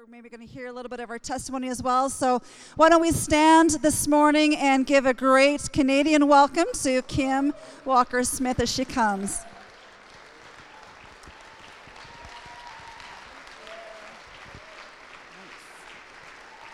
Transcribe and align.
we're 0.00 0.06
maybe 0.06 0.30
going 0.30 0.40
to 0.40 0.50
hear 0.50 0.68
a 0.68 0.72
little 0.72 0.88
bit 0.88 0.98
of 1.00 1.10
our 1.10 1.18
testimony 1.18 1.68
as 1.68 1.82
well. 1.82 2.08
So, 2.08 2.40
why 2.76 2.88
don't 2.88 3.02
we 3.02 3.10
stand 3.10 3.70
this 3.82 4.08
morning 4.08 4.56
and 4.56 4.86
give 4.86 5.04
a 5.04 5.12
great 5.12 5.70
Canadian 5.72 6.26
welcome 6.26 6.64
to 6.84 7.02
Kim 7.02 7.52
Walker 7.84 8.24
Smith 8.24 8.60
as 8.60 8.72
she 8.72 8.86
comes. 8.86 9.42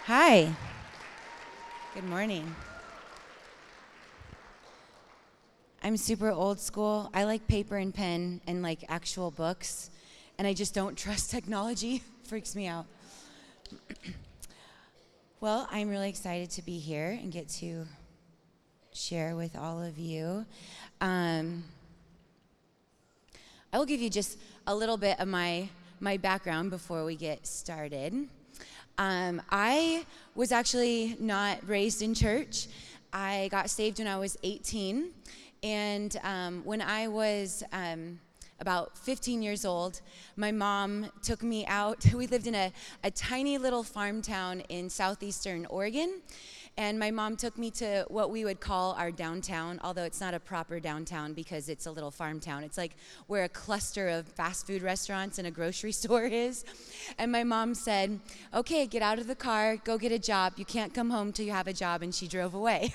Hi. 0.04 0.54
Good 1.95 2.04
morning. 2.04 2.54
I'm 5.82 5.96
super 5.96 6.30
old 6.30 6.61
school. 6.61 7.11
I 7.12 7.24
like 7.24 7.48
paper 7.48 7.77
and 7.77 7.93
pen 7.93 8.40
and 8.46 8.62
like 8.62 8.84
actual 8.88 9.32
books, 9.32 9.90
and 10.38 10.46
I 10.46 10.54
just 10.54 10.74
don't 10.74 10.96
trust 10.98 11.32
technology. 11.32 12.04
Freaks 12.22 12.54
me 12.54 12.68
out. 12.68 12.86
well, 15.41 15.69
I'm 15.70 15.88
really 15.88 16.09
excited 16.09 16.51
to 16.51 16.62
be 16.62 16.79
here 16.79 17.11
and 17.11 17.33
get 17.33 17.48
to 17.61 17.87
share 18.93 19.37
with 19.37 19.57
all 19.57 19.83
of 19.83 19.98
you. 19.98 20.47
Um, 21.01 21.65
I 23.73 23.79
will 23.79 23.87
give 23.87 24.01
you 24.01 24.10
just 24.10 24.38
a 24.66 24.74
little 24.74 24.97
bit 24.97 25.21
of 25.21 25.29
my 25.29 25.69
my 26.01 26.16
background 26.16 26.71
before 26.71 27.05
we 27.05 27.16
get 27.16 27.47
started. 27.47 28.29
Um, 28.98 29.43
I 29.51 30.05
was 30.35 30.52
actually 30.52 31.16
not 31.21 31.66
raised 31.69 32.02
in 32.02 32.15
church. 32.15 32.69
I 33.12 33.48
got 33.51 33.71
saved 33.71 33.98
when 33.98 34.09
I 34.09 34.19
was 34.19 34.37
18. 34.43 35.10
And 35.62 36.16
um, 36.23 36.62
when 36.65 36.83
I 36.83 37.09
was 37.09 37.62
um, 37.73 38.21
about 38.60 38.96
15 38.98 39.42
years 39.42 39.65
old, 39.65 40.01
my 40.37 40.52
mom 40.52 41.10
took 41.23 41.42
me 41.42 41.66
out. 41.66 42.05
We 42.16 42.27
lived 42.27 42.46
in 42.46 42.55
a, 42.55 42.73
a 43.05 43.10
tiny 43.10 43.59
little 43.59 43.82
farm 43.82 44.23
town 44.23 44.60
in 44.69 44.88
southeastern 44.88 45.66
Oregon. 45.66 46.23
And 46.79 46.98
my 46.98 47.10
mom 47.10 47.37
took 47.37 47.57
me 47.57 47.71
to 47.73 48.04
what 48.09 48.30
we 48.30 48.45
would 48.45 48.60
call 48.60 48.93
our 48.99 49.10
downtown, 49.10 49.80
although 49.82 50.04
it's 50.04 50.21
not 50.21 50.34
a 50.34 50.40
proper 50.40 50.79
downtown 50.79 51.32
because 51.32 51.71
it's 51.71 51.87
a 51.87 51.90
little 51.90 52.10
farm 52.10 52.38
town. 52.38 52.65
It's 52.65 52.77
like 52.77 52.96
where 53.29 53.45
a 53.45 53.49
cluster 53.49 54.09
of 54.09 54.29
fast 54.29 54.66
food 54.66 54.82
restaurants 54.82 55.38
and 55.38 55.46
a 55.46 55.51
grocery 55.51 55.93
store 56.02 56.27
is. 56.27 56.66
And 57.16 57.32
my 57.32 57.45
mom 57.45 57.74
said, 57.74 58.21
Okay, 58.52 58.87
get 58.87 59.01
out 59.01 59.18
of 59.18 59.27
the 59.27 59.34
car, 59.34 59.79
go 59.79 59.96
get 59.96 60.12
a 60.12 60.18
job. 60.18 60.54
You 60.57 60.66
can't 60.66 60.93
come 60.93 61.09
home 61.09 61.32
till 61.32 61.46
you 61.46 61.52
have 61.52 61.66
a 61.66 61.73
job. 61.73 62.02
And 62.02 62.15
she 62.15 62.29
drove 62.29 62.52
away. 62.52 62.95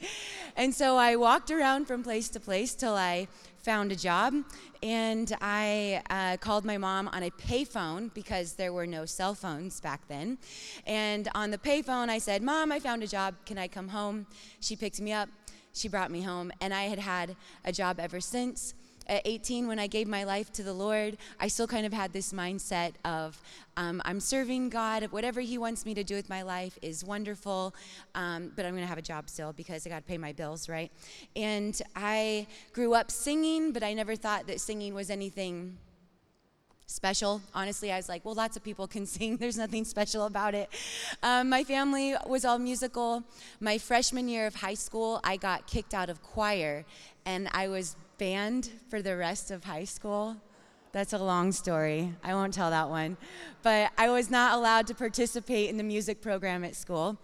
and 0.56 0.72
so 0.72 0.96
I 0.96 1.16
walked 1.16 1.50
around 1.50 1.86
from 1.86 2.04
place 2.04 2.28
to 2.28 2.38
place 2.38 2.74
till 2.74 2.94
I 2.94 3.26
found 3.66 3.90
a 3.90 3.96
job 3.96 4.32
and 4.80 5.36
I 5.40 6.00
uh, 6.08 6.36
called 6.36 6.64
my 6.64 6.78
mom 6.78 7.08
on 7.08 7.24
a 7.24 7.32
payphone 7.32 8.14
because 8.14 8.52
there 8.52 8.72
were 8.72 8.86
no 8.86 9.06
cell 9.06 9.34
phones 9.34 9.80
back 9.80 10.06
then. 10.06 10.38
And 10.86 11.28
on 11.34 11.50
the 11.50 11.58
payphone, 11.58 12.08
I 12.08 12.18
said, 12.18 12.42
Mom, 12.44 12.70
I 12.70 12.78
found 12.78 13.02
a 13.02 13.08
job. 13.08 13.34
Can 13.44 13.58
I 13.58 13.66
come 13.66 13.88
home? 13.88 14.28
She 14.60 14.76
picked 14.76 15.00
me 15.00 15.12
up. 15.12 15.28
She 15.72 15.88
brought 15.88 16.12
me 16.12 16.22
home. 16.22 16.52
And 16.60 16.72
I 16.72 16.84
had 16.84 17.00
had 17.00 17.34
a 17.64 17.72
job 17.72 17.98
ever 17.98 18.20
since 18.20 18.74
at 19.06 19.22
18 19.24 19.66
when 19.68 19.78
i 19.78 19.86
gave 19.86 20.08
my 20.08 20.24
life 20.24 20.52
to 20.52 20.62
the 20.62 20.72
lord 20.72 21.16
i 21.40 21.48
still 21.48 21.66
kind 21.66 21.86
of 21.86 21.92
had 21.92 22.12
this 22.12 22.32
mindset 22.32 22.92
of 23.04 23.40
um, 23.76 24.02
i'm 24.04 24.20
serving 24.20 24.68
god 24.68 25.04
whatever 25.10 25.40
he 25.40 25.58
wants 25.58 25.84
me 25.84 25.94
to 25.94 26.04
do 26.04 26.14
with 26.14 26.28
my 26.28 26.42
life 26.42 26.78
is 26.82 27.04
wonderful 27.04 27.74
um, 28.14 28.52
but 28.56 28.64
i'm 28.64 28.72
going 28.72 28.82
to 28.82 28.88
have 28.88 28.98
a 28.98 29.02
job 29.02 29.28
still 29.28 29.52
because 29.52 29.86
i 29.86 29.90
got 29.90 29.98
to 29.98 30.02
pay 30.02 30.18
my 30.18 30.32
bills 30.32 30.68
right 30.68 30.90
and 31.34 31.82
i 31.94 32.46
grew 32.72 32.94
up 32.94 33.10
singing 33.10 33.72
but 33.72 33.82
i 33.82 33.92
never 33.92 34.16
thought 34.16 34.46
that 34.46 34.60
singing 34.60 34.94
was 34.94 35.10
anything 35.10 35.76
special. 36.86 37.42
Honestly, 37.54 37.92
I 37.92 37.96
was 37.96 38.08
like, 38.08 38.24
well, 38.24 38.34
lots 38.34 38.56
of 38.56 38.62
people 38.62 38.86
can 38.86 39.06
sing. 39.16 39.36
There's 39.36 39.58
nothing 39.58 39.84
special 39.84 40.24
about 40.24 40.54
it. 40.54 40.70
Um, 41.22 41.48
my 41.48 41.64
family 41.64 42.14
was 42.26 42.44
all 42.44 42.58
musical. 42.58 43.22
My 43.60 43.78
freshman 43.78 44.28
year 44.28 44.46
of 44.46 44.56
high 44.56 44.74
school, 44.74 45.20
I 45.24 45.36
got 45.36 45.66
kicked 45.66 45.94
out 45.94 46.08
of 46.08 46.22
choir, 46.22 46.84
and 47.24 47.48
I 47.52 47.68
was 47.68 47.96
banned 48.18 48.70
for 48.88 49.02
the 49.02 49.16
rest 49.16 49.50
of 49.50 49.64
high 49.64 49.84
school. 49.84 50.36
That's 50.92 51.12
a 51.12 51.18
long 51.18 51.52
story. 51.52 52.14
I 52.24 52.34
won't 52.34 52.54
tell 52.54 52.70
that 52.70 52.88
one. 52.88 53.16
But 53.62 53.90
I 53.98 54.08
was 54.08 54.30
not 54.30 54.54
allowed 54.54 54.86
to 54.86 54.94
participate 54.94 55.68
in 55.68 55.76
the 55.76 55.84
music 55.84 56.22
program 56.22 56.64
at 56.64 56.74
school. 56.74 57.18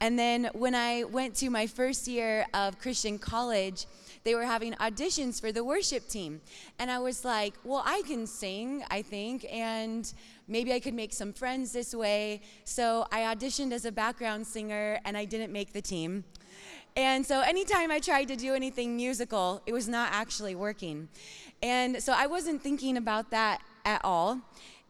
And 0.00 0.18
then 0.18 0.50
when 0.54 0.74
I 0.74 1.04
went 1.04 1.36
to 1.36 1.48
my 1.48 1.68
first 1.68 2.08
year 2.08 2.44
of 2.54 2.80
Christian 2.80 3.20
college, 3.20 3.86
they 4.24 4.34
were 4.34 4.44
having 4.44 4.72
auditions 4.74 5.40
for 5.40 5.52
the 5.52 5.62
worship 5.62 6.08
team. 6.08 6.40
And 6.80 6.90
I 6.90 6.98
was 6.98 7.24
like, 7.24 7.54
well, 7.62 7.82
I 7.84 8.02
can 8.06 8.26
sing, 8.26 8.84
I 8.90 9.02
think, 9.02 9.46
and 9.48 10.12
maybe 10.48 10.72
I 10.72 10.80
could 10.80 10.94
make 10.94 11.12
some 11.12 11.32
friends 11.32 11.72
this 11.72 11.94
way. 11.94 12.40
So 12.64 13.06
I 13.12 13.20
auditioned 13.20 13.72
as 13.72 13.84
a 13.84 13.92
background 13.92 14.46
singer 14.46 14.98
and 15.04 15.16
I 15.16 15.24
didn't 15.24 15.52
make 15.52 15.72
the 15.72 15.82
team. 15.82 16.24
And 16.96 17.24
so 17.24 17.40
anytime 17.40 17.90
I 17.90 18.00
tried 18.00 18.28
to 18.28 18.36
do 18.36 18.54
anything 18.54 18.96
musical, 18.96 19.62
it 19.66 19.72
was 19.72 19.88
not 19.88 20.10
actually 20.12 20.54
working. 20.54 21.08
And 21.62 22.02
so 22.02 22.12
I 22.12 22.26
wasn't 22.26 22.62
thinking 22.62 22.96
about 22.96 23.30
that 23.30 23.62
at 23.84 24.00
all. 24.04 24.40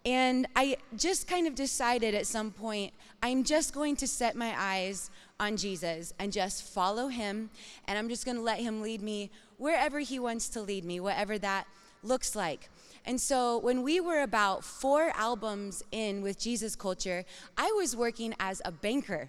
And 0.05 0.49
I 0.57 0.79
just 0.97 1.29
kind 1.29 1.47
of 1.47 1.55
decided 1.55 2.15
at 2.15 2.27
some 2.27 2.51
point, 2.51 2.93
I'm 3.23 3.45
just 3.45 3.73
going 3.73 3.95
to 3.97 4.09
set 4.09 4.35
my 4.35 4.53
eyes 4.59 5.11
on 5.39 5.57
Jesus 5.57 6.13
and 6.19 6.33
just 6.33 6.65
follow 6.65 7.07
him. 7.07 7.51
And 7.87 7.97
I'm 7.97 8.09
just 8.09 8.25
going 8.25 8.37
to 8.37 8.43
let 8.43 8.59
him 8.59 8.83
lead 8.83 9.01
me 9.01 9.31
wherever 9.59 10.01
he 10.01 10.19
wants 10.19 10.49
to 10.51 10.61
lead 10.61 10.85
me, 10.85 10.99
whatever 10.99 11.39
that 11.39 11.67
looks 12.03 12.35
like. 12.35 12.69
And 13.05 13.21
so 13.21 13.59
when 13.59 13.83
we 13.83 14.01
were 14.01 14.23
about 14.23 14.65
four 14.65 15.13
albums 15.15 15.85
in 15.93 16.23
with 16.23 16.39
Jesus 16.39 16.75
Culture, 16.75 17.25
I 17.57 17.71
was 17.77 17.95
working 17.95 18.35
as 18.41 18.61
a 18.65 18.73
banker 18.73 19.29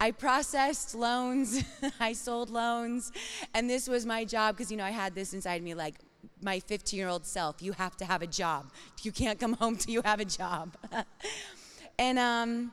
I 0.00 0.10
processed 0.10 0.94
loans, 0.94 1.62
I 2.00 2.12
sold 2.12 2.50
loans, 2.50 3.12
and 3.54 3.70
this 3.70 3.88
was 3.88 4.04
my 4.04 4.24
job 4.24 4.56
because, 4.56 4.70
you 4.70 4.76
know, 4.76 4.84
I 4.84 4.90
had 4.90 5.14
this 5.14 5.32
inside 5.32 5.62
me 5.62 5.74
like, 5.74 5.94
my 6.40 6.60
15 6.60 6.98
year 6.98 7.08
old 7.08 7.24
self, 7.24 7.62
you 7.62 7.72
have 7.72 7.96
to 7.96 8.04
have 8.04 8.22
a 8.22 8.26
job. 8.26 8.70
You 9.02 9.12
can't 9.12 9.38
come 9.38 9.52
home 9.60 9.76
till 9.76 9.92
you 9.92 10.02
have 10.04 10.20
a 10.20 10.24
job. 10.24 10.76
and 11.98 12.18
um, 12.18 12.72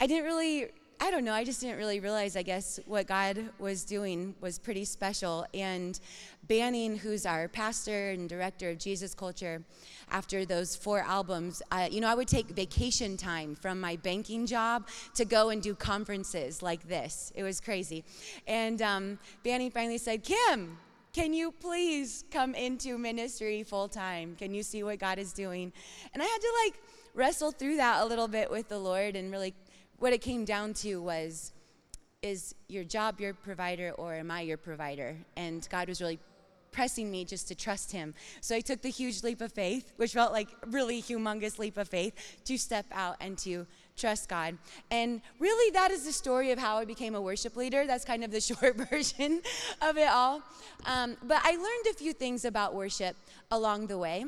I 0.00 0.06
didn't 0.06 0.24
really 0.24 0.70
I 1.02 1.10
don't 1.10 1.24
know, 1.24 1.32
I 1.32 1.44
just 1.44 1.62
didn't 1.62 1.78
really 1.78 1.98
realize, 1.98 2.36
I 2.36 2.42
guess, 2.42 2.78
what 2.84 3.06
God 3.06 3.42
was 3.58 3.84
doing 3.84 4.34
was 4.42 4.58
pretty 4.58 4.84
special. 4.84 5.46
And 5.54 5.98
Banning, 6.46 6.94
who's 6.94 7.24
our 7.24 7.48
pastor 7.48 8.10
and 8.10 8.28
director 8.28 8.68
of 8.68 8.78
Jesus 8.78 9.14
Culture, 9.14 9.64
after 10.10 10.44
those 10.44 10.76
four 10.76 11.00
albums, 11.00 11.62
uh, 11.72 11.88
you 11.90 12.02
know, 12.02 12.08
I 12.08 12.14
would 12.14 12.28
take 12.28 12.48
vacation 12.48 13.16
time 13.16 13.54
from 13.54 13.80
my 13.80 13.96
banking 13.96 14.44
job 14.44 14.88
to 15.14 15.24
go 15.24 15.48
and 15.48 15.62
do 15.62 15.74
conferences 15.74 16.62
like 16.62 16.86
this. 16.86 17.32
It 17.34 17.44
was 17.44 17.62
crazy. 17.62 18.04
And 18.46 18.82
um, 18.82 19.18
Banning 19.42 19.70
finally 19.70 19.96
said, 19.96 20.22
Kim, 20.22 20.76
can 21.14 21.32
you 21.32 21.50
please 21.50 22.24
come 22.30 22.54
into 22.54 22.98
ministry 22.98 23.62
full 23.62 23.88
time? 23.88 24.36
Can 24.36 24.52
you 24.52 24.62
see 24.62 24.82
what 24.82 24.98
God 24.98 25.18
is 25.18 25.32
doing? 25.32 25.72
And 26.12 26.22
I 26.22 26.26
had 26.26 26.40
to 26.40 26.52
like 26.66 26.74
wrestle 27.14 27.52
through 27.52 27.76
that 27.76 28.02
a 28.02 28.04
little 28.04 28.28
bit 28.28 28.50
with 28.50 28.68
the 28.68 28.78
Lord 28.78 29.16
and 29.16 29.32
really 29.32 29.54
what 30.00 30.12
it 30.12 30.22
came 30.22 30.44
down 30.44 30.74
to 30.74 30.96
was 31.00 31.52
is 32.22 32.54
your 32.68 32.84
job 32.84 33.20
your 33.20 33.32
provider 33.32 33.92
or 33.96 34.14
am 34.14 34.30
I 34.30 34.40
your 34.40 34.56
provider? 34.56 35.16
And 35.36 35.66
God 35.70 35.88
was 35.88 36.00
really 36.00 36.18
pressing 36.72 37.10
me 37.10 37.24
just 37.24 37.48
to 37.48 37.54
trust 37.54 37.92
him. 37.92 38.14
So 38.40 38.56
I 38.56 38.60
took 38.60 38.80
the 38.80 38.90
huge 38.90 39.22
leap 39.22 39.40
of 39.40 39.52
faith, 39.52 39.92
which 39.96 40.12
felt 40.12 40.32
like 40.32 40.48
really 40.66 41.02
humongous 41.02 41.58
leap 41.58 41.76
of 41.76 41.88
faith, 41.88 42.14
to 42.44 42.56
step 42.56 42.86
out 42.92 43.16
and 43.20 43.36
to 43.38 43.66
trust 43.96 44.28
God. 44.28 44.56
And 44.90 45.20
really 45.38 45.70
that 45.72 45.90
is 45.90 46.04
the 46.04 46.12
story 46.12 46.50
of 46.52 46.58
how 46.58 46.76
I 46.76 46.84
became 46.84 47.14
a 47.14 47.20
worship 47.20 47.56
leader. 47.56 47.86
That's 47.86 48.04
kind 48.04 48.24
of 48.24 48.30
the 48.30 48.40
short 48.40 48.76
version 48.90 49.42
of 49.82 49.98
it 49.98 50.08
all. 50.08 50.42
Um, 50.86 51.16
but 51.24 51.40
I 51.42 51.52
learned 51.52 51.86
a 51.90 51.94
few 51.94 52.12
things 52.12 52.44
about 52.44 52.74
worship 52.74 53.16
along 53.50 53.88
the 53.88 53.98
way. 53.98 54.24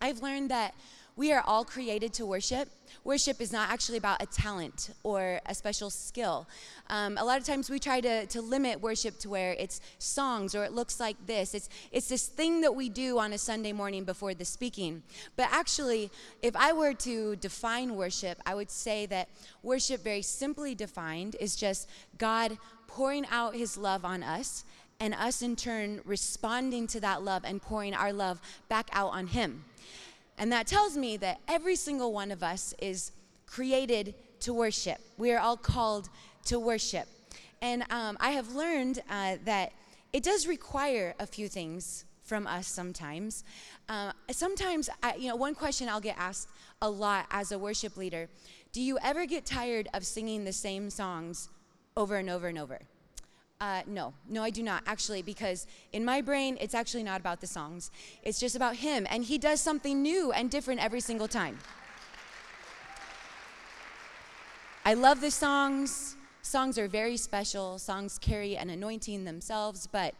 I've 0.00 0.22
learned 0.22 0.50
that 0.50 0.74
we 1.16 1.32
are 1.32 1.42
all 1.46 1.64
created 1.64 2.12
to 2.14 2.26
worship. 2.26 2.68
Worship 3.04 3.40
is 3.40 3.52
not 3.52 3.70
actually 3.70 3.98
about 3.98 4.22
a 4.22 4.26
talent 4.26 4.90
or 5.02 5.40
a 5.46 5.54
special 5.54 5.90
skill. 5.90 6.46
Um, 6.88 7.18
a 7.18 7.24
lot 7.24 7.38
of 7.38 7.44
times 7.44 7.70
we 7.70 7.78
try 7.78 8.00
to, 8.00 8.26
to 8.26 8.40
limit 8.40 8.80
worship 8.80 9.18
to 9.20 9.28
where 9.28 9.52
it's 9.58 9.80
songs 9.98 10.54
or 10.54 10.64
it 10.64 10.72
looks 10.72 11.00
like 11.00 11.16
this. 11.26 11.54
It's, 11.54 11.68
it's 11.92 12.08
this 12.08 12.26
thing 12.26 12.60
that 12.62 12.74
we 12.74 12.88
do 12.88 13.18
on 13.18 13.32
a 13.32 13.38
Sunday 13.38 13.72
morning 13.72 14.04
before 14.04 14.34
the 14.34 14.44
speaking. 14.44 15.02
But 15.36 15.48
actually, 15.50 16.10
if 16.42 16.56
I 16.56 16.72
were 16.72 16.94
to 16.94 17.36
define 17.36 17.96
worship, 17.96 18.38
I 18.44 18.54
would 18.54 18.70
say 18.70 19.06
that 19.06 19.28
worship, 19.62 20.02
very 20.02 20.22
simply 20.22 20.74
defined, 20.74 21.36
is 21.40 21.56
just 21.56 21.88
God 22.18 22.58
pouring 22.86 23.24
out 23.30 23.54
his 23.54 23.76
love 23.76 24.04
on 24.04 24.22
us 24.22 24.64
and 25.00 25.14
us 25.14 25.40
in 25.42 25.56
turn 25.56 26.00
responding 26.04 26.86
to 26.88 27.00
that 27.00 27.22
love 27.22 27.42
and 27.44 27.62
pouring 27.62 27.94
our 27.94 28.12
love 28.12 28.40
back 28.68 28.90
out 28.92 29.12
on 29.12 29.28
him. 29.28 29.64
And 30.40 30.50
that 30.52 30.66
tells 30.66 30.96
me 30.96 31.18
that 31.18 31.38
every 31.46 31.76
single 31.76 32.14
one 32.14 32.30
of 32.30 32.42
us 32.42 32.74
is 32.78 33.12
created 33.46 34.14
to 34.40 34.54
worship. 34.54 34.98
We 35.18 35.32
are 35.32 35.38
all 35.38 35.58
called 35.58 36.08
to 36.46 36.58
worship. 36.58 37.06
And 37.60 37.84
um, 37.90 38.16
I 38.20 38.30
have 38.30 38.54
learned 38.54 39.00
uh, 39.10 39.36
that 39.44 39.72
it 40.14 40.22
does 40.22 40.46
require 40.46 41.14
a 41.20 41.26
few 41.26 41.46
things 41.46 42.06
from 42.24 42.46
us 42.46 42.66
sometimes. 42.66 43.44
Uh, 43.86 44.12
sometimes, 44.30 44.88
I, 45.02 45.14
you 45.16 45.28
know, 45.28 45.36
one 45.36 45.54
question 45.54 45.90
I'll 45.90 46.00
get 46.00 46.16
asked 46.18 46.48
a 46.80 46.88
lot 46.88 47.26
as 47.30 47.52
a 47.52 47.58
worship 47.58 47.96
leader 47.96 48.28
do 48.72 48.80
you 48.80 48.98
ever 49.02 49.26
get 49.26 49.44
tired 49.44 49.88
of 49.92 50.06
singing 50.06 50.44
the 50.44 50.52
same 50.52 50.90
songs 50.90 51.48
over 51.96 52.16
and 52.16 52.30
over 52.30 52.46
and 52.46 52.56
over? 52.56 52.78
Uh, 53.60 53.82
no, 53.86 54.14
no, 54.26 54.42
I 54.42 54.48
do 54.48 54.62
not 54.62 54.82
actually, 54.86 55.20
because 55.20 55.66
in 55.92 56.02
my 56.02 56.22
brain, 56.22 56.56
it's 56.60 56.74
actually 56.74 57.02
not 57.02 57.20
about 57.20 57.42
the 57.42 57.46
songs. 57.46 57.90
It's 58.22 58.40
just 58.40 58.56
about 58.56 58.76
Him, 58.76 59.06
and 59.10 59.22
He 59.22 59.36
does 59.36 59.60
something 59.60 60.00
new 60.00 60.32
and 60.32 60.50
different 60.50 60.82
every 60.82 61.00
single 61.00 61.28
time. 61.28 61.58
I 64.84 64.94
love 64.94 65.20
the 65.20 65.30
songs. 65.30 66.16
Songs 66.40 66.78
are 66.78 66.88
very 66.88 67.18
special. 67.18 67.78
Songs 67.78 68.18
carry 68.18 68.56
an 68.56 68.70
anointing 68.70 69.24
themselves, 69.24 69.86
but 69.86 70.14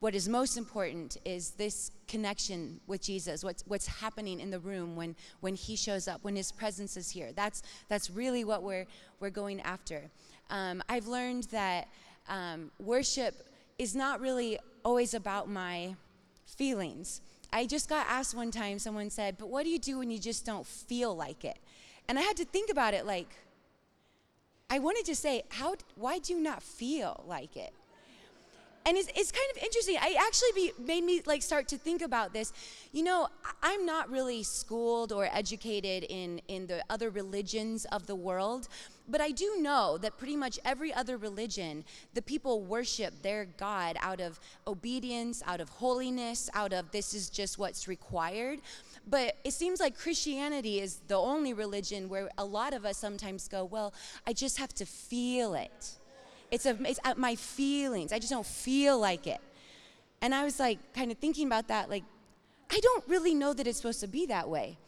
what 0.00 0.14
is 0.14 0.28
most 0.28 0.58
important 0.58 1.16
is 1.24 1.52
this 1.52 1.90
connection 2.06 2.80
with 2.86 3.00
Jesus, 3.00 3.42
what's, 3.42 3.62
what's 3.66 3.86
happening 3.86 4.40
in 4.40 4.50
the 4.50 4.58
room 4.58 4.94
when, 4.94 5.16
when 5.40 5.54
he 5.54 5.74
shows 5.74 6.06
up, 6.06 6.18
when 6.22 6.36
his 6.36 6.52
presence 6.52 6.96
is 6.96 7.08
here. 7.08 7.30
That's, 7.34 7.62
that's 7.88 8.10
really 8.10 8.44
what 8.44 8.62
we're, 8.62 8.86
we're 9.20 9.30
going 9.30 9.60
after. 9.62 10.10
Um, 10.50 10.82
I've 10.88 11.06
learned 11.06 11.44
that 11.44 11.88
um, 12.28 12.70
worship 12.78 13.46
is 13.78 13.94
not 13.94 14.20
really 14.20 14.58
always 14.84 15.14
about 15.14 15.48
my 15.48 15.96
feelings. 16.46 17.20
I 17.52 17.66
just 17.66 17.88
got 17.88 18.06
asked 18.08 18.34
one 18.34 18.50
time, 18.50 18.78
someone 18.78 19.10
said, 19.10 19.36
But 19.38 19.48
what 19.48 19.64
do 19.64 19.70
you 19.70 19.78
do 19.78 19.98
when 19.98 20.10
you 20.10 20.18
just 20.18 20.46
don't 20.46 20.66
feel 20.66 21.14
like 21.14 21.44
it? 21.44 21.58
And 22.08 22.18
I 22.18 22.22
had 22.22 22.36
to 22.38 22.44
think 22.44 22.70
about 22.70 22.94
it 22.94 23.06
like, 23.06 23.28
I 24.70 24.78
wanted 24.78 25.04
to 25.06 25.14
say, 25.14 25.42
how, 25.50 25.74
why 25.96 26.18
do 26.18 26.32
you 26.32 26.40
not 26.40 26.62
feel 26.62 27.24
like 27.26 27.56
it? 27.56 27.74
And 28.84 28.96
it's, 28.96 29.08
it's 29.14 29.30
kind 29.30 29.46
of 29.56 29.62
interesting. 29.62 29.96
I 30.00 30.16
actually 30.18 30.52
be, 30.54 30.72
made 30.84 31.04
me 31.04 31.22
like 31.26 31.42
start 31.42 31.68
to 31.68 31.78
think 31.78 32.02
about 32.02 32.32
this. 32.32 32.52
You 32.92 33.04
know 33.04 33.28
i'm 33.62 33.86
not 33.86 34.10
really 34.10 34.42
schooled 34.42 35.12
or 35.12 35.28
educated 35.32 36.04
in 36.08 36.40
in 36.48 36.66
the 36.66 36.84
other 36.90 37.10
religions 37.10 37.84
of 37.86 38.06
the 38.06 38.14
world 38.14 38.68
but 39.08 39.20
i 39.20 39.30
do 39.30 39.56
know 39.60 39.96
that 39.98 40.18
pretty 40.18 40.36
much 40.36 40.58
every 40.64 40.92
other 40.92 41.16
religion 41.16 41.84
the 42.14 42.20
people 42.22 42.62
worship 42.62 43.22
their 43.22 43.46
god 43.56 43.96
out 44.00 44.20
of 44.20 44.38
obedience 44.66 45.42
out 45.46 45.60
of 45.60 45.68
holiness 45.70 46.50
out 46.54 46.72
of 46.72 46.90
this 46.90 47.14
is 47.14 47.30
just 47.30 47.58
what's 47.58 47.88
required. 47.88 48.60
But 49.08 49.36
it 49.44 49.52
seems 49.52 49.80
like 49.80 49.98
Christianity 49.98 50.80
is 50.80 51.00
the 51.08 51.16
only 51.16 51.52
religion 51.52 52.08
where 52.08 52.28
a 52.38 52.44
lot 52.44 52.72
of 52.72 52.84
us 52.84 52.98
sometimes 52.98 53.48
go, 53.48 53.64
well, 53.64 53.92
I 54.26 54.32
just 54.32 54.58
have 54.58 54.72
to 54.74 54.86
feel 54.86 55.54
it. 55.54 55.98
It's, 56.52 56.66
a, 56.66 56.76
it's 56.84 57.00
at 57.02 57.18
my 57.18 57.34
feelings. 57.34 58.12
I 58.12 58.18
just 58.18 58.30
don't 58.30 58.46
feel 58.46 58.98
like 58.98 59.26
it. 59.26 59.40
And 60.20 60.34
I 60.34 60.44
was 60.44 60.60
like, 60.60 60.78
kind 60.94 61.10
of 61.10 61.18
thinking 61.18 61.46
about 61.46 61.66
that, 61.68 61.90
like, 61.90 62.04
I 62.70 62.78
don't 62.78 63.02
really 63.08 63.34
know 63.34 63.52
that 63.54 63.66
it's 63.66 63.78
supposed 63.78 64.00
to 64.00 64.06
be 64.06 64.26
that 64.26 64.48
way. 64.48 64.78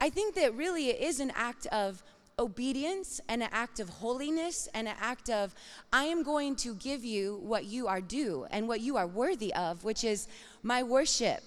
I 0.00 0.10
think 0.10 0.34
that 0.34 0.54
really 0.56 0.88
it 0.88 1.00
is 1.00 1.20
an 1.20 1.30
act 1.36 1.66
of 1.66 2.02
obedience 2.38 3.20
and 3.28 3.42
an 3.42 3.50
act 3.52 3.80
of 3.80 3.88
holiness 3.88 4.68
and 4.74 4.88
an 4.88 4.96
act 5.00 5.30
of, 5.30 5.54
I 5.92 6.04
am 6.04 6.22
going 6.22 6.56
to 6.56 6.74
give 6.74 7.04
you 7.04 7.38
what 7.42 7.66
you 7.66 7.86
are 7.86 8.00
due 8.00 8.46
and 8.50 8.66
what 8.66 8.80
you 8.80 8.96
are 8.96 9.06
worthy 9.06 9.54
of, 9.54 9.84
which 9.84 10.04
is 10.04 10.26
my 10.62 10.82
worship. 10.82 11.42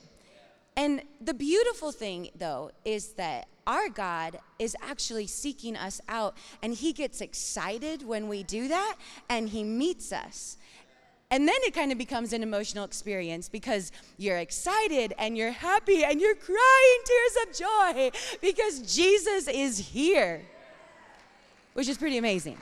And 0.78 1.02
the 1.20 1.34
beautiful 1.34 1.92
thing, 1.92 2.30
though, 2.38 2.70
is 2.86 3.14
that 3.14 3.48
our 3.66 3.90
God 3.90 4.38
is 4.60 4.78
actually 4.82 5.26
seeking 5.26 5.76
us 5.76 6.00
out, 6.08 6.38
and 6.62 6.72
He 6.72 6.94
gets 6.94 7.20
excited 7.20 8.08
when 8.08 8.28
we 8.28 8.44
do 8.44 8.68
that, 8.68 8.96
and 9.28 9.50
He 9.50 9.64
meets 9.64 10.14
us. 10.14 10.58
And 11.32 11.48
then 11.48 11.56
it 11.64 11.74
kind 11.74 11.92
of 11.92 11.98
becomes 11.98 12.32
an 12.32 12.44
emotional 12.44 12.86
experience 12.86 13.50
because 13.50 13.92
you're 14.18 14.38
excited 14.38 15.14
and 15.18 15.36
you're 15.36 15.52
happy 15.52 16.06
and 16.06 16.22
you're 16.22 16.36
crying 16.36 17.00
tears 17.04 17.38
of 17.44 17.58
joy 17.58 18.18
because 18.40 18.96
Jesus 18.96 19.50
is 19.50 19.78
here, 19.78 20.42
which 21.74 21.90
is 21.90 21.98
pretty 21.98 22.18
amazing. 22.18 22.58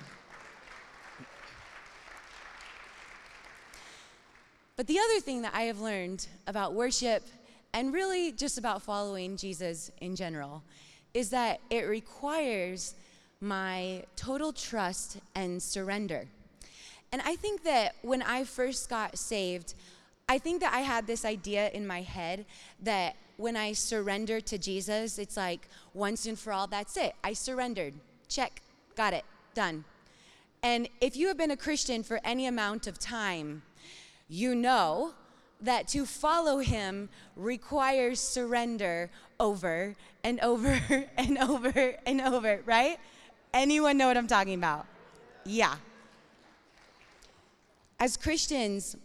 But 4.77 4.87
the 4.87 4.97
other 4.97 5.19
thing 5.19 5.43
that 5.43 5.53
I 5.53 5.63
have 5.63 5.79
learned 5.79 6.25
about 6.47 6.73
worship 6.73 7.23
and 7.75 7.93
really 7.93 8.31
just 8.31 8.57
about 8.57 8.81
following 8.81 9.35
Jesus 9.35 9.91
in 9.99 10.15
general, 10.15 10.63
is 11.13 11.29
that 11.31 11.59
it 11.69 11.81
requires 11.81 12.95
my 13.41 14.01
total 14.15 14.53
trust 14.53 15.17
and 15.35 15.61
surrender. 15.61 16.25
And 17.11 17.21
I 17.25 17.35
think 17.35 17.63
that 17.63 17.95
when 18.01 18.21
I 18.21 18.45
first 18.45 18.89
got 18.89 19.17
saved, 19.17 19.75
I 20.29 20.37
think 20.37 20.61
that 20.61 20.73
I 20.73 20.79
had 20.79 21.05
this 21.05 21.25
idea 21.25 21.69
in 21.71 21.85
my 21.85 22.01
head 22.01 22.45
that 22.81 23.17
when 23.35 23.57
I 23.57 23.73
surrender 23.73 24.39
to 24.39 24.57
Jesus, 24.57 25.19
it's 25.19 25.35
like 25.35 25.67
once 25.93 26.25
and 26.25 26.39
for 26.39 26.53
all, 26.53 26.67
that's 26.67 26.95
it. 26.95 27.13
I 27.25 27.33
surrendered. 27.33 27.93
Check. 28.29 28.61
Got 28.95 29.13
it. 29.13 29.25
Done. 29.53 29.83
And 30.63 30.87
if 31.01 31.17
you 31.17 31.27
have 31.27 31.37
been 31.37 31.51
a 31.51 31.57
Christian 31.57 32.03
for 32.03 32.21
any 32.23 32.47
amount 32.47 32.87
of 32.87 32.97
time, 32.99 33.63
you 34.29 34.55
know 34.55 35.13
that 35.65 35.87
to 35.89 36.05
follow 36.05 36.59
him 36.59 37.09
requires 37.35 38.19
surrender 38.19 39.09
over 39.39 39.95
and 40.23 40.39
over 40.39 40.79
and 41.17 41.37
over 41.37 41.95
and 42.05 42.21
over, 42.21 42.61
right? 42.65 42.97
Anyone 43.53 43.97
know 43.97 44.07
what 44.07 44.17
I'm 44.17 44.27
talking 44.27 44.55
about? 44.55 44.85
Yeah. 45.45 45.75
As 47.99 48.17
Christians, 48.17 48.97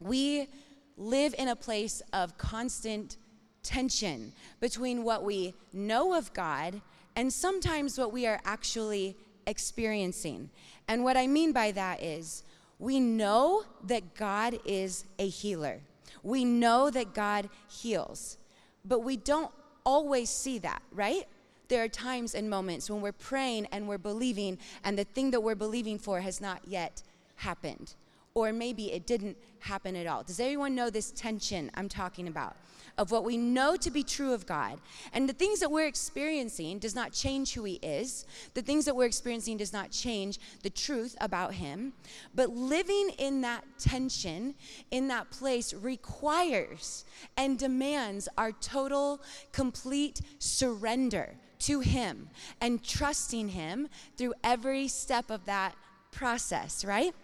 we 0.00 0.48
live 0.96 1.34
in 1.38 1.48
a 1.48 1.56
place 1.56 2.02
of 2.12 2.36
constant 2.38 3.16
tension 3.62 4.32
between 4.60 5.04
what 5.04 5.24
we 5.24 5.54
know 5.72 6.14
of 6.14 6.32
God 6.32 6.80
and 7.14 7.32
sometimes 7.32 7.98
what 7.98 8.12
we 8.12 8.26
are 8.26 8.40
actually 8.44 9.16
experiencing. 9.46 10.50
And 10.88 11.04
what 11.04 11.16
I 11.16 11.26
mean 11.26 11.52
by 11.52 11.72
that 11.72 12.02
is, 12.02 12.42
we 12.82 12.98
know 12.98 13.62
that 13.84 14.16
God 14.16 14.58
is 14.64 15.04
a 15.16 15.28
healer. 15.28 15.78
We 16.24 16.44
know 16.44 16.90
that 16.90 17.14
God 17.14 17.48
heals, 17.70 18.38
but 18.84 19.04
we 19.04 19.16
don't 19.16 19.52
always 19.84 20.28
see 20.28 20.58
that, 20.58 20.82
right? 20.90 21.28
There 21.68 21.84
are 21.84 21.88
times 21.88 22.34
and 22.34 22.50
moments 22.50 22.90
when 22.90 23.00
we're 23.00 23.12
praying 23.12 23.68
and 23.70 23.86
we're 23.86 23.98
believing, 23.98 24.58
and 24.82 24.98
the 24.98 25.04
thing 25.04 25.30
that 25.30 25.40
we're 25.40 25.54
believing 25.54 25.96
for 25.96 26.22
has 26.22 26.40
not 26.40 26.60
yet 26.66 27.04
happened. 27.36 27.94
Or 28.34 28.52
maybe 28.52 28.90
it 28.90 29.06
didn't 29.06 29.36
happen 29.62 29.96
at 29.96 30.06
all. 30.06 30.22
Does 30.22 30.40
everyone 30.40 30.74
know 30.74 30.90
this 30.90 31.10
tension 31.10 31.70
I'm 31.74 31.88
talking 31.88 32.28
about? 32.28 32.56
of 32.98 33.10
what 33.10 33.24
we 33.24 33.36
know 33.36 33.76
to 33.76 33.90
be 33.90 34.02
true 34.02 34.32
of 34.32 34.46
God. 34.46 34.80
And 35.12 35.28
the 35.28 35.32
things 35.32 35.60
that 35.60 35.70
we're 35.70 35.86
experiencing 35.86 36.78
does 36.78 36.94
not 36.94 37.12
change 37.12 37.54
who 37.54 37.64
He 37.64 37.74
is. 37.82 38.26
The 38.54 38.62
things 38.62 38.84
that 38.84 38.94
we're 38.94 39.06
experiencing 39.06 39.56
does 39.56 39.72
not 39.72 39.90
change 39.90 40.38
the 40.62 40.70
truth 40.70 41.16
about 41.20 41.54
Him. 41.54 41.92
But 42.34 42.50
living 42.50 43.10
in 43.18 43.40
that 43.42 43.64
tension, 43.78 44.54
in 44.90 45.08
that 45.08 45.30
place, 45.30 45.72
requires 45.72 47.04
and 47.36 47.58
demands 47.58 48.28
our 48.36 48.52
total, 48.52 49.22
complete 49.52 50.20
surrender 50.38 51.34
to 51.60 51.80
Him 51.80 52.28
and 52.60 52.82
trusting 52.82 53.48
Him 53.48 53.88
through 54.16 54.34
every 54.44 54.88
step 54.88 55.30
of 55.30 55.44
that 55.46 55.74
process, 56.10 56.84
right? 56.84 57.14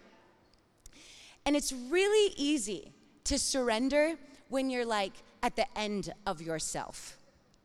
And 1.49 1.55
it's 1.55 1.73
really 1.73 2.31
easy 2.37 2.91
to 3.23 3.39
surrender 3.39 4.17
when 4.49 4.69
you're 4.69 4.85
like, 4.85 5.13
at 5.41 5.55
the 5.55 5.65
end 5.75 6.13
of 6.27 6.43
yourself. 6.43 7.17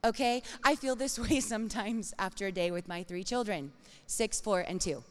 Okay? 0.03 0.43
I 0.65 0.75
feel 0.75 0.97
this 0.97 1.19
way 1.29 1.39
sometimes 1.41 2.15
after 2.19 2.47
a 2.47 2.51
day 2.51 2.71
with 2.71 2.89
my 2.89 3.03
three 3.03 3.23
children 3.23 3.73
six, 4.07 4.41
four, 4.41 4.61
and 4.61 4.81
two. 4.81 5.05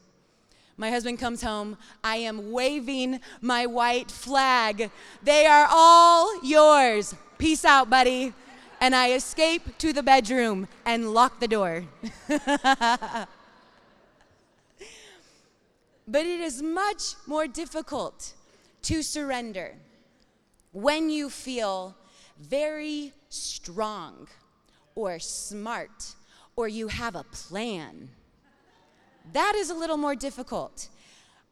My 0.76 0.90
husband 0.90 1.20
comes 1.20 1.44
home. 1.44 1.78
I 2.04 2.16
am 2.16 2.52
waving 2.52 3.20
my 3.42 3.68
white 3.68 4.10
flag. 4.10 4.90
They 5.22 5.46
are 5.46 5.68
all 5.70 6.44
yours. 6.44 7.14
Peace 7.38 7.64
out, 7.66 7.92
buddy. 7.92 8.34
And 8.82 8.96
I 8.96 9.12
escape 9.12 9.78
to 9.78 9.94
the 9.94 10.02
bedroom 10.02 10.68
and 10.84 11.14
lock 11.14 11.40
the 11.40 11.48
door. 11.48 11.84
but 12.28 13.28
it 16.08 16.40
is 16.40 16.64
much 16.64 17.14
more 17.28 17.46
difficult 17.46 18.34
to 18.84 19.02
surrender 19.02 19.76
when 20.72 21.10
you 21.10 21.30
feel 21.30 21.96
very 22.40 23.14
strong 23.30 24.28
or 24.96 25.20
smart 25.20 26.16
or 26.56 26.68
you 26.68 26.88
have 26.88 27.16
a 27.16 27.24
plan. 27.24 28.10
That 29.34 29.54
is 29.56 29.70
a 29.70 29.74
little 29.74 29.98
more 29.98 30.16
difficult. 30.16 30.90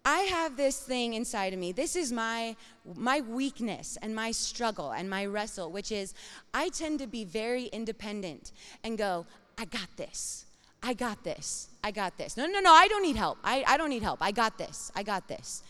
I 0.04 0.20
have 0.22 0.58
this 0.58 0.80
thing 0.80 1.14
inside 1.14 1.54
of 1.54 1.60
me. 1.60 1.72
This 1.72 1.96
is 1.96 2.12
my 2.12 2.56
my 2.96 3.22
weakness 3.22 3.98
and 4.02 4.16
my 4.16 4.32
struggle 4.32 4.92
and 4.92 5.10
my 5.10 5.26
wrestle, 5.26 5.72
which 5.72 5.92
is 5.92 6.14
I 6.54 6.70
tend 6.70 7.00
to 7.00 7.08
be 7.08 7.24
very 7.24 7.66
independent 7.66 8.52
and 8.84 8.98
go, 8.98 9.28
I 9.58 9.66
got 9.66 9.96
this. 9.98 10.46
I 10.82 10.96
got 10.96 11.24
this. 11.24 11.70
I 11.84 11.92
got 11.92 12.18
this. 12.18 12.36
No, 12.36 12.48
no, 12.48 12.60
no, 12.60 12.74
I 12.74 12.88
don't 12.88 13.04
need 13.04 13.16
help. 13.16 13.38
I, 13.44 13.64
I 13.68 13.78
don't 13.78 13.90
need 13.90 14.02
help. 14.02 14.20
I 14.22 14.32
got 14.32 14.58
this. 14.58 14.92
I 14.96 15.04
got 15.04 15.28
this. 15.28 15.62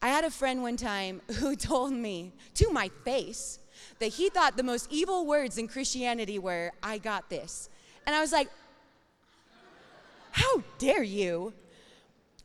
I 0.00 0.08
had 0.08 0.24
a 0.24 0.30
friend 0.30 0.62
one 0.62 0.76
time 0.76 1.20
who 1.38 1.56
told 1.56 1.92
me 1.92 2.32
to 2.54 2.70
my 2.70 2.90
face, 3.04 3.58
that 3.98 4.08
he 4.08 4.28
thought 4.28 4.56
the 4.56 4.62
most 4.62 4.90
evil 4.90 5.26
words 5.26 5.58
in 5.58 5.68
Christianity 5.68 6.38
were, 6.38 6.72
I 6.82 6.98
got 6.98 7.30
this. 7.30 7.68
And 8.06 8.14
I 8.14 8.20
was 8.20 8.32
like, 8.32 8.48
How 10.30 10.62
dare 10.78 11.02
you? 11.02 11.52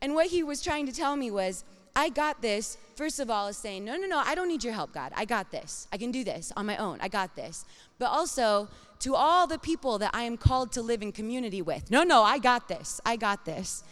And 0.00 0.14
what 0.14 0.26
he 0.26 0.42
was 0.42 0.62
trying 0.62 0.86
to 0.86 0.92
tell 0.92 1.16
me 1.16 1.30
was, 1.30 1.64
I 1.96 2.08
got 2.08 2.42
this, 2.42 2.76
first 2.96 3.20
of 3.20 3.30
all, 3.30 3.46
is 3.48 3.56
saying, 3.56 3.84
No, 3.84 3.96
no, 3.96 4.06
no, 4.06 4.18
I 4.18 4.34
don't 4.34 4.48
need 4.48 4.64
your 4.64 4.72
help, 4.72 4.92
God. 4.92 5.12
I 5.14 5.24
got 5.24 5.50
this. 5.50 5.86
I 5.92 5.96
can 5.96 6.10
do 6.10 6.24
this 6.24 6.52
on 6.56 6.66
my 6.66 6.76
own. 6.76 6.98
I 7.00 7.08
got 7.08 7.36
this. 7.36 7.64
But 7.98 8.06
also, 8.06 8.68
to 9.00 9.14
all 9.14 9.46
the 9.46 9.58
people 9.58 9.98
that 9.98 10.10
I 10.12 10.24
am 10.24 10.36
called 10.36 10.72
to 10.72 10.82
live 10.82 11.02
in 11.02 11.12
community 11.12 11.62
with, 11.62 11.90
No, 11.90 12.02
no, 12.02 12.22
I 12.22 12.38
got 12.38 12.68
this. 12.68 13.00
I 13.06 13.16
got 13.16 13.44
this. 13.44 13.84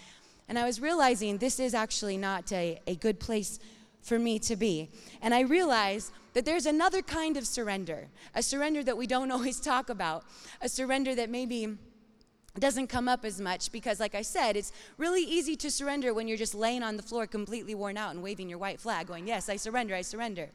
And 0.48 0.58
I 0.58 0.64
was 0.64 0.80
realizing 0.80 1.38
this 1.38 1.58
is 1.58 1.74
actually 1.74 2.16
not 2.16 2.52
a, 2.52 2.80
a 2.86 2.94
good 2.96 3.20
place 3.20 3.58
for 4.02 4.18
me 4.18 4.38
to 4.40 4.56
be. 4.56 4.90
And 5.20 5.32
I 5.32 5.40
realized 5.40 6.12
that 6.34 6.44
there's 6.44 6.66
another 6.66 7.02
kind 7.02 7.36
of 7.36 7.46
surrender, 7.46 8.08
a 8.34 8.42
surrender 8.42 8.82
that 8.84 8.96
we 8.96 9.06
don't 9.06 9.30
always 9.36 9.60
talk 9.60 9.88
about, 9.88 10.24
a 10.60 10.68
surrender 10.68 11.14
that 11.14 11.30
maybe 11.30 11.76
doesn't 12.58 12.88
come 12.88 13.08
up 13.08 13.24
as 13.24 13.40
much 13.40 13.72
because, 13.72 13.98
like 13.98 14.14
I 14.14 14.22
said, 14.22 14.56
it's 14.56 14.72
really 14.98 15.22
easy 15.22 15.56
to 15.56 15.70
surrender 15.70 16.12
when 16.12 16.28
you're 16.28 16.36
just 16.36 16.54
laying 16.54 16.82
on 16.82 16.96
the 16.96 17.02
floor 17.02 17.26
completely 17.26 17.74
worn 17.74 17.96
out 17.96 18.12
and 18.14 18.22
waving 18.22 18.48
your 18.48 18.58
white 18.58 18.78
flag, 18.78 19.06
going, 19.06 19.26
Yes, 19.26 19.48
I 19.48 19.56
surrender, 19.56 19.94
I 19.94 20.02
surrender. 20.02 20.50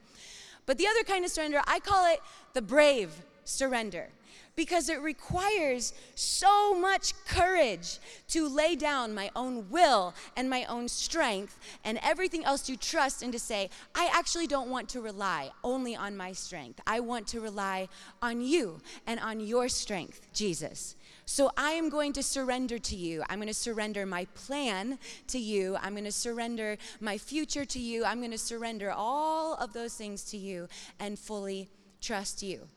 But 0.67 0.77
the 0.77 0.85
other 0.85 1.03
kind 1.03 1.25
of 1.25 1.31
surrender, 1.31 1.61
I 1.65 1.79
call 1.79 2.13
it 2.13 2.19
the 2.53 2.61
brave 2.61 3.11
surrender 3.45 4.09
because 4.57 4.89
it 4.89 4.99
requires 5.01 5.93
so 6.15 6.77
much 6.77 7.13
courage 7.25 7.99
to 8.27 8.49
lay 8.49 8.75
down 8.75 9.13
my 9.13 9.29
own 9.35 9.69
will 9.69 10.15
and 10.35 10.49
my 10.49 10.65
own 10.65 10.87
strength 10.89 11.59
and 11.85 11.99
everything 12.01 12.43
else 12.43 12.63
to 12.63 12.75
trust 12.75 13.21
and 13.21 13.31
to 13.31 13.39
say, 13.39 13.69
I 13.95 14.09
actually 14.11 14.47
don't 14.47 14.69
want 14.69 14.89
to 14.89 14.99
rely 14.99 15.51
only 15.63 15.95
on 15.95 16.17
my 16.17 16.33
strength. 16.33 16.81
I 16.87 16.99
want 16.99 17.27
to 17.27 17.39
rely 17.39 17.87
on 18.21 18.41
you 18.41 18.81
and 19.05 19.19
on 19.19 19.39
your 19.39 19.69
strength, 19.69 20.27
Jesus. 20.33 20.95
So 21.25 21.51
I 21.55 21.71
am 21.71 21.89
going 21.89 22.13
to 22.13 22.23
surrender 22.23 22.79
to 22.79 22.95
you. 22.95 23.23
I'm 23.29 23.37
going 23.37 23.47
to 23.49 23.53
surrender 23.53 24.07
my 24.07 24.25
plan 24.33 24.97
to 25.27 25.37
you. 25.37 25.77
I'm 25.81 25.93
going 25.93 26.05
to 26.05 26.11
surrender 26.11 26.77
my 26.99 27.19
future 27.19 27.65
to 27.65 27.79
you. 27.79 28.05
I'm 28.05 28.19
going 28.19 28.31
to 28.31 28.37
surrender 28.39 28.89
all 28.89 29.53
of 29.55 29.73
those 29.73 29.93
things 29.93 30.23
to 30.31 30.37
you 30.37 30.67
and 30.99 31.19
fully 31.19 31.69
trust 32.01 32.41
you 32.41 32.67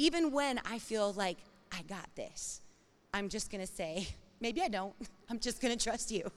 even 0.00 0.32
when 0.32 0.58
I 0.64 0.78
feel 0.78 1.12
like 1.12 1.36
I 1.70 1.82
got 1.82 2.08
this, 2.16 2.62
I'm 3.12 3.28
just 3.28 3.50
going 3.50 3.60
to 3.60 3.70
say, 3.70 4.08
maybe 4.40 4.62
I 4.62 4.68
don't. 4.68 4.94
I'm 5.28 5.38
just 5.38 5.60
going 5.60 5.76
to 5.76 5.82
trust 5.82 6.10
you. 6.10 6.30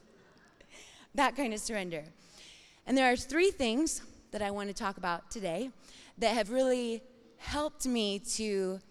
that 1.16 1.38
kind 1.38 1.54
of 1.54 1.62
surrender. 1.62 2.04
And 2.86 2.98
there 2.98 3.10
are 3.10 3.16
three 3.16 3.52
things 3.52 4.02
that 4.32 4.42
I 4.42 4.52
want 4.52 4.68
to 4.68 4.74
talk 4.74 4.98
about 4.98 5.32
today 5.32 5.70
that 6.18 6.34
have 6.34 6.52
really 6.52 7.02
helped 7.38 7.86
me 7.86 8.20
to 8.20 8.82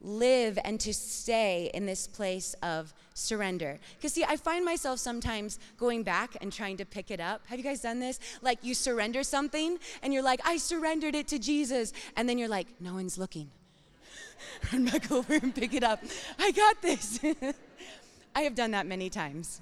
live 0.00 0.58
and 0.64 0.80
to 0.80 0.92
stay 0.92 1.70
in 1.72 1.86
this 1.86 2.08
place 2.08 2.54
of 2.62 2.92
surrender. 3.14 3.78
Because, 3.96 4.12
see, 4.12 4.24
I 4.24 4.36
find 4.36 4.64
myself 4.64 4.98
sometimes 4.98 5.60
going 5.76 6.02
back 6.02 6.36
and 6.40 6.52
trying 6.52 6.76
to 6.78 6.84
pick 6.84 7.12
it 7.12 7.20
up. 7.20 7.46
Have 7.46 7.58
you 7.58 7.64
guys 7.64 7.82
done 7.82 8.00
this? 8.00 8.18
Like, 8.42 8.58
you 8.62 8.74
surrender 8.74 9.22
something 9.22 9.78
and 10.02 10.12
you're 10.12 10.22
like, 10.22 10.40
I 10.44 10.56
surrendered 10.56 11.14
it 11.14 11.28
to 11.28 11.38
Jesus. 11.38 11.92
And 12.16 12.28
then 12.28 12.36
you're 12.36 12.48
like, 12.48 12.66
no 12.80 12.94
one's 12.94 13.16
looking. 13.16 13.50
run 14.72 14.84
back 14.84 15.10
over 15.10 15.34
and 15.34 15.54
pick 15.54 15.74
it 15.74 15.84
up. 15.84 16.02
I 16.38 16.50
got 16.52 16.82
this. 16.82 17.20
I 18.34 18.42
have 18.42 18.54
done 18.54 18.72
that 18.72 18.86
many 18.86 19.10
times. 19.10 19.60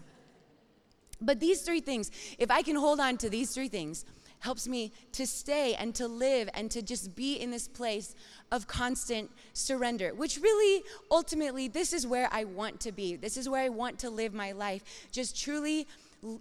But 1.21 1.40
these 1.40 1.62
three 1.62 1.80
things, 1.80 2.11
if 2.38 2.50
I 2.50 2.62
can 2.62 2.76
hold 2.76 3.00
on 3.00 3.16
to 3.18 3.30
these 3.30 3.54
three 3.54 3.68
things, 3.68 4.04
helps 4.40 4.68
me 4.68 4.92
to 5.12 5.26
stay 5.26 5.75
and 5.75 5.95
to 5.95 6.06
live 6.06 6.49
and 6.54 6.71
to 6.71 6.83
just 6.83 7.16
be 7.16 7.37
in 7.37 7.50
this 7.50 7.66
place 7.66 8.14
of 8.52 8.66
constant 8.66 9.30
surrender, 9.54 10.14
which 10.14 10.38
really, 10.40 10.85
ultimately, 11.11 11.68
this 11.68 11.92
is 11.92 12.06
where 12.06 12.28
I 12.30 12.45
want 12.45 12.80
to 12.80 12.92
be. 12.92 13.16
This 13.16 13.37
is 13.37 13.49
where 13.49 13.62
I 13.62 13.71
want 13.71 13.99
to 14.00 14.11
live 14.11 14.35
my 14.35 14.52
life, 14.52 15.09
just 15.11 15.40
truly 15.40 15.88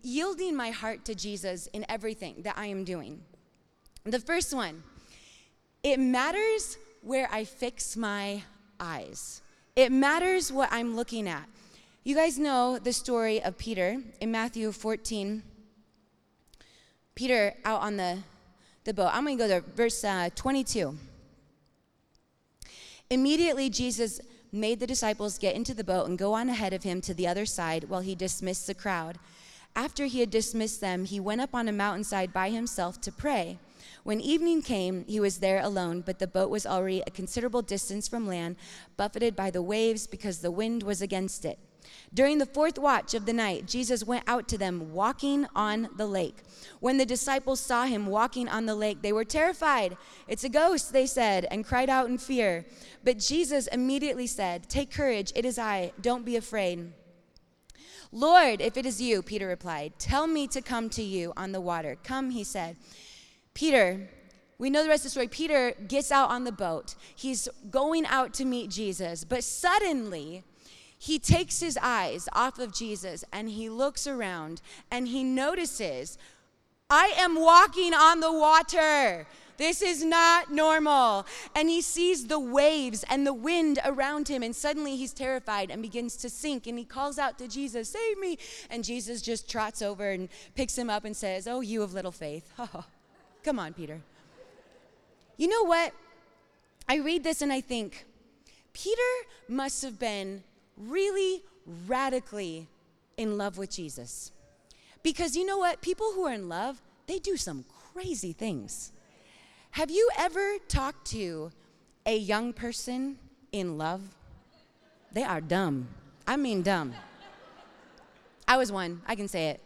yielding 0.04 0.56
my 0.56 0.72
heart 0.72 1.06
to 1.06 1.16
Jesus 1.16 1.68
in 1.68 1.86
everything 1.90 2.42
that 2.44 2.58
I 2.58 2.68
am 2.68 2.84
doing. 2.84 3.22
The 4.04 4.20
first 4.20 4.54
one, 4.54 4.84
it 5.84 6.00
matters 6.00 6.78
where 7.06 7.30
I 7.32 7.44
fix 7.44 7.96
my 7.96 8.42
eyes. 8.80 9.44
It 9.76 9.92
matters 9.92 10.52
what 10.52 10.70
I'm 10.72 10.96
looking 10.96 11.28
at. 11.30 11.48
You 12.04 12.16
guys 12.16 12.40
know 12.40 12.80
the 12.80 12.94
story 12.94 13.42
of 13.44 13.60
Peter 13.60 14.02
in 14.20 14.32
Matthew 14.32 14.72
14. 14.72 15.44
Peter 17.14 17.54
out 17.64 17.82
on 17.82 17.98
the, 17.98 18.18
the 18.86 18.94
boat. 18.94 19.12
I'm 19.14 19.24
going 19.24 19.38
to 19.38 19.48
go 19.48 19.60
to 19.60 19.66
verse 19.76 20.04
uh, 20.04 20.30
22. 20.36 20.98
Immediately, 23.12 23.70
Jesus 23.70 24.20
made 24.52 24.80
the 24.80 24.88
disciples 24.88 25.38
get 25.38 25.56
into 25.56 25.76
the 25.76 25.84
boat 25.84 26.08
and 26.08 26.18
go 26.18 26.34
on 26.34 26.50
ahead 26.50 26.74
of 26.74 26.82
him 26.82 27.02
to 27.02 27.14
the 27.14 27.28
other 27.28 27.46
side 27.46 27.84
while 27.84 28.02
he 28.02 28.16
dismissed 28.16 28.66
the 28.66 28.74
crowd. 28.74 29.20
After 29.76 30.06
he 30.06 30.22
had 30.22 30.32
dismissed 30.32 30.82
them, 30.82 31.06
he 31.06 31.20
went 31.20 31.42
up 31.42 31.54
on 31.54 31.68
a 31.68 31.72
mountainside 31.72 32.34
by 32.34 32.50
himself 32.50 33.00
to 33.02 33.12
pray. 33.12 33.60
When 34.06 34.22
evening 34.22 34.62
came, 34.62 35.04
he 35.08 35.20
was 35.20 35.40
there 35.40 35.60
alone, 35.60 36.02
but 36.02 36.20
the 36.20 36.28
boat 36.28 36.52
was 36.52 36.68
already 36.68 37.02
a 37.02 37.10
considerable 37.10 37.64
distance 37.64 38.08
from 38.08 38.28
land, 38.28 38.56
buffeted 38.98 39.36
by 39.36 39.50
the 39.50 39.64
waves 39.64 40.06
because 40.06 40.42
the 40.42 40.52
wind 40.52 40.84
was 40.84 41.02
against 41.02 41.44
it. 41.44 41.58
During 42.14 42.38
the 42.38 42.46
fourth 42.46 42.78
watch 42.78 43.16
of 43.16 43.26
the 43.26 43.34
night, 43.34 43.66
Jesus 43.66 44.04
went 44.04 44.24
out 44.28 44.48
to 44.50 44.60
them 44.60 44.94
walking 44.94 45.48
on 45.56 45.90
the 45.98 46.06
lake. 46.06 46.44
When 46.82 46.98
the 46.98 47.06
disciples 47.08 47.60
saw 47.60 47.86
him 47.86 48.06
walking 48.06 48.48
on 48.48 48.68
the 48.68 48.76
lake, 48.76 49.02
they 49.02 49.12
were 49.12 49.26
terrified. 49.26 49.98
It's 50.28 50.44
a 50.44 50.50
ghost, 50.50 50.94
they 50.94 51.08
said, 51.08 51.48
and 51.50 51.66
cried 51.66 51.90
out 51.90 52.08
in 52.08 52.20
fear. 52.20 52.64
But 53.04 53.18
Jesus 53.18 53.66
immediately 53.66 54.28
said, 54.28 54.70
Take 54.70 54.92
courage, 54.92 55.34
it 55.36 55.46
is 55.46 55.58
I, 55.58 55.94
don't 56.00 56.24
be 56.24 56.36
afraid. 56.36 56.94
Lord, 58.12 58.62
if 58.62 58.78
it 58.78 58.86
is 58.86 59.02
you, 59.02 59.24
Peter 59.24 59.48
replied, 59.48 59.94
tell 59.98 60.28
me 60.28 60.48
to 60.50 60.62
come 60.62 60.90
to 60.92 61.02
you 61.02 61.34
on 61.36 61.52
the 61.52 61.60
water. 61.60 61.98
Come, 62.04 62.30
he 62.30 62.44
said. 62.44 62.78
Peter, 63.56 64.08
we 64.60 64.70
know 64.70 64.84
the 64.84 64.90
rest 64.90 65.02
of 65.02 65.06
the 65.06 65.10
story. 65.10 65.28
Peter 65.28 65.74
gets 65.88 66.12
out 66.12 66.30
on 66.30 66.44
the 66.44 66.52
boat. 66.52 66.94
He's 67.16 67.50
going 67.72 68.06
out 68.06 68.34
to 68.36 68.46
meet 68.46 68.70
Jesus, 68.70 69.24
but 69.24 69.44
suddenly 69.44 70.44
he 70.98 71.18
takes 71.18 71.60
his 71.60 71.78
eyes 71.82 72.30
off 72.34 72.60
of 72.60 72.74
Jesus 72.74 73.24
and 73.34 73.50
he 73.50 73.70
looks 73.70 74.06
around 74.06 74.62
and 74.92 75.08
he 75.08 75.24
notices, 75.24 76.18
I 76.90 77.14
am 77.18 77.40
walking 77.40 77.94
on 77.94 78.20
the 78.20 78.32
water. 78.32 79.26
This 79.58 79.82
is 79.82 80.04
not 80.04 80.52
normal. 80.52 81.26
And 81.56 81.70
he 81.70 81.82
sees 81.82 82.28
the 82.28 82.40
waves 82.40 83.06
and 83.10 83.26
the 83.26 83.34
wind 83.34 83.80
around 83.86 84.28
him, 84.28 84.44
and 84.44 84.54
suddenly 84.54 84.98
he's 84.98 85.14
terrified 85.14 85.72
and 85.72 85.82
begins 85.82 86.18
to 86.18 86.30
sink. 86.30 86.68
And 86.68 86.78
he 86.78 86.84
calls 86.84 87.18
out 87.18 87.38
to 87.38 87.48
Jesus, 87.48 87.90
Save 87.90 88.20
me. 88.20 88.38
And 88.70 88.84
Jesus 88.84 89.22
just 89.22 89.50
trots 89.50 89.82
over 89.82 90.10
and 90.10 90.28
picks 90.56 90.78
him 90.78 90.90
up 90.90 91.06
and 91.06 91.16
says, 91.16 91.48
Oh, 91.48 91.62
you 91.62 91.84
of 91.84 91.94
little 91.94 92.12
faith. 92.12 92.52
Come 93.46 93.60
on, 93.60 93.74
Peter. 93.74 94.02
You 95.38 95.48
know 95.48 95.66
what? 95.66 95.94
I 96.90 96.96
read 96.96 97.24
this 97.24 97.44
and 97.44 97.54
I 97.54 97.62
think, 97.62 98.08
Peter 98.74 99.12
must 99.48 99.84
have 99.84 100.00
been 100.00 100.44
really 100.76 101.44
radically 101.88 102.68
in 103.18 103.38
love 103.38 103.60
with 103.60 103.70
Jesus. 103.70 104.32
Because 105.04 105.36
you 105.36 105.46
know 105.46 105.60
what? 105.60 105.80
People 105.82 106.14
who 106.14 106.26
are 106.26 106.34
in 106.34 106.50
love, 106.50 106.82
they 107.06 107.20
do 107.20 107.38
some 107.38 107.66
crazy 107.94 108.34
things. 108.34 108.92
Have 109.72 109.92
you 109.92 110.10
ever 110.18 110.56
talked 110.68 111.06
to 111.12 111.52
a 112.08 112.18
young 112.18 112.52
person 112.52 113.20
in 113.52 113.78
love? 113.78 114.02
They 115.12 115.24
are 115.24 115.40
dumb. 115.40 115.90
I 116.26 116.36
mean, 116.36 116.64
dumb. 116.64 116.96
I 118.48 118.58
was 118.58 118.72
one, 118.72 119.04
I 119.06 119.14
can 119.14 119.28
say 119.28 119.50
it 119.50 119.62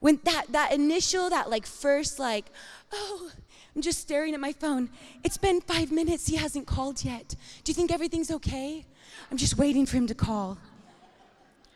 when 0.00 0.20
that 0.24 0.46
that 0.50 0.72
initial 0.72 1.30
that 1.30 1.50
like 1.50 1.66
first 1.66 2.18
like 2.18 2.46
oh 2.92 3.30
i'm 3.74 3.82
just 3.82 4.00
staring 4.00 4.34
at 4.34 4.40
my 4.40 4.52
phone. 4.52 4.90
It's 5.22 5.36
been 5.36 5.60
five 5.60 5.92
minutes. 5.92 6.26
He 6.26 6.36
hasn't 6.36 6.66
called 6.66 7.04
yet. 7.04 7.36
Do 7.62 7.70
you 7.70 7.74
think 7.74 7.92
everything's 7.92 8.30
okay? 8.30 8.84
I'm 9.30 9.36
just 9.36 9.56
waiting 9.56 9.86
for 9.86 9.96
him 9.96 10.06
to 10.08 10.14
call. 10.14 10.58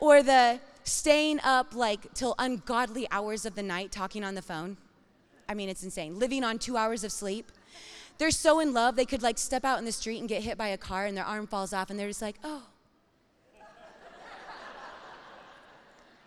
Or 0.01 0.23
the 0.23 0.59
staying 0.85 1.39
up 1.45 1.75
like 1.75 2.13
till 2.15 2.35
ungodly 2.39 3.07
hours 3.13 3.47
of 3.47 3.55
the 3.55 3.63
night 3.63 3.93
talking 3.93 4.25
on 4.25 4.35
the 4.35 4.43
phone. 4.43 4.77
I 5.49 5.55
mean 5.55 5.69
it's 5.69 5.85
insane. 5.85 6.19
Living 6.19 6.43
on 6.43 6.59
two 6.59 6.77
hours 6.77 7.05
of 7.05 7.13
sleep. 7.13 7.53
They're 8.19 8.31
so 8.31 8.61
in 8.61 8.73
love 8.73 8.97
they 8.97 9.07
could 9.07 9.23
like 9.23 9.39
step 9.39 9.65
out 9.65 9.79
in 9.79 9.85
the 9.85 9.93
street 9.93 10.19
and 10.19 10.29
get 10.29 10.43
hit 10.43 10.59
by 10.59 10.69
a 10.69 10.79
car 10.79 11.07
and 11.07 11.17
their 11.17 11.25
arm 11.25 11.47
falls 11.47 11.73
off 11.73 11.91
and 11.91 11.99
they're 11.99 12.09
just 12.09 12.23
like 12.23 12.37
oh. 12.43 12.63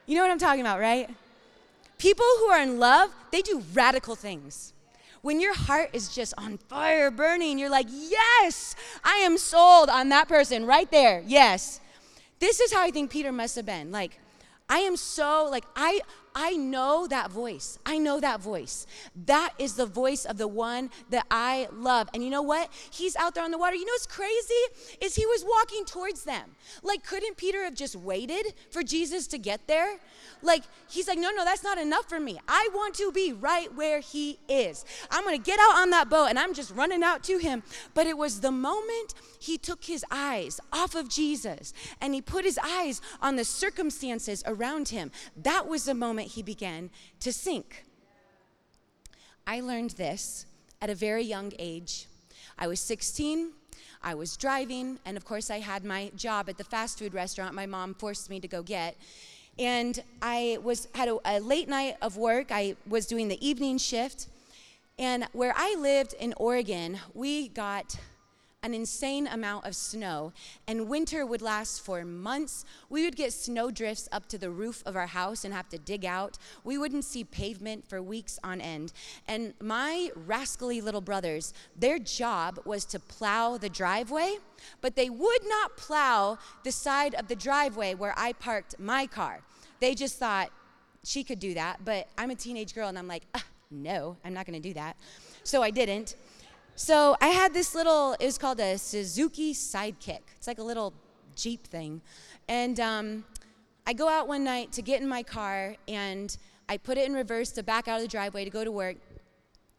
You 0.08 0.16
know 0.16 0.22
what 0.22 0.32
i'm 0.32 0.38
talking 0.38 0.62
about 0.62 0.80
right 0.80 1.10
People 1.98 2.26
who 2.40 2.46
are 2.48 2.62
in 2.62 2.80
love, 2.80 3.12
they 3.32 3.42
do 3.42 3.64
radical 3.74 4.16
things. 4.16 4.74
When 5.22 5.40
your 5.40 5.56
heart 5.56 5.90
is 5.94 6.14
just 6.14 6.34
on 6.38 6.58
fire, 6.58 7.10
burning, 7.10 7.58
you're 7.58 7.70
like, 7.70 7.88
yes, 7.90 8.76
I 9.04 9.16
am 9.18 9.38
sold 9.38 9.90
on 9.90 10.10
that 10.10 10.28
person 10.28 10.66
right 10.66 10.90
there. 10.92 11.24
Yes. 11.26 11.80
This 12.40 12.60
is 12.60 12.72
how 12.72 12.84
I 12.84 12.92
think 12.92 13.10
Peter 13.10 13.32
must 13.32 13.56
have 13.56 13.66
been. 13.66 13.92
Like, 13.92 14.20
I 14.70 14.80
am 14.80 14.96
so, 14.96 15.48
like, 15.50 15.66
I, 15.76 16.02
I 16.36 16.58
know 16.58 17.08
that 17.08 17.32
voice. 17.32 17.80
I 17.86 17.98
know 17.98 18.20
that 18.20 18.42
voice. 18.42 18.86
That 19.26 19.54
is 19.58 19.76
the 19.76 19.86
voice 19.86 20.26
of 20.26 20.38
the 20.38 20.50
one 20.50 20.90
that 21.10 21.26
I 21.32 21.70
love. 21.72 22.10
And 22.14 22.24
you 22.24 22.30
know 22.30 22.42
what? 22.42 22.70
He's 22.92 23.16
out 23.16 23.36
there 23.36 23.44
on 23.44 23.52
the 23.52 23.58
water. 23.58 23.76
You 23.78 23.86
know 23.86 23.94
what's 23.94 24.06
crazy? 24.06 24.54
Is 25.00 25.16
he 25.16 25.26
was 25.26 25.46
walking 25.48 25.86
towards 25.86 26.24
them. 26.24 26.52
Like, 26.84 27.06
couldn't 27.06 27.38
Peter 27.38 27.64
have 27.64 27.74
just 27.74 27.96
waited 27.96 28.54
for 28.70 28.84
Jesus 28.84 29.28
to 29.28 29.38
get 29.38 29.68
there? 29.68 29.98
Like, 30.42 30.64
he's 30.90 31.08
like, 31.08 31.18
no, 31.18 31.32
no, 31.32 31.46
that's 31.46 31.64
not 31.64 31.78
enough 31.78 32.10
for 32.10 32.20
me. 32.20 32.40
I 32.48 32.68
want 32.74 32.96
to 32.96 33.12
be 33.14 33.32
right 33.32 33.74
where 33.74 34.02
he 34.02 34.38
is. 34.50 34.84
I'm 35.10 35.24
going 35.24 35.38
to 35.38 35.44
get 35.44 35.60
out 35.60 35.78
on 35.78 35.90
that 35.92 36.10
boat 36.10 36.28
and 36.28 36.38
I'm 36.38 36.54
just 36.54 36.72
running 36.76 37.02
out 37.02 37.24
to 37.24 37.38
him. 37.38 37.64
But 37.94 38.08
it 38.08 38.18
was 38.18 38.42
the 38.42 38.52
moment 38.52 39.14
he 39.46 39.58
took 39.58 39.84
his 39.84 40.04
eyes 40.10 40.60
off 40.74 40.96
of 40.96 41.08
Jesus 41.08 41.74
and 42.02 42.14
he 42.14 42.22
put 42.22 42.46
his 42.46 42.60
eyes 42.64 43.02
on 43.22 43.36
the 43.36 43.46
circumstances 43.46 44.44
around 44.46 44.90
him. 44.90 45.12
That 45.38 45.68
was 45.68 45.86
the 45.86 45.94
moment 45.94 46.30
he 46.30 46.42
began 46.42 46.90
to 47.20 47.32
sink. 47.32 47.86
I 49.46 49.62
learned 49.62 49.92
this 49.92 50.48
at 50.82 50.90
a 50.90 50.96
very 50.96 51.24
young 51.24 51.54
age. 51.60 52.08
I 52.58 52.68
was 52.68 52.80
16. 52.80 53.52
I 54.02 54.14
was 54.14 54.38
driving, 54.38 55.00
and 55.06 55.18
of 55.18 55.26
course, 55.26 55.50
I 55.50 55.60
had 55.60 55.84
my 55.84 56.12
job 56.16 56.50
at 56.50 56.58
the 56.58 56.64
fast 56.64 57.00
food 57.00 57.14
restaurant 57.14 57.54
my 57.54 57.66
mom 57.66 57.94
forced 57.96 58.30
me 58.30 58.40
to 58.40 58.48
go 58.48 58.64
get. 58.64 58.96
And 59.58 60.02
I 60.22 60.60
was 60.62 60.88
had 60.94 61.08
a, 61.08 61.18
a 61.26 61.40
late 61.40 61.70
night 61.70 61.96
of 62.02 62.18
work. 62.18 62.52
I 62.52 62.76
was 62.88 63.06
doing 63.06 63.30
the 63.30 63.48
evening 63.48 63.78
shift, 63.78 64.28
and 65.00 65.28
where 65.34 65.54
I 65.56 65.76
lived 65.80 66.14
in 66.20 66.34
Oregon, 66.38 67.00
we 67.14 67.48
got 67.48 67.96
an 68.66 68.74
insane 68.74 69.28
amount 69.28 69.66
of 69.66 69.76
snow, 69.76 70.34
and 70.68 70.90
winter 70.90 71.24
would 71.24 71.44
last 71.44 71.86
for 71.86 72.04
months. 72.04 72.66
We 72.90 73.04
would 73.04 73.16
get 73.16 73.32
snow 73.32 73.70
drifts 73.70 74.10
up 74.12 74.28
to 74.30 74.40
the 74.40 74.50
roof 74.50 74.82
of 74.88 74.96
our 74.96 75.06
house 75.06 75.46
and 75.46 75.54
have 75.54 75.70
to 75.70 75.78
dig 75.78 76.04
out. 76.04 76.40
We 76.64 76.80
wouldn't 76.80 77.06
see 77.06 77.24
pavement 77.24 77.88
for 77.88 78.02
weeks 78.02 78.40
on 78.44 78.60
end. 78.60 78.92
And 79.28 79.54
my 79.62 80.10
rascally 80.16 80.82
little 80.82 81.00
brothers, 81.00 81.54
their 81.78 82.00
job 82.00 82.60
was 82.66 82.86
to 82.86 83.00
plow 83.00 83.58
the 83.58 83.70
driveway, 83.70 84.38
but 84.82 84.96
they 84.96 85.12
would 85.12 85.48
not 85.48 85.78
plow 85.78 86.40
the 86.64 86.72
side 86.72 87.14
of 87.14 87.28
the 87.28 87.36
driveway 87.36 87.94
where 87.94 88.16
I 88.18 88.34
parked 88.34 88.80
my 88.80 89.06
car. 89.06 89.42
They 89.80 89.94
just 89.94 90.18
thought 90.18 90.50
she 91.04 91.24
could 91.24 91.40
do 91.40 91.54
that, 91.54 91.86
but 91.86 92.08
I'm 92.18 92.32
a 92.32 92.36
teenage 92.36 92.74
girl 92.74 92.90
and 92.90 92.98
I'm 92.98 93.08
like, 93.08 93.24
no, 93.70 94.18
I'm 94.26 94.34
not 94.34 94.48
gonna 94.48 94.60
do 94.60 94.74
that. 94.74 94.98
So 95.44 95.62
I 95.62 95.70
didn't. 95.70 96.16
So 96.78 97.16
I 97.22 97.28
had 97.28 97.54
this 97.54 97.74
little, 97.74 98.18
it 98.20 98.26
was 98.26 98.38
called 98.38 98.60
a 98.60 98.78
Suzuki 98.78 99.54
Sidekick. 99.54 100.20
It's 100.36 100.46
like 100.46 100.60
a 100.60 100.64
little 100.64 100.94
Jeep 101.34 101.66
thing. 101.66 102.02
And 102.50 102.78
um, 102.82 103.24
I 103.88 103.94
go 103.94 104.10
out 104.10 104.28
one 104.28 104.44
night 104.44 104.74
to 104.74 104.82
get 104.82 105.02
in 105.02 105.08
my 105.08 105.24
car 105.24 105.78
and 105.88 106.36
I 106.68 106.76
put 106.76 106.98
it 106.98 107.08
in 107.08 107.14
reverse 107.14 107.52
to 107.52 107.64
back 107.64 107.88
out 107.88 107.96
of 107.96 108.02
the 108.02 108.10
driveway 108.10 108.44
to 108.44 108.50
go 108.50 108.66
to 108.66 108.72
work. 108.72 108.98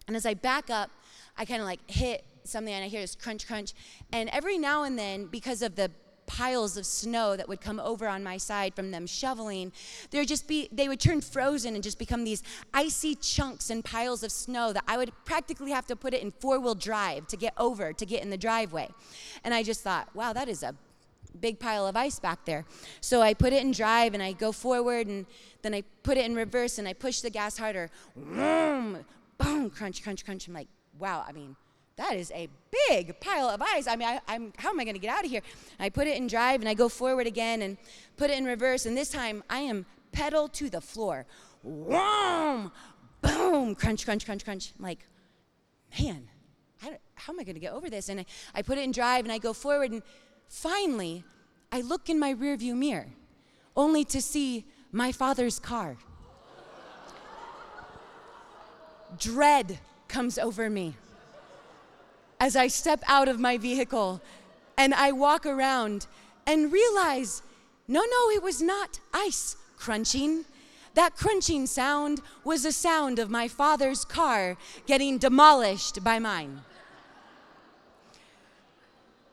And 0.07 0.15
as 0.15 0.25
I 0.25 0.33
back 0.33 0.71
up, 0.71 0.89
I 1.37 1.45
kind 1.45 1.61
of 1.61 1.67
like 1.67 1.79
hit 1.87 2.23
something 2.43 2.73
and 2.73 2.83
I 2.83 2.87
hear 2.87 3.01
this 3.01 3.13
crunch, 3.13 3.45
crunch. 3.45 3.73
And 4.11 4.27
every 4.29 4.57
now 4.57 4.81
and 4.81 4.97
then, 4.97 5.27
because 5.27 5.61
of 5.61 5.75
the 5.75 5.91
piles 6.27 6.77
of 6.77 6.85
snow 6.85 7.35
that 7.35 7.47
would 7.49 7.61
come 7.61 7.79
over 7.79 8.07
on 8.07 8.23
my 8.23 8.37
side 8.37 8.75
from 8.75 8.91
them 8.91 9.07
shoveling. 9.07 9.71
There 10.11 10.23
just 10.25 10.47
be 10.47 10.69
they 10.71 10.87
would 10.87 10.99
turn 10.99 11.21
frozen 11.21 11.73
and 11.73 11.83
just 11.83 11.97
become 11.97 12.23
these 12.23 12.43
icy 12.73 13.15
chunks 13.15 13.69
and 13.69 13.83
piles 13.83 14.21
of 14.21 14.31
snow 14.31 14.73
that 14.73 14.83
I 14.87 14.97
would 14.97 15.11
practically 15.25 15.71
have 15.71 15.87
to 15.87 15.95
put 15.95 16.13
it 16.13 16.21
in 16.21 16.31
four-wheel 16.31 16.75
drive 16.75 17.27
to 17.27 17.37
get 17.37 17.53
over 17.57 17.93
to 17.93 18.05
get 18.05 18.21
in 18.21 18.29
the 18.29 18.37
driveway. 18.37 18.89
And 19.43 19.53
I 19.53 19.63
just 19.63 19.81
thought, 19.81 20.13
wow, 20.13 20.33
that 20.33 20.47
is 20.47 20.61
a 20.61 20.75
big 21.39 21.59
pile 21.59 21.87
of 21.87 21.95
ice 21.95 22.19
back 22.19 22.45
there. 22.45 22.65
So 23.01 23.21
I 23.21 23.33
put 23.33 23.53
it 23.53 23.63
in 23.63 23.71
drive 23.71 24.13
and 24.13 24.21
I 24.21 24.33
go 24.33 24.51
forward 24.51 25.07
and 25.07 25.25
then 25.61 25.73
I 25.73 25.83
put 26.03 26.17
it 26.17 26.25
in 26.25 26.35
reverse 26.35 26.77
and 26.77 26.87
I 26.87 26.93
push 26.93 27.21
the 27.21 27.29
gas 27.29 27.57
harder. 27.57 27.89
Boom, 28.15 29.05
boom, 29.37 29.69
crunch, 29.69 30.03
crunch, 30.03 30.25
crunch. 30.25 30.47
I'm 30.47 30.53
like, 30.53 30.67
wow, 30.99 31.23
I 31.27 31.31
mean, 31.31 31.55
that 31.97 32.15
is 32.15 32.31
a 32.31 32.47
big 32.87 33.19
pile 33.19 33.49
of 33.49 33.61
ice. 33.61 33.87
I 33.87 33.95
mean, 33.95 34.07
I, 34.07 34.35
am 34.35 34.53
how 34.57 34.69
am 34.69 34.79
I 34.79 34.83
going 34.83 34.95
to 34.95 34.99
get 34.99 35.09
out 35.09 35.25
of 35.25 35.31
here? 35.31 35.41
I 35.79 35.89
put 35.89 36.07
it 36.07 36.15
in 36.15 36.27
drive 36.27 36.61
and 36.61 36.69
I 36.69 36.75
go 36.75 36.89
forward 36.89 37.25
again 37.25 37.63
and 37.63 37.75
put 38.17 38.29
it 38.29 38.37
in 38.37 38.45
reverse. 38.45 38.85
And 38.85 38.95
this 38.95 39.09
time 39.09 39.43
I 39.49 39.59
am 39.59 39.85
pedal 40.11 40.47
to 40.49 40.69
the 40.69 40.79
floor. 40.79 41.25
Whoom, 41.63 42.71
boom, 43.21 43.75
crunch, 43.75 44.05
crunch, 44.05 44.25
crunch, 44.25 44.45
crunch. 44.45 44.73
I'm 44.77 44.85
like, 44.85 45.07
man, 45.99 46.29
how, 46.77 46.91
how 47.15 47.33
am 47.33 47.39
I 47.39 47.43
going 47.43 47.55
to 47.55 47.59
get 47.59 47.73
over 47.73 47.89
this? 47.89 48.09
And 48.09 48.19
I, 48.19 48.25
I 48.53 48.61
put 48.61 48.77
it 48.77 48.83
in 48.83 48.91
drive 48.91 49.25
and 49.25 49.31
I 49.31 49.39
go 49.39 49.51
forward. 49.51 49.91
And 49.91 50.03
finally, 50.47 51.23
I 51.71 51.81
look 51.81 52.09
in 52.09 52.19
my 52.19 52.31
rearview 52.31 52.75
mirror 52.75 53.07
only 53.75 54.03
to 54.05 54.21
see 54.21 54.65
my 54.91 55.11
father's 55.11 55.57
car. 55.57 55.97
Dread 59.17 59.79
comes 60.07 60.37
over 60.37 60.69
me 60.69 60.95
as 62.39 62.55
I 62.55 62.67
step 62.67 63.03
out 63.07 63.27
of 63.27 63.39
my 63.39 63.57
vehicle 63.57 64.21
and 64.77 64.93
I 64.93 65.11
walk 65.11 65.45
around 65.45 66.07
and 66.45 66.71
realize 66.71 67.41
no, 67.87 68.01
no, 68.01 68.29
it 68.31 68.43
was 68.43 68.61
not 68.61 68.99
ice 69.13 69.55
crunching. 69.77 70.45
That 70.93 71.15
crunching 71.15 71.67
sound 71.67 72.21
was 72.43 72.63
the 72.63 72.71
sound 72.71 73.17
of 73.19 73.29
my 73.29 73.47
father's 73.47 74.03
car 74.03 74.57
getting 74.85 75.17
demolished 75.17 76.03
by 76.03 76.19
mine. 76.19 76.61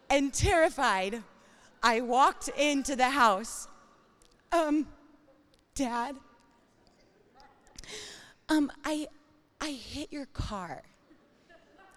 And 0.08 0.32
terrified, 0.32 1.22
I 1.82 2.00
walked 2.00 2.48
into 2.48 2.94
the 2.94 3.10
house. 3.10 3.66
Um, 4.52 4.86
Dad, 5.74 6.14
um, 8.48 8.70
I, 8.84 9.08
I 9.60 9.72
hit 9.72 10.12
your 10.12 10.26
car. 10.26 10.82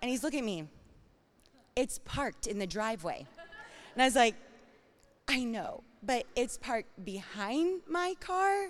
And 0.01 0.09
he's 0.09 0.23
looking 0.23 0.39
at 0.39 0.45
me. 0.45 0.67
It's 1.77 1.99
parked 1.99 2.47
in 2.47 2.57
the 2.57 2.65
driveway. 2.65 3.27
And 3.93 4.01
I 4.01 4.05
was 4.05 4.15
like, 4.15 4.33
I 5.27 5.43
know, 5.43 5.83
but 6.01 6.25
it's 6.35 6.57
parked 6.57 7.05
behind 7.05 7.81
my 7.87 8.15
car. 8.19 8.69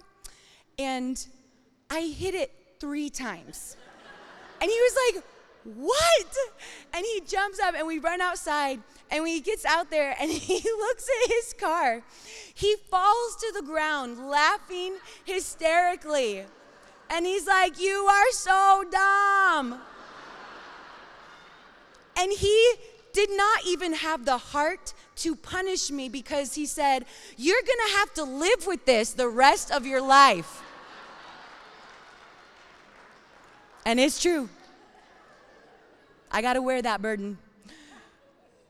And 0.77 1.25
I 1.89 2.01
hit 2.01 2.35
it 2.35 2.51
three 2.81 3.09
times. 3.09 3.77
And 4.61 4.69
he 4.69 4.77
was 4.77 4.97
like, 5.13 5.23
What? 5.63 6.35
And 6.93 7.05
he 7.05 7.21
jumps 7.25 7.61
up 7.61 7.75
and 7.77 7.87
we 7.87 7.97
run 7.97 8.19
outside. 8.19 8.81
And 9.09 9.23
when 9.23 9.31
he 9.31 9.39
gets 9.39 9.63
out 9.63 9.89
there 9.89 10.13
and 10.19 10.29
he 10.49 10.61
looks 10.69 11.07
at 11.23 11.31
his 11.31 11.53
car, 11.53 12.03
he 12.53 12.75
falls 12.91 13.37
to 13.37 13.53
the 13.55 13.65
ground 13.65 14.27
laughing 14.27 14.97
hysterically. 15.23 16.43
And 17.09 17.25
he's 17.25 17.47
like, 17.47 17.79
You 17.79 18.05
are 18.11 18.31
so 18.31 18.83
dumb. 18.91 19.79
And 22.19 22.33
he 22.33 22.73
did 23.17 23.31
not 23.31 23.65
even 23.65 23.93
have 23.93 24.25
the 24.25 24.37
heart 24.37 24.93
to 25.15 25.35
punish 25.35 25.89
me 25.89 26.07
because 26.07 26.53
he 26.53 26.67
said, 26.67 27.03
You're 27.35 27.63
gonna 27.63 27.97
have 27.97 28.13
to 28.13 28.23
live 28.23 28.67
with 28.67 28.85
this 28.85 29.13
the 29.13 29.27
rest 29.27 29.71
of 29.71 29.87
your 29.87 30.01
life. 30.01 30.61
And 33.87 33.99
it's 33.99 34.21
true. 34.21 34.49
I 36.31 36.43
gotta 36.43 36.61
wear 36.61 36.79
that 36.79 37.01
burden. 37.01 37.39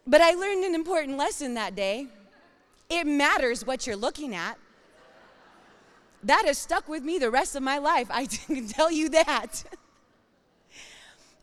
But 0.06 0.22
I 0.22 0.32
learned 0.32 0.64
an 0.64 0.76
important 0.76 1.18
lesson 1.18 1.56
that 1.56 1.76
day. 1.76 2.08
It 2.90 3.06
matters 3.06 3.68
what 3.68 3.86
you're 3.86 3.98
looking 3.98 4.34
at. 4.34 4.58
That 6.24 6.46
has 6.46 6.58
stuck 6.58 6.88
with 6.88 7.04
me 7.04 7.20
the 7.20 7.30
rest 7.30 7.58
of 7.58 7.64
my 7.64 7.80
life. 7.80 8.08
I 8.10 8.26
can 8.48 8.66
tell 8.70 8.90
you 8.90 9.10
that. 9.10 9.66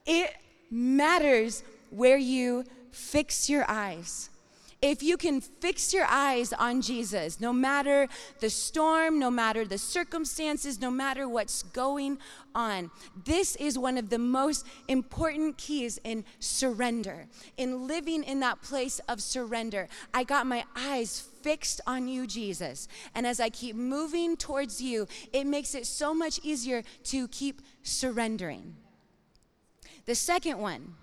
It 0.07 0.35
matters 0.71 1.63
where 1.91 2.17
you 2.17 2.65
fix 2.95 3.51
your 3.51 3.65
eyes. 3.69 4.31
If 4.85 5.03
you 5.03 5.17
can 5.17 5.41
fix 5.41 5.95
your 5.95 6.05
eyes 6.05 6.53
on 6.53 6.83
Jesus, 6.83 7.41
no 7.41 7.55
matter 7.55 8.07
the 8.41 8.51
storm, 8.51 9.19
no 9.19 9.31
matter 9.31 9.65
the 9.65 9.79
circumstances, 9.79 10.79
no 10.79 10.91
matter 10.91 11.27
what's 11.27 11.63
going 11.63 12.19
on, 12.55 12.91
this 13.25 13.57
is 13.57 13.79
one 13.79 13.97
of 13.97 14.11
the 14.11 14.19
most 14.19 14.67
important 14.87 15.57
keys 15.57 15.99
in 16.05 16.23
surrender, 16.39 17.29
in 17.57 17.87
living 17.87 18.23
in 18.25 18.41
that 18.41 18.61
place 18.61 19.01
of 19.09 19.23
surrender. 19.23 19.89
I 20.13 20.23
got 20.23 20.47
my 20.47 20.65
eyes 20.77 21.19
fixed 21.41 21.81
on 21.87 22.07
you, 22.07 22.27
Jesus. 22.27 22.87
And 23.15 23.27
as 23.27 23.41
I 23.41 23.49
keep 23.49 23.77
moving 23.77 24.37
towards 24.37 24.83
you, 24.83 25.09
it 25.33 25.47
makes 25.47 25.75
it 25.75 25.87
so 25.87 26.13
much 26.13 26.41
easier 26.43 26.83
to 27.05 27.27
keep 27.29 27.63
surrendering. 27.83 28.77
The 30.05 30.15
second 30.15 30.59
one, 30.59 30.95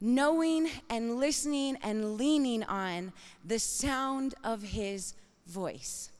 knowing 0.00 0.68
and 0.88 1.16
listening 1.16 1.76
and 1.82 2.16
leaning 2.16 2.62
on 2.64 3.12
the 3.44 3.58
sound 3.58 4.34
of 4.44 4.62
his 4.62 5.14
voice. 5.46 6.10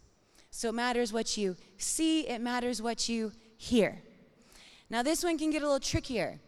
So 0.51 0.71
it 0.71 0.75
matters 0.75 1.12
what 1.12 1.37
you 1.37 1.57
see, 1.77 2.27
it 2.27 2.41
matters 2.41 2.83
what 2.83 3.09
you 3.09 3.33
hear. 3.57 4.03
Now, 4.91 5.03
this 5.03 5.23
one 5.23 5.38
can 5.38 5.51
get 5.51 5.62
a 5.62 5.67
little 5.67 5.81
trickier 5.81 6.41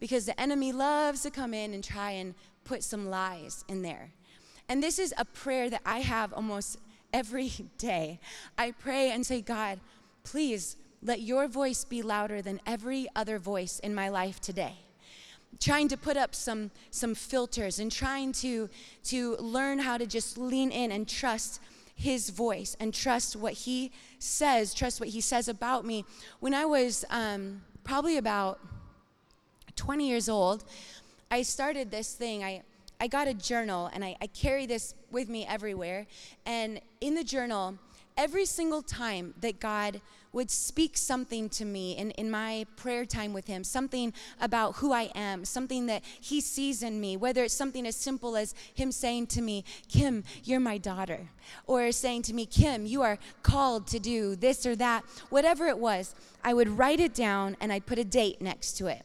because 0.00 0.24
the 0.24 0.40
enemy 0.40 0.72
loves 0.72 1.22
to 1.22 1.30
come 1.30 1.52
in 1.52 1.74
and 1.74 1.82
try 1.82 2.12
and 2.12 2.34
put 2.64 2.82
some 2.82 3.10
lies 3.10 3.64
in 3.68 3.82
there. 3.82 4.12
And 4.68 4.82
this 4.82 4.98
is 4.98 5.12
a 5.18 5.24
prayer 5.24 5.68
that 5.70 5.82
I 5.84 5.98
have 6.00 6.32
almost 6.32 6.78
every 7.12 7.52
day. 7.78 8.20
I 8.56 8.70
pray 8.70 9.10
and 9.10 9.26
say, 9.26 9.40
God, 9.40 9.80
please 10.24 10.76
let 11.02 11.20
your 11.20 11.48
voice 11.48 11.84
be 11.84 12.02
louder 12.02 12.40
than 12.42 12.60
every 12.66 13.08
other 13.16 13.38
voice 13.38 13.78
in 13.80 13.94
my 13.94 14.08
life 14.08 14.40
today 14.40 14.76
trying 15.60 15.88
to 15.88 15.96
put 15.96 16.16
up 16.16 16.34
some 16.34 16.70
some 16.90 17.14
filters 17.14 17.78
and 17.78 17.90
trying 17.90 18.32
to 18.32 18.68
to 19.04 19.36
learn 19.36 19.78
how 19.78 19.96
to 19.98 20.06
just 20.06 20.38
lean 20.38 20.70
in 20.70 20.92
and 20.92 21.08
trust 21.08 21.60
his 21.94 22.30
voice 22.30 22.76
and 22.78 22.94
trust 22.94 23.34
what 23.34 23.52
he 23.52 23.90
says 24.18 24.72
trust 24.72 25.00
what 25.00 25.08
he 25.08 25.20
says 25.20 25.48
about 25.48 25.84
me 25.84 26.04
when 26.38 26.54
i 26.54 26.64
was 26.64 27.04
um, 27.10 27.60
probably 27.82 28.16
about 28.16 28.60
20 29.74 30.08
years 30.08 30.28
old 30.28 30.64
i 31.30 31.42
started 31.42 31.90
this 31.90 32.14
thing 32.14 32.44
i 32.44 32.62
I 33.00 33.06
got 33.06 33.28
a 33.28 33.34
journal 33.34 33.90
and 33.92 34.04
I, 34.04 34.16
I 34.20 34.26
carry 34.26 34.66
this 34.66 34.94
with 35.10 35.28
me 35.28 35.46
everywhere. 35.46 36.06
And 36.46 36.80
in 37.00 37.14
the 37.14 37.22
journal, 37.22 37.78
every 38.16 38.44
single 38.44 38.82
time 38.82 39.34
that 39.40 39.60
God 39.60 40.00
would 40.32 40.50
speak 40.50 40.96
something 40.96 41.48
to 41.48 41.64
me 41.64 41.96
in, 41.96 42.10
in 42.12 42.30
my 42.30 42.66
prayer 42.76 43.04
time 43.04 43.32
with 43.32 43.46
Him, 43.46 43.64
something 43.64 44.12
about 44.40 44.76
who 44.76 44.92
I 44.92 45.10
am, 45.14 45.44
something 45.44 45.86
that 45.86 46.02
He 46.20 46.40
sees 46.40 46.82
in 46.82 47.00
me, 47.00 47.16
whether 47.16 47.44
it's 47.44 47.54
something 47.54 47.86
as 47.86 47.96
simple 47.96 48.36
as 48.36 48.54
Him 48.74 48.92
saying 48.92 49.28
to 49.28 49.42
me, 49.42 49.64
Kim, 49.88 50.24
you're 50.44 50.60
my 50.60 50.78
daughter, 50.78 51.30
or 51.66 51.90
saying 51.92 52.22
to 52.22 52.34
me, 52.34 52.46
Kim, 52.46 52.86
you 52.86 53.02
are 53.02 53.18
called 53.42 53.86
to 53.88 53.98
do 53.98 54.36
this 54.36 54.66
or 54.66 54.76
that, 54.76 55.04
whatever 55.30 55.66
it 55.66 55.78
was, 55.78 56.14
I 56.44 56.54
would 56.54 56.68
write 56.78 57.00
it 57.00 57.14
down 57.14 57.56
and 57.60 57.72
I'd 57.72 57.86
put 57.86 57.98
a 57.98 58.04
date 58.04 58.40
next 58.40 58.76
to 58.78 58.86
it. 58.86 59.02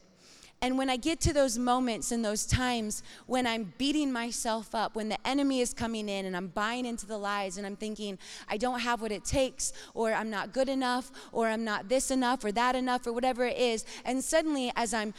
And 0.64 0.78
when 0.78 0.88
I 0.88 0.96
get 0.96 1.20
to 1.20 1.34
those 1.34 1.58
moments 1.58 2.10
and 2.10 2.24
those 2.24 2.46
times 2.46 3.02
when 3.26 3.46
I'm 3.46 3.74
beating 3.76 4.10
myself 4.10 4.74
up, 4.74 4.96
when 4.96 5.10
the 5.10 5.18
enemy 5.28 5.60
is 5.60 5.74
coming 5.74 6.08
in 6.08 6.24
and 6.24 6.34
I'm 6.34 6.46
buying 6.46 6.86
into 6.86 7.04
the 7.04 7.18
lies 7.18 7.58
and 7.58 7.66
I'm 7.66 7.76
thinking, 7.76 8.18
I 8.48 8.56
don't 8.56 8.80
have 8.80 9.02
what 9.02 9.12
it 9.12 9.26
takes, 9.26 9.74
or 9.92 10.14
I'm 10.14 10.30
not 10.30 10.54
good 10.54 10.70
enough, 10.70 11.12
or 11.32 11.48
I'm 11.48 11.64
not 11.64 11.90
this 11.90 12.10
enough, 12.10 12.46
or 12.46 12.52
that 12.52 12.76
enough, 12.76 13.06
or 13.06 13.12
whatever 13.12 13.44
it 13.44 13.58
is, 13.58 13.84
and 14.06 14.24
suddenly 14.24 14.72
as 14.74 14.94
I'm 14.94 15.12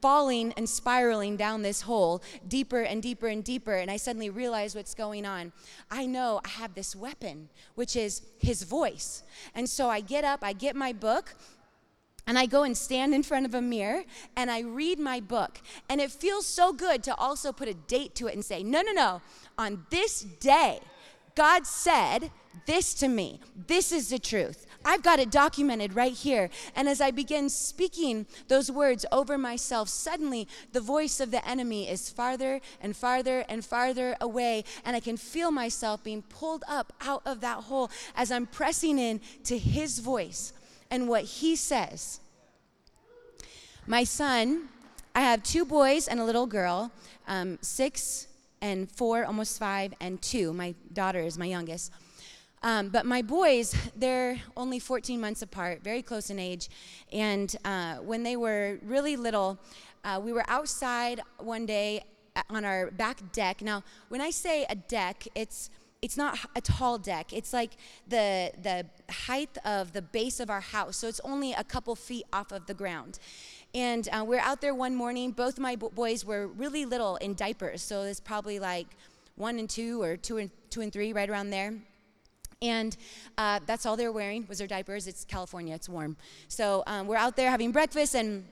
falling 0.00 0.52
and 0.56 0.68
spiraling 0.68 1.36
down 1.36 1.62
this 1.62 1.80
hole 1.80 2.22
deeper 2.46 2.82
and 2.82 3.02
deeper 3.02 3.26
and 3.26 3.42
deeper, 3.42 3.74
and 3.74 3.90
I 3.90 3.96
suddenly 3.96 4.30
realize 4.30 4.76
what's 4.76 4.94
going 4.94 5.26
on. 5.26 5.50
I 5.90 6.06
know 6.06 6.40
I 6.44 6.48
have 6.48 6.74
this 6.74 6.94
weapon, 6.94 7.48
which 7.74 7.96
is 7.96 8.22
his 8.38 8.62
voice. 8.62 9.24
And 9.52 9.68
so 9.68 9.88
I 9.88 9.98
get 9.98 10.22
up, 10.22 10.44
I 10.44 10.52
get 10.52 10.76
my 10.76 10.92
book, 10.92 11.34
and 12.26 12.38
I 12.38 12.46
go 12.46 12.62
and 12.62 12.76
stand 12.76 13.14
in 13.14 13.22
front 13.22 13.46
of 13.46 13.54
a 13.54 13.62
mirror 13.62 14.04
and 14.36 14.50
I 14.50 14.60
read 14.60 14.98
my 14.98 15.20
book. 15.20 15.60
And 15.88 16.00
it 16.00 16.10
feels 16.10 16.46
so 16.46 16.72
good 16.72 17.02
to 17.04 17.14
also 17.16 17.52
put 17.52 17.68
a 17.68 17.74
date 17.74 18.14
to 18.16 18.26
it 18.28 18.34
and 18.34 18.44
say, 18.44 18.62
no, 18.62 18.82
no, 18.82 18.92
no, 18.92 19.22
on 19.58 19.86
this 19.90 20.22
day, 20.22 20.80
God 21.34 21.66
said 21.66 22.30
this 22.66 22.94
to 22.94 23.08
me. 23.08 23.40
This 23.66 23.92
is 23.92 24.10
the 24.10 24.18
truth. 24.18 24.66
I've 24.84 25.02
got 25.02 25.20
it 25.20 25.30
documented 25.30 25.94
right 25.94 26.12
here. 26.12 26.50
And 26.74 26.88
as 26.88 27.00
I 27.00 27.10
begin 27.10 27.48
speaking 27.48 28.26
those 28.48 28.70
words 28.70 29.06
over 29.12 29.38
myself, 29.38 29.88
suddenly 29.88 30.48
the 30.72 30.80
voice 30.80 31.20
of 31.20 31.30
the 31.30 31.46
enemy 31.48 31.88
is 31.88 32.10
farther 32.10 32.60
and 32.80 32.96
farther 32.96 33.44
and 33.48 33.64
farther 33.64 34.16
away. 34.20 34.64
And 34.84 34.96
I 34.96 35.00
can 35.00 35.16
feel 35.16 35.50
myself 35.50 36.02
being 36.04 36.22
pulled 36.22 36.64
up 36.68 36.92
out 37.00 37.22
of 37.24 37.40
that 37.40 37.64
hole 37.64 37.90
as 38.16 38.30
I'm 38.30 38.46
pressing 38.46 38.98
in 38.98 39.20
to 39.44 39.56
his 39.56 40.00
voice 40.00 40.52
and 40.92 41.08
what 41.08 41.24
he 41.24 41.56
says. 41.56 42.20
My 43.86 44.04
son, 44.04 44.68
I 45.14 45.22
have 45.22 45.42
two 45.42 45.64
boys 45.64 46.06
and 46.06 46.20
a 46.20 46.24
little 46.24 46.46
girl, 46.46 46.92
um, 47.26 47.58
six 47.62 48.28
and 48.60 48.88
four, 48.92 49.24
almost 49.24 49.58
five, 49.58 49.94
and 50.00 50.20
two. 50.20 50.52
My 50.52 50.74
daughter 50.92 51.20
is 51.20 51.38
my 51.38 51.46
youngest. 51.46 51.92
Um, 52.62 52.90
but 52.90 53.06
my 53.06 53.22
boys, 53.22 53.74
they're 53.96 54.38
only 54.54 54.78
14 54.78 55.18
months 55.18 55.40
apart, 55.40 55.82
very 55.82 56.02
close 56.02 56.28
in 56.28 56.38
age. 56.38 56.68
And 57.10 57.56
uh, 57.64 57.96
when 57.96 58.22
they 58.22 58.36
were 58.36 58.78
really 58.84 59.16
little, 59.16 59.58
uh, 60.04 60.20
we 60.22 60.32
were 60.32 60.44
outside 60.46 61.22
one 61.38 61.64
day 61.64 62.04
on 62.50 62.66
our 62.66 62.90
back 62.90 63.32
deck. 63.32 63.62
Now, 63.62 63.82
when 64.10 64.20
I 64.20 64.28
say 64.28 64.66
a 64.68 64.76
deck, 64.76 65.26
it's 65.34 65.70
it's 66.02 66.16
not 66.16 66.36
a 66.56 66.60
tall 66.60 66.98
deck. 66.98 67.32
It's 67.32 67.52
like 67.52 67.70
the 68.08 68.50
the 68.60 68.86
height 69.10 69.56
of 69.64 69.92
the 69.92 70.02
base 70.02 70.40
of 70.40 70.50
our 70.50 70.60
house, 70.60 70.96
so 70.96 71.06
it's 71.06 71.20
only 71.20 71.52
a 71.52 71.62
couple 71.62 71.94
feet 71.94 72.24
off 72.32 72.50
of 72.50 72.66
the 72.66 72.74
ground. 72.74 73.20
And 73.72 74.08
uh, 74.12 74.24
we're 74.26 74.40
out 74.40 74.60
there 74.60 74.74
one 74.74 74.94
morning. 74.96 75.30
Both 75.30 75.58
my 75.58 75.76
boys 75.76 76.24
were 76.24 76.48
really 76.48 76.84
little 76.84 77.16
in 77.16 77.34
diapers, 77.34 77.82
so 77.82 78.02
it's 78.02 78.20
probably 78.20 78.58
like 78.58 78.88
one 79.36 79.58
and 79.58 79.70
two, 79.70 80.02
or 80.02 80.16
two 80.16 80.38
and 80.38 80.50
two 80.70 80.80
and 80.80 80.92
three, 80.92 81.12
right 81.12 81.30
around 81.30 81.50
there. 81.50 81.72
And 82.60 82.96
uh, 83.38 83.60
that's 83.64 83.86
all 83.86 83.96
they're 83.96 84.12
wearing 84.12 84.44
was 84.48 84.58
their 84.58 84.66
diapers. 84.66 85.06
It's 85.06 85.24
California; 85.24 85.74
it's 85.74 85.88
warm. 85.88 86.16
So 86.48 86.82
um, 86.88 87.06
we're 87.06 87.16
out 87.16 87.36
there 87.36 87.48
having 87.48 87.70
breakfast, 87.70 88.16
and 88.16 88.44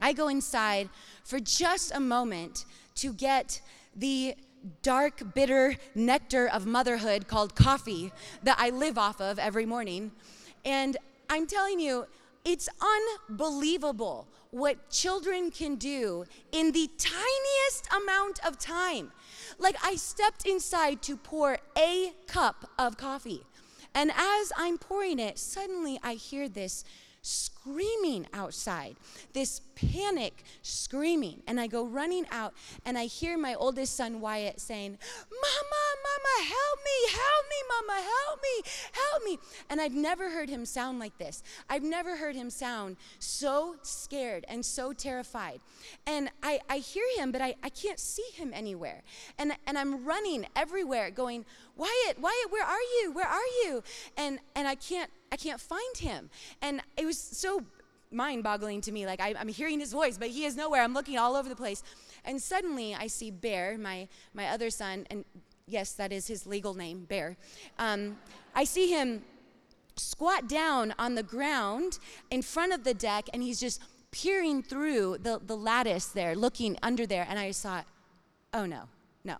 I 0.00 0.14
go 0.14 0.28
inside 0.28 0.88
for 1.24 1.38
just 1.38 1.94
a 1.94 2.00
moment 2.00 2.64
to 2.96 3.12
get 3.12 3.60
the 3.94 4.34
dark, 4.82 5.34
bitter 5.34 5.76
nectar 5.94 6.48
of 6.48 6.66
motherhood 6.66 7.28
called 7.28 7.54
coffee 7.54 8.12
that 8.42 8.56
I 8.58 8.70
live 8.70 8.98
off 8.98 9.20
of 9.20 9.38
every 9.38 9.66
morning. 9.66 10.12
And 10.64 10.96
I'm 11.28 11.46
telling 11.46 11.80
you, 11.80 12.06
it's 12.44 12.68
unbelievable 13.28 14.26
what 14.50 14.90
children 14.90 15.50
can 15.50 15.76
do 15.76 16.24
in 16.52 16.72
the 16.72 16.90
tiniest 16.98 17.88
amount 18.02 18.44
of 18.44 18.58
time. 18.58 19.12
Like, 19.58 19.76
I 19.84 19.94
stepped 19.94 20.46
inside 20.46 21.02
to 21.02 21.16
pour 21.16 21.58
a 21.76 22.12
cup 22.26 22.70
of 22.78 22.96
coffee. 22.96 23.44
And 23.94 24.10
as 24.10 24.52
I'm 24.56 24.78
pouring 24.78 25.18
it, 25.18 25.38
suddenly 25.38 25.98
I 26.02 26.14
hear 26.14 26.48
this 26.48 26.84
screaming 27.22 28.26
outside, 28.32 28.96
this 29.32 29.60
panic 29.74 30.44
screaming. 30.62 31.42
And 31.46 31.60
I 31.60 31.66
go 31.66 31.84
running 31.84 32.26
out 32.30 32.54
and 32.84 32.96
I 32.96 33.04
hear 33.04 33.36
my 33.36 33.54
oldest 33.54 33.96
son 33.96 34.20
Wyatt 34.20 34.60
saying, 34.60 34.98
Mama, 35.30 35.82
Mama, 36.02 36.48
help 36.48 36.78
me, 36.84 37.12
help 37.12 37.44
me, 37.50 37.56
Mama, 37.68 38.02
help 38.02 38.40
me, 38.42 38.70
help 38.92 39.24
me. 39.24 39.38
And 39.68 39.80
I've 39.80 39.94
never 39.94 40.30
heard 40.30 40.48
him 40.48 40.64
sound 40.64 40.98
like 40.98 41.16
this. 41.18 41.42
I've 41.68 41.82
never 41.82 42.16
heard 42.16 42.34
him 42.34 42.50
sound 42.50 42.96
so 43.18 43.76
scared 43.82 44.44
and 44.48 44.64
so 44.64 44.92
terrified. 44.92 45.60
And 46.06 46.30
I, 46.42 46.60
I 46.68 46.78
hear 46.78 47.04
him, 47.16 47.32
but 47.32 47.42
I, 47.42 47.54
I 47.62 47.68
can't 47.68 48.00
see 48.00 48.26
him 48.34 48.52
anywhere. 48.54 49.02
And, 49.38 49.52
and 49.66 49.78
I'm 49.78 50.04
running 50.04 50.46
everywhere 50.56 51.10
going, 51.10 51.44
Wyatt, 51.76 52.18
Wyatt, 52.18 52.50
where 52.50 52.64
are 52.64 52.80
you? 53.02 53.12
Where 53.12 53.28
are 53.28 53.46
you? 53.64 53.82
And, 54.16 54.38
and 54.54 54.66
I 54.66 54.74
can't 54.74 55.10
I 55.32 55.36
can't 55.36 55.60
find 55.60 55.96
him. 55.96 56.30
And 56.62 56.80
it 56.96 57.06
was 57.06 57.18
so 57.18 57.64
mind 58.10 58.42
boggling 58.42 58.80
to 58.82 58.92
me. 58.92 59.06
Like, 59.06 59.20
I, 59.20 59.34
am 59.38 59.48
hearing 59.48 59.80
his 59.80 59.92
voice, 59.92 60.18
but 60.18 60.28
he 60.28 60.44
is 60.44 60.56
nowhere. 60.56 60.82
I'm 60.82 60.94
looking 60.94 61.18
all 61.18 61.36
over 61.36 61.48
the 61.48 61.56
place. 61.56 61.82
And 62.24 62.40
suddenly 62.40 62.94
I 62.94 63.06
see 63.06 63.30
Bear, 63.30 63.78
my, 63.78 64.08
my 64.34 64.48
other 64.48 64.70
son, 64.70 65.06
and 65.10 65.24
yes, 65.66 65.92
that 65.94 66.12
is 66.12 66.26
his 66.26 66.46
legal 66.46 66.74
name, 66.74 67.04
Bear. 67.04 67.36
Um, 67.78 68.18
I 68.54 68.64
see 68.64 68.88
him 68.88 69.22
squat 69.96 70.48
down 70.48 70.94
on 70.98 71.14
the 71.14 71.22
ground 71.22 71.98
in 72.30 72.42
front 72.42 72.72
of 72.72 72.84
the 72.84 72.94
deck, 72.94 73.28
and 73.32 73.42
he's 73.42 73.60
just 73.60 73.80
peering 74.10 74.62
through 74.62 75.18
the, 75.18 75.40
the 75.44 75.56
lattice 75.56 76.06
there, 76.06 76.34
looking 76.34 76.76
under 76.82 77.06
there. 77.06 77.26
And 77.28 77.38
I 77.38 77.52
thought, 77.52 77.86
oh 78.52 78.66
no, 78.66 78.84
no. 79.24 79.36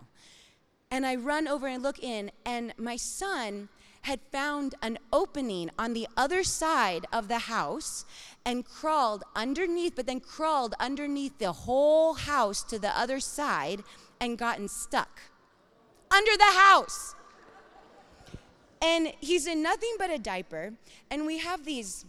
And 0.92 1.06
I 1.06 1.16
run 1.16 1.48
over 1.48 1.66
and 1.66 1.82
look 1.82 2.02
in, 2.02 2.30
and 2.44 2.72
my 2.76 2.96
son 2.96 3.68
had 4.02 4.20
found 4.32 4.74
an 4.82 4.98
opening 5.12 5.70
on 5.78 5.92
the 5.92 6.08
other 6.16 6.42
side 6.42 7.06
of 7.12 7.28
the 7.28 7.40
house 7.40 8.04
and 8.44 8.64
crawled 8.64 9.22
underneath, 9.36 9.94
but 9.94 10.06
then 10.06 10.20
crawled 10.20 10.74
underneath 10.80 11.38
the 11.38 11.52
whole 11.52 12.14
house 12.14 12.62
to 12.62 12.78
the 12.78 12.98
other 12.98 13.20
side 13.20 13.82
and 14.20 14.38
gotten 14.38 14.68
stuck 14.68 15.20
under 16.10 16.36
the 16.36 16.52
house. 16.56 17.14
And 18.82 19.12
he's 19.20 19.46
in 19.46 19.62
nothing 19.62 19.94
but 19.98 20.10
a 20.10 20.18
diaper, 20.18 20.72
and 21.10 21.26
we 21.26 21.38
have 21.38 21.64
these 21.64 22.06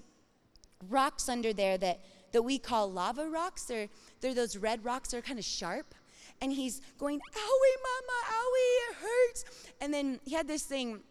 rocks 0.89 1.27
under 1.27 1.51
there 1.51 1.77
that, 1.77 1.99
that 2.31 2.41
we 2.43 2.57
call 2.57 2.89
lava 2.89 3.27
rocks. 3.27 3.65
They're, 3.65 3.89
they're 4.21 4.33
those 4.33 4.55
red 4.55 4.85
rocks, 4.85 5.09
they're 5.09 5.21
kind 5.21 5.39
of 5.39 5.45
sharp. 5.45 5.93
And 6.41 6.51
he's 6.51 6.81
going, 6.97 7.19
Owie, 7.19 7.77
mama, 7.83 8.17
owie, 8.31 8.89
it 8.89 8.95
hurts. 8.95 9.45
And 9.79 9.93
then 9.93 10.19
he 10.25 10.33
had 10.33 10.47
this 10.47 10.63
thing 10.63 11.01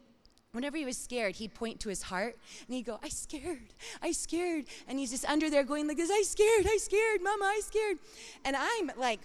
Whenever 0.52 0.76
he 0.76 0.84
was 0.84 0.96
scared, 0.96 1.36
he'd 1.36 1.54
point 1.54 1.78
to 1.78 1.88
his 1.88 2.02
heart 2.02 2.36
and 2.66 2.74
he'd 2.74 2.84
go, 2.84 2.98
I 3.04 3.08
scared, 3.08 3.72
I 4.02 4.10
scared. 4.10 4.64
And 4.88 4.98
he's 4.98 5.10
just 5.10 5.24
under 5.26 5.48
there 5.48 5.62
going 5.62 5.86
like 5.86 5.96
this, 5.96 6.10
I 6.10 6.22
scared, 6.22 6.66
I 6.66 6.76
scared, 6.76 7.22
mama, 7.22 7.44
I 7.44 7.60
scared. 7.62 7.98
And 8.44 8.56
I'm 8.56 8.90
like 8.98 9.20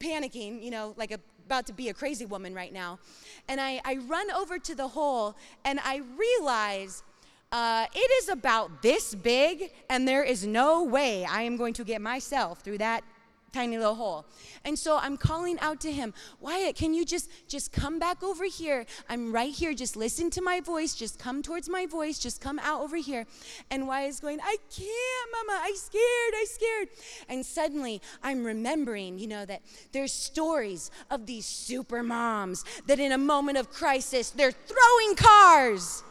panicking, 0.00 0.62
you 0.62 0.72
know, 0.72 0.94
like 0.96 1.12
a, 1.12 1.20
about 1.46 1.66
to 1.66 1.72
be 1.72 1.88
a 1.88 1.94
crazy 1.94 2.26
woman 2.26 2.52
right 2.52 2.72
now. 2.72 2.98
And 3.46 3.60
I, 3.60 3.80
I 3.84 3.98
run 4.08 4.28
over 4.32 4.58
to 4.58 4.74
the 4.74 4.88
hole 4.88 5.36
and 5.64 5.78
I 5.84 6.02
realize 6.16 7.04
uh, 7.52 7.86
it 7.94 8.10
is 8.22 8.28
about 8.28 8.82
this 8.82 9.14
big 9.14 9.72
and 9.88 10.06
there 10.06 10.24
is 10.24 10.44
no 10.44 10.82
way 10.82 11.24
I 11.24 11.42
am 11.42 11.56
going 11.56 11.74
to 11.74 11.84
get 11.84 12.00
myself 12.00 12.60
through 12.60 12.78
that 12.78 13.04
tiny 13.52 13.76
little 13.78 13.94
hole. 13.94 14.26
And 14.64 14.78
so 14.78 14.98
I'm 14.98 15.16
calling 15.16 15.58
out 15.60 15.80
to 15.80 15.92
him, 15.92 16.14
Wyatt, 16.40 16.76
can 16.76 16.94
you 16.94 17.04
just 17.04 17.30
just 17.48 17.72
come 17.72 17.98
back 17.98 18.22
over 18.22 18.44
here? 18.44 18.86
I'm 19.08 19.32
right 19.32 19.52
here. 19.52 19.74
Just 19.74 19.96
listen 19.96 20.30
to 20.30 20.42
my 20.42 20.60
voice. 20.60 20.94
Just 20.94 21.18
come 21.18 21.42
towards 21.42 21.68
my 21.68 21.86
voice. 21.86 22.18
Just 22.18 22.40
come 22.40 22.58
out 22.58 22.80
over 22.80 22.96
here. 22.96 23.26
And 23.70 23.86
Wyatt's 23.86 24.20
going, 24.20 24.40
I 24.42 24.56
can't, 24.74 25.46
Mama. 25.46 25.60
I 25.62 25.72
scared. 25.76 26.34
I 26.34 26.44
scared. 26.48 26.88
And 27.28 27.44
suddenly 27.44 28.00
I'm 28.22 28.44
remembering, 28.44 29.18
you 29.18 29.26
know, 29.26 29.44
that 29.44 29.62
there's 29.92 30.12
stories 30.12 30.90
of 31.10 31.26
these 31.26 31.46
super 31.46 32.02
moms 32.02 32.64
that 32.86 32.98
in 32.98 33.12
a 33.12 33.18
moment 33.18 33.58
of 33.58 33.70
crisis 33.70 34.30
they're 34.30 34.52
throwing 34.52 35.16
cars. 35.16 36.02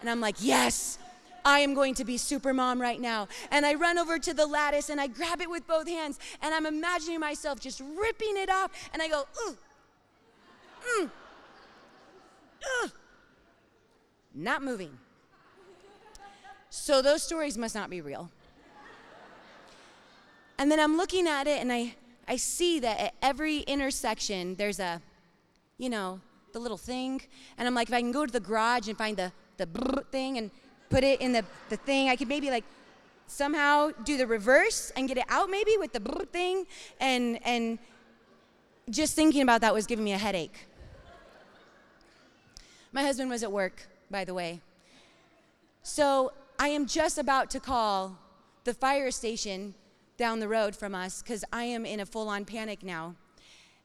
And 0.00 0.10
I'm 0.10 0.20
like, 0.20 0.36
yes, 0.40 0.98
I 1.44 1.60
am 1.60 1.74
going 1.74 1.94
to 1.94 2.04
be 2.04 2.16
super 2.16 2.52
mom 2.52 2.80
right 2.80 3.00
now. 3.00 3.28
And 3.50 3.66
I 3.66 3.74
run 3.74 3.98
over 3.98 4.18
to 4.18 4.34
the 4.34 4.46
lattice 4.46 4.88
and 4.88 5.00
I 5.00 5.06
grab 5.06 5.40
it 5.40 5.50
with 5.50 5.66
both 5.66 5.88
hands 5.88 6.18
and 6.40 6.54
I'm 6.54 6.66
imagining 6.66 7.20
myself 7.20 7.60
just 7.60 7.80
ripping 7.80 8.36
it 8.36 8.50
off 8.50 8.70
and 8.92 9.02
I 9.02 9.08
go, 9.08 9.24
ooh, 9.46 9.56
mm, 10.98 11.10
ugh, 12.82 12.92
not 14.34 14.62
moving. 14.62 14.96
So 16.70 17.02
those 17.02 17.22
stories 17.22 17.58
must 17.58 17.74
not 17.74 17.90
be 17.90 18.00
real. 18.00 18.30
And 20.58 20.70
then 20.70 20.78
I'm 20.78 20.96
looking 20.96 21.26
at 21.26 21.46
it 21.46 21.60
and 21.60 21.72
I, 21.72 21.94
I 22.28 22.36
see 22.36 22.80
that 22.80 23.00
at 23.00 23.14
every 23.20 23.58
intersection 23.60 24.54
there's 24.54 24.78
a, 24.80 25.02
you 25.76 25.90
know, 25.90 26.20
the 26.52 26.58
little 26.58 26.78
thing. 26.78 27.20
And 27.58 27.66
I'm 27.66 27.74
like, 27.74 27.88
if 27.88 27.94
I 27.94 28.00
can 28.00 28.12
go 28.12 28.24
to 28.24 28.32
the 28.32 28.40
garage 28.40 28.88
and 28.88 28.96
find 28.96 29.16
the, 29.16 29.32
the 29.56 29.66
thing 30.10 30.38
and 30.38 30.50
put 30.92 31.02
it 31.02 31.22
in 31.22 31.32
the, 31.32 31.42
the 31.70 31.76
thing. 31.78 32.10
I 32.10 32.16
could 32.16 32.28
maybe 32.28 32.50
like 32.50 32.64
somehow 33.26 33.90
do 34.04 34.18
the 34.18 34.26
reverse 34.26 34.92
and 34.94 35.08
get 35.08 35.16
it 35.16 35.24
out 35.30 35.48
maybe 35.48 35.76
with 35.78 35.92
the 35.94 36.00
thing. 36.30 36.66
And, 37.00 37.38
and 37.46 37.78
just 38.90 39.16
thinking 39.16 39.40
about 39.40 39.62
that 39.62 39.72
was 39.72 39.86
giving 39.86 40.04
me 40.04 40.12
a 40.12 40.18
headache. 40.18 40.66
My 42.92 43.02
husband 43.02 43.30
was 43.30 43.42
at 43.42 43.50
work, 43.50 43.88
by 44.10 44.26
the 44.26 44.34
way. 44.34 44.60
So 45.82 46.32
I 46.58 46.68
am 46.68 46.86
just 46.86 47.16
about 47.16 47.48
to 47.50 47.60
call 47.60 48.18
the 48.64 48.74
fire 48.74 49.10
station 49.10 49.74
down 50.18 50.40
the 50.40 50.48
road 50.48 50.76
from 50.76 50.94
us 50.94 51.22
because 51.22 51.42
I 51.54 51.64
am 51.64 51.86
in 51.86 52.00
a 52.00 52.06
full 52.06 52.28
on 52.28 52.44
panic 52.44 52.82
now. 52.82 53.14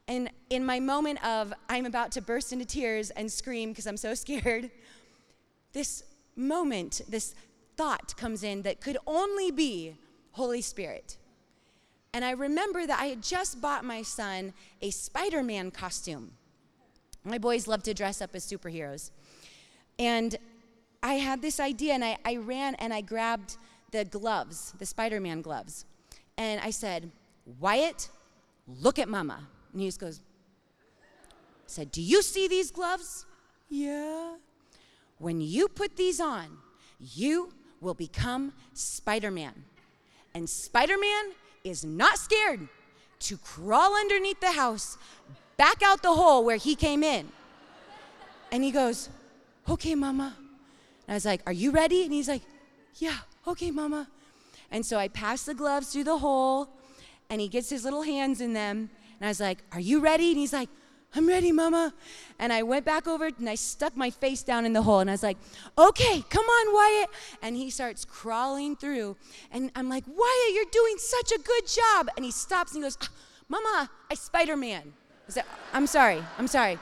And 0.09 0.29
in 0.49 0.65
my 0.65 0.81
moment 0.81 1.25
of 1.25 1.53
I'm 1.69 1.85
about 1.85 2.11
to 2.13 2.21
burst 2.21 2.51
into 2.51 2.65
tears 2.65 3.11
and 3.11 3.31
scream 3.31 3.69
because 3.69 3.87
I'm 3.87 3.97
so 3.97 4.13
scared, 4.13 4.69
this 5.71 6.03
moment, 6.37 7.01
this 7.09 7.35
thought 7.75 8.15
comes 8.15 8.43
in 8.43 8.61
that 8.61 8.81
could 8.81 8.97
only 9.05 9.51
be 9.51 9.95
Holy 10.31 10.61
Spirit. 10.61 11.17
And 12.13 12.23
I 12.23 12.31
remember 12.31 12.85
that 12.87 12.99
I 12.99 13.07
had 13.07 13.21
just 13.21 13.61
bought 13.61 13.83
my 13.83 14.01
son 14.01 14.53
a 14.81 14.89
Spider 14.91 15.43
Man 15.43 15.71
costume. 15.71 16.31
My 17.23 17.37
boys 17.37 17.67
love 17.67 17.83
to 17.83 17.93
dress 17.93 18.21
up 18.21 18.31
as 18.33 18.45
superheroes. 18.45 19.11
And 19.99 20.35
I 21.03 21.15
had 21.15 21.41
this 21.41 21.59
idea, 21.59 21.93
and 21.93 22.03
I, 22.03 22.17
I 22.25 22.37
ran 22.37 22.75
and 22.75 22.93
I 22.93 23.01
grabbed 23.01 23.57
the 23.91 24.05
gloves, 24.05 24.73
the 24.79 24.85
Spider 24.85 25.19
Man 25.19 25.41
gloves. 25.41 25.85
And 26.37 26.61
I 26.61 26.69
said, 26.69 27.11
Wyatt, 27.59 28.09
look 28.67 28.99
at 28.99 29.09
mama. 29.09 29.47
And 29.71 29.81
he 29.81 29.87
just 29.87 29.99
goes, 29.99 30.21
said, 31.65 31.91
Do 31.91 32.01
you 32.01 32.21
see 32.21 32.47
these 32.47 32.71
gloves? 32.71 33.25
Yeah. 33.69 34.35
When 35.19 35.41
you 35.41 35.67
put 35.67 35.95
these 35.95 36.19
on, 36.19 36.45
you 36.99 37.53
will 37.81 37.93
become 37.93 38.53
Spider 38.73 39.31
Man. 39.31 39.53
And 40.33 40.49
Spider 40.49 40.97
Man 40.97 41.31
is 41.63 41.83
not 41.83 42.17
scared 42.17 42.67
to 43.19 43.37
crawl 43.37 43.95
underneath 43.95 44.39
the 44.39 44.51
house, 44.51 44.97
back 45.57 45.81
out 45.83 46.03
the 46.03 46.13
hole 46.13 46.45
where 46.45 46.57
he 46.57 46.75
came 46.75 47.03
in. 47.03 47.27
And 48.51 48.63
he 48.63 48.71
goes, 48.71 49.09
Okay, 49.67 49.95
Mama. 49.95 50.35
And 50.37 51.13
I 51.13 51.13
was 51.15 51.25
like, 51.25 51.41
Are 51.45 51.53
you 51.53 51.71
ready? 51.71 52.03
And 52.03 52.13
he's 52.13 52.27
like, 52.27 52.43
Yeah, 52.95 53.17
okay, 53.47 53.71
Mama. 53.71 54.07
And 54.71 54.85
so 54.85 54.97
I 54.97 55.07
pass 55.07 55.43
the 55.43 55.53
gloves 55.53 55.91
through 55.91 56.03
the 56.03 56.17
hole, 56.17 56.69
and 57.29 57.41
he 57.41 57.47
gets 57.47 57.69
his 57.69 57.83
little 57.83 58.03
hands 58.03 58.41
in 58.41 58.53
them. 58.53 58.89
And 59.19 59.25
I 59.25 59.29
was 59.29 59.39
like, 59.39 59.59
Are 59.71 59.79
you 59.79 59.99
ready? 59.99 60.29
And 60.29 60.37
he's 60.37 60.53
like, 60.53 60.69
I'm 61.15 61.27
ready, 61.27 61.51
mama. 61.51 61.93
And 62.37 62.53
I 62.53 62.63
went 62.63 62.85
back 62.85 63.07
over 63.07 63.25
and 63.25 63.49
I 63.49 63.55
stuck 63.55 63.95
my 63.95 64.09
face 64.09 64.43
down 64.43 64.65
in 64.65 64.73
the 64.73 64.81
hole 64.81 64.99
and 64.99 65.09
I 65.09 65.13
was 65.13 65.23
like, 65.23 65.37
okay, 65.77 66.23
come 66.29 66.45
on, 66.45 66.73
Wyatt. 66.73 67.09
And 67.41 67.55
he 67.55 67.69
starts 67.69 68.05
crawling 68.05 68.75
through. 68.75 69.17
And 69.51 69.71
I'm 69.75 69.89
like, 69.89 70.03
Wyatt, 70.05 70.53
you're 70.53 70.65
doing 70.71 70.97
such 70.97 71.31
a 71.31 71.39
good 71.39 71.67
job. 71.67 72.09
And 72.15 72.25
he 72.25 72.31
stops 72.31 72.73
and 72.73 72.83
he 72.83 72.85
goes, 72.85 72.97
ah, 73.01 73.09
Mama, 73.49 73.89
I 74.11 74.15
Spider 74.15 74.57
Man. 74.57 74.93
I'm 75.73 75.87
sorry, 75.87 76.23
I'm 76.37 76.47
sorry. 76.47 76.77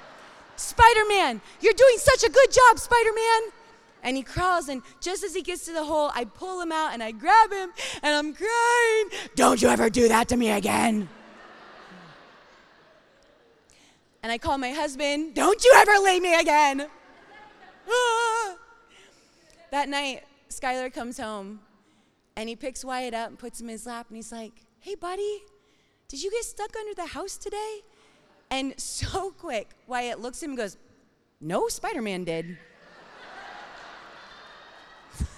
Spider 0.55 1.01
Man, 1.07 1.41
you're 1.61 1.73
doing 1.73 1.97
such 1.97 2.23
a 2.23 2.29
good 2.29 2.51
job, 2.51 2.79
Spider 2.79 3.11
Man. 3.13 3.51
And 4.03 4.15
he 4.15 4.21
crawls, 4.21 4.69
and 4.69 4.83
just 5.01 5.23
as 5.23 5.33
he 5.33 5.41
gets 5.41 5.65
to 5.65 5.73
the 5.73 5.83
hole, 5.83 6.11
I 6.13 6.25
pull 6.25 6.61
him 6.61 6.71
out 6.71 6.93
and 6.93 7.01
I 7.01 7.09
grab 7.11 7.51
him 7.51 7.71
and 8.03 8.13
I'm 8.13 8.35
crying. 8.35 9.09
Don't 9.35 9.59
you 9.59 9.67
ever 9.67 9.89
do 9.89 10.07
that 10.09 10.27
to 10.27 10.37
me 10.37 10.51
again. 10.51 11.09
And 14.25 14.31
I 14.31 14.39
call 14.39 14.57
my 14.57 14.71
husband, 14.71 15.35
Don't 15.35 15.63
you 15.63 15.71
ever 15.75 16.03
leave 16.03 16.19
me 16.19 16.33
again. 16.33 16.87
Ah. 17.87 18.55
That 19.69 19.87
night, 19.87 20.23
Skyler 20.49 20.91
comes 20.91 21.19
home 21.19 21.59
and 22.35 22.49
he 22.49 22.55
picks 22.55 22.83
Wyatt 22.83 23.13
up 23.13 23.29
and 23.29 23.37
puts 23.37 23.61
him 23.61 23.67
in 23.67 23.73
his 23.73 23.85
lap 23.85 24.07
and 24.09 24.15
he's 24.15 24.31
like, 24.31 24.63
Hey, 24.79 24.95
buddy, 24.95 25.43
did 26.07 26.23
you 26.23 26.31
get 26.31 26.43
stuck 26.43 26.75
under 26.75 26.95
the 26.95 27.05
house 27.05 27.37
today? 27.37 27.81
And 28.49 28.73
so 28.79 29.29
quick, 29.29 29.69
Wyatt 29.85 30.19
looks 30.19 30.41
at 30.41 30.45
him 30.45 30.53
and 30.53 30.57
goes, 30.57 30.77
No, 31.39 31.67
Spider 31.67 32.01
Man 32.01 32.23
did. 32.23 32.57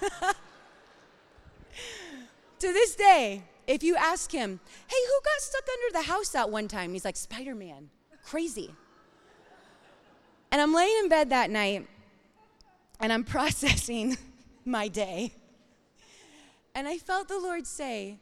to 2.58 2.72
this 2.72 2.94
day, 2.94 3.42
if 3.66 3.82
you 3.82 3.96
ask 3.96 4.32
him, 4.32 4.60
Hey, 4.86 4.96
who 5.06 5.20
got 5.26 5.42
stuck 5.42 5.64
under 5.74 5.98
the 5.98 6.04
house 6.10 6.30
that 6.30 6.48
one 6.48 6.68
time? 6.68 6.94
He's 6.94 7.04
like, 7.04 7.16
Spider 7.16 7.54
Man 7.54 7.90
crazy. 8.28 8.74
And 10.52 10.60
I'm 10.60 10.74
laying 10.74 10.96
in 10.98 11.08
bed 11.08 11.30
that 11.30 11.50
night 11.50 11.86
and 13.00 13.12
I'm 13.12 13.24
processing 13.36 14.16
my 14.64 14.88
day. 14.88 15.32
And 16.74 16.86
I 16.86 16.98
felt 16.98 17.28
the 17.28 17.38
Lord 17.38 17.66
say, 17.66 18.18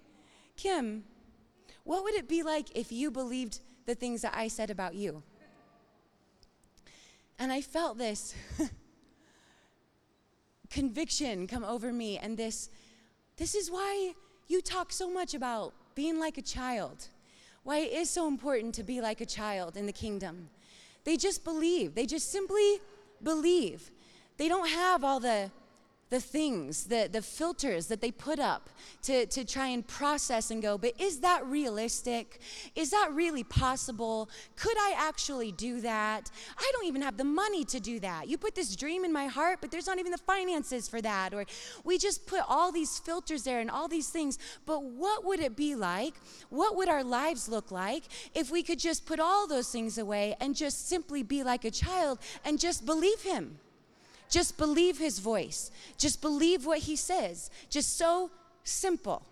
Kim, 0.57 1.05
what 1.85 2.05
would 2.05 2.15
it 2.15 2.29
be 2.29 2.43
like 2.43 2.77
if 2.77 2.93
you 2.93 3.11
believed 3.11 3.61
the 3.87 3.95
things 3.95 4.23
that 4.23 4.35
I 4.35 4.49
said 4.49 4.71
about 4.71 4.95
you? 4.95 5.23
And 7.39 7.53
I 7.53 7.61
felt 7.61 7.99
this 7.99 8.35
conviction 10.71 11.47
come 11.47 11.65
over 11.65 11.93
me 11.93 12.19
and 12.19 12.37
this 12.37 12.71
this 13.37 13.55
is 13.55 13.71
why 13.71 14.15
you 14.49 14.63
talk 14.63 14.91
so 14.91 15.11
much 15.11 15.35
about 15.35 15.75
being 15.95 16.19
like 16.19 16.39
a 16.39 16.43
child 16.43 17.09
why 17.67 17.79
it 17.79 17.93
is 17.93 18.09
so 18.09 18.29
important 18.29 18.73
to 18.77 18.85
be 18.85 19.01
like 19.01 19.21
a 19.21 19.27
child 19.27 19.77
in 19.77 19.87
the 19.87 19.93
kingdom. 19.93 20.49
They 21.03 21.17
just 21.17 21.43
believe, 21.43 21.97
they 21.97 22.07
just 22.07 22.31
simply 22.31 22.79
believe. 23.21 23.91
They 24.37 24.47
don't 24.47 24.69
have 24.69 25.03
all 25.03 25.19
the 25.19 25.51
the 26.09 26.21
things, 26.21 26.85
the, 26.85 27.09
the 27.11 27.21
filters 27.21 27.89
that 27.89 28.01
they 28.01 28.13
put 28.13 28.39
up 28.39 28.71
to, 29.03 29.27
to 29.27 29.45
try 29.45 29.67
and 29.69 29.87
process 29.87 30.53
and 30.53 30.63
go, 30.63 30.79
but 30.79 30.93
is 31.01 31.21
that 31.21 31.45
realistic? 31.45 32.41
Is 32.77 32.91
that 32.91 33.11
really 33.13 33.43
possible? 33.43 34.31
Could 34.55 34.77
I 34.79 34.95
actually 34.97 35.51
do 35.51 35.81
that? 35.81 36.31
I 36.57 36.71
don't 36.73 36.87
even 36.87 37.03
have 37.03 37.17
the 37.17 37.25
money 37.25 37.65
to 37.65 37.81
do 37.81 37.99
that. 38.01 38.29
You 38.29 38.39
put 38.39 38.55
this 38.55 38.77
dream 38.77 39.05
in 39.05 39.13
my 39.13 39.27
heart, 39.27 39.59
but 39.61 39.73
there's 39.73 39.89
not 39.89 39.99
even 39.99 40.13
the 40.13 40.19
finances 40.19 40.89
for 40.89 41.01
that. 41.01 41.35
Or 41.35 41.45
we 41.83 41.99
just 41.99 42.25
put 42.27 42.43
all 42.47 42.71
these 42.71 42.99
filters 43.01 43.43
there 43.43 43.59
and 43.59 43.71
all 43.71 43.89
these 43.89 44.09
things. 44.09 44.39
But 44.65 44.85
what 44.85 45.25
would 45.25 45.41
it 45.41 45.57
be 45.57 45.75
like? 45.75 46.15
What 46.51 46.77
would 46.77 46.89
our 46.89 47.03
lives 47.03 47.49
look 47.49 47.73
like 47.73 48.05
if 48.33 48.53
we 48.53 48.63
could 48.63 48.79
just 48.79 49.07
put 49.07 49.19
all 49.19 49.49
those 49.49 49.71
things 49.71 49.99
away 49.99 50.37
and 50.41 50.55
just 50.55 50.89
simply 50.89 51.25
be 51.25 51.43
like 51.43 51.65
a 51.65 51.71
child 51.73 52.21
and 52.45 52.61
just 52.61 52.87
believe 52.87 53.23
Him? 53.23 53.59
Just 54.29 54.59
believe 54.59 54.99
his 54.99 55.19
voice. 55.19 55.71
Just 55.99 56.21
believe 56.21 56.67
what 56.67 56.81
he 56.81 56.97
says. 56.97 57.51
Just 57.71 57.97
so 57.97 58.31
simple. 58.65 59.23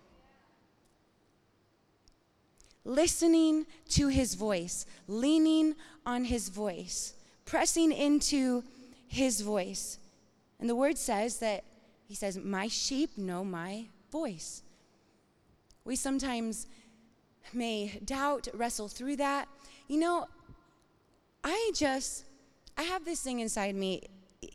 Listening 2.83 3.65
to 3.89 4.07
his 4.07 4.35
voice, 4.35 4.85
leaning 5.07 5.75
on 6.05 6.25
his 6.25 6.49
voice, 6.49 7.13
pressing 7.45 7.91
into 7.91 8.63
his 9.07 9.41
voice. 9.41 9.97
And 10.59 10.69
the 10.69 10.75
word 10.75 10.97
says 10.97 11.39
that 11.39 11.63
he 12.07 12.15
says, 12.15 12.37
My 12.37 12.67
sheep 12.67 13.17
know 13.17 13.43
my 13.43 13.85
voice. 14.11 14.61
We 15.83 15.95
sometimes 15.95 16.67
may 17.53 17.99
doubt, 18.03 18.47
wrestle 18.53 18.87
through 18.87 19.17
that. 19.17 19.47
You 19.87 19.99
know, 19.99 20.27
I 21.43 21.71
just, 21.75 22.25
I 22.77 22.83
have 22.83 23.05
this 23.05 23.21
thing 23.21 23.39
inside 23.39 23.75
me 23.75 24.03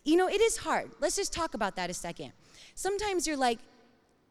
you 0.05 0.17
know, 0.17 0.29
it 0.29 0.41
is 0.41 0.57
hard. 0.59 0.91
Let's 1.01 1.17
just 1.17 1.33
talk 1.33 1.55
about 1.55 1.77
that 1.77 1.91
a 1.91 1.95
second. 1.95 2.33
Sometimes 2.75 3.27
you're 3.27 3.37
like, 3.37 3.59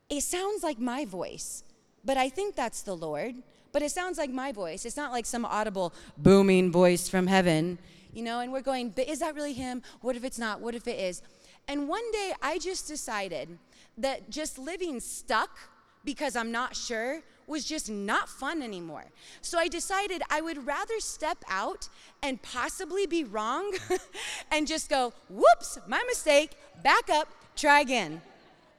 it 0.10 0.22
sounds 0.22 0.64
like 0.64 0.80
my 0.80 1.06
voice, 1.06 1.64
but 2.04 2.18
I 2.18 2.30
think 2.30 2.56
that's 2.56 2.82
the 2.82 2.96
Lord. 2.96 3.36
but 3.72 3.82
it 3.82 3.92
sounds 3.92 4.18
like 4.18 4.30
my 4.30 4.52
voice. 4.52 4.86
It's 4.86 4.98
not 4.98 5.12
like 5.12 5.26
some 5.26 5.46
audible 5.46 5.94
booming 6.18 6.72
voice 6.72 7.10
from 7.10 7.28
heaven, 7.28 7.78
you 8.14 8.24
know, 8.24 8.40
and 8.40 8.52
we're 8.52 8.62
going, 8.62 8.90
but 8.90 9.08
is 9.08 9.20
that 9.20 9.36
really 9.36 9.54
him? 9.54 9.82
What 10.02 10.16
if 10.16 10.24
it's 10.24 10.40
not? 10.40 10.62
What 10.62 10.76
if 10.76 10.88
it 10.88 11.00
is? 11.00 11.22
And 11.68 11.88
one 11.88 12.12
day 12.12 12.34
I 12.42 12.58
just 12.58 12.88
decided 12.88 13.58
that 13.98 14.30
just 14.30 14.58
living 14.58 15.00
stuck 15.00 15.58
because 16.04 16.36
I'm 16.36 16.52
not 16.52 16.76
sure 16.76 17.22
was 17.50 17.66
just 17.66 17.90
not 17.90 18.30
fun 18.30 18.62
anymore. 18.62 19.06
So 19.42 19.58
I 19.58 19.68
decided 19.68 20.22
I 20.30 20.40
would 20.40 20.66
rather 20.68 21.00
step 21.00 21.44
out 21.50 21.90
and 22.22 22.42
possibly 22.42 23.08
be 23.08 23.24
wrong 23.24 23.74
and 24.52 24.68
just 24.68 24.90
go, 24.90 25.14
whoops, 25.30 25.80
my 25.88 26.04
mistake, 26.08 26.52
back 26.84 27.10
up, 27.10 27.28
try 27.56 27.82
again. 27.82 28.22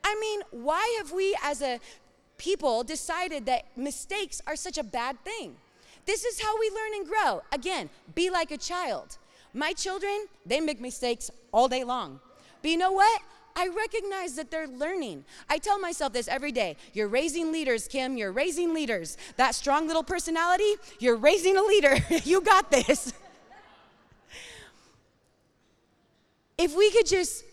I 0.05 0.17
mean, 0.21 0.41
why 0.63 0.97
have 0.99 1.13
we 1.13 1.37
as 1.43 1.61
a 1.61 1.81
people 2.39 2.85
decided 2.85 3.45
that 3.47 3.77
mistakes 3.77 4.41
are 4.47 4.57
such 4.57 4.79
a 4.79 4.85
bad 4.85 5.23
thing? 5.25 5.57
This 6.07 6.25
is 6.25 6.41
how 6.41 6.59
we 6.59 6.71
learn 6.71 6.95
and 6.95 7.07
grow. 7.07 7.43
Again, 7.53 7.91
be 8.15 8.31
like 8.31 8.51
a 8.51 8.57
child. 8.57 9.19
My 9.53 9.73
children, 9.73 10.27
they 10.47 10.61
make 10.61 10.81
mistakes 10.81 11.31
all 11.53 11.69
day 11.69 11.85
long. 11.85 12.21
But 12.63 12.71
you 12.71 12.77
know 12.77 12.93
what? 12.93 13.21
I 13.57 13.69
recognize 13.69 14.35
that 14.37 14.51
they're 14.51 14.69
learning. 14.69 15.25
I 15.49 15.59
tell 15.59 15.79
myself 15.79 16.13
this 16.13 16.29
every 16.29 16.53
day. 16.53 16.77
You're 16.93 17.09
raising 17.09 17.53
leaders, 17.53 17.89
Kim. 17.89 18.17
You're 18.17 18.33
raising 18.33 18.75
leaders. 18.75 19.17
That 19.37 19.55
strong 19.55 19.87
little 19.87 20.03
personality, 20.03 20.75
you're 20.99 21.17
raising 21.17 21.57
a 21.57 21.63
leader. 21.63 21.97
you 22.25 22.41
got 22.41 22.71
this. 22.71 23.13
if 26.59 26.77
we 26.77 26.91
could 26.91 27.07
just 27.07 27.45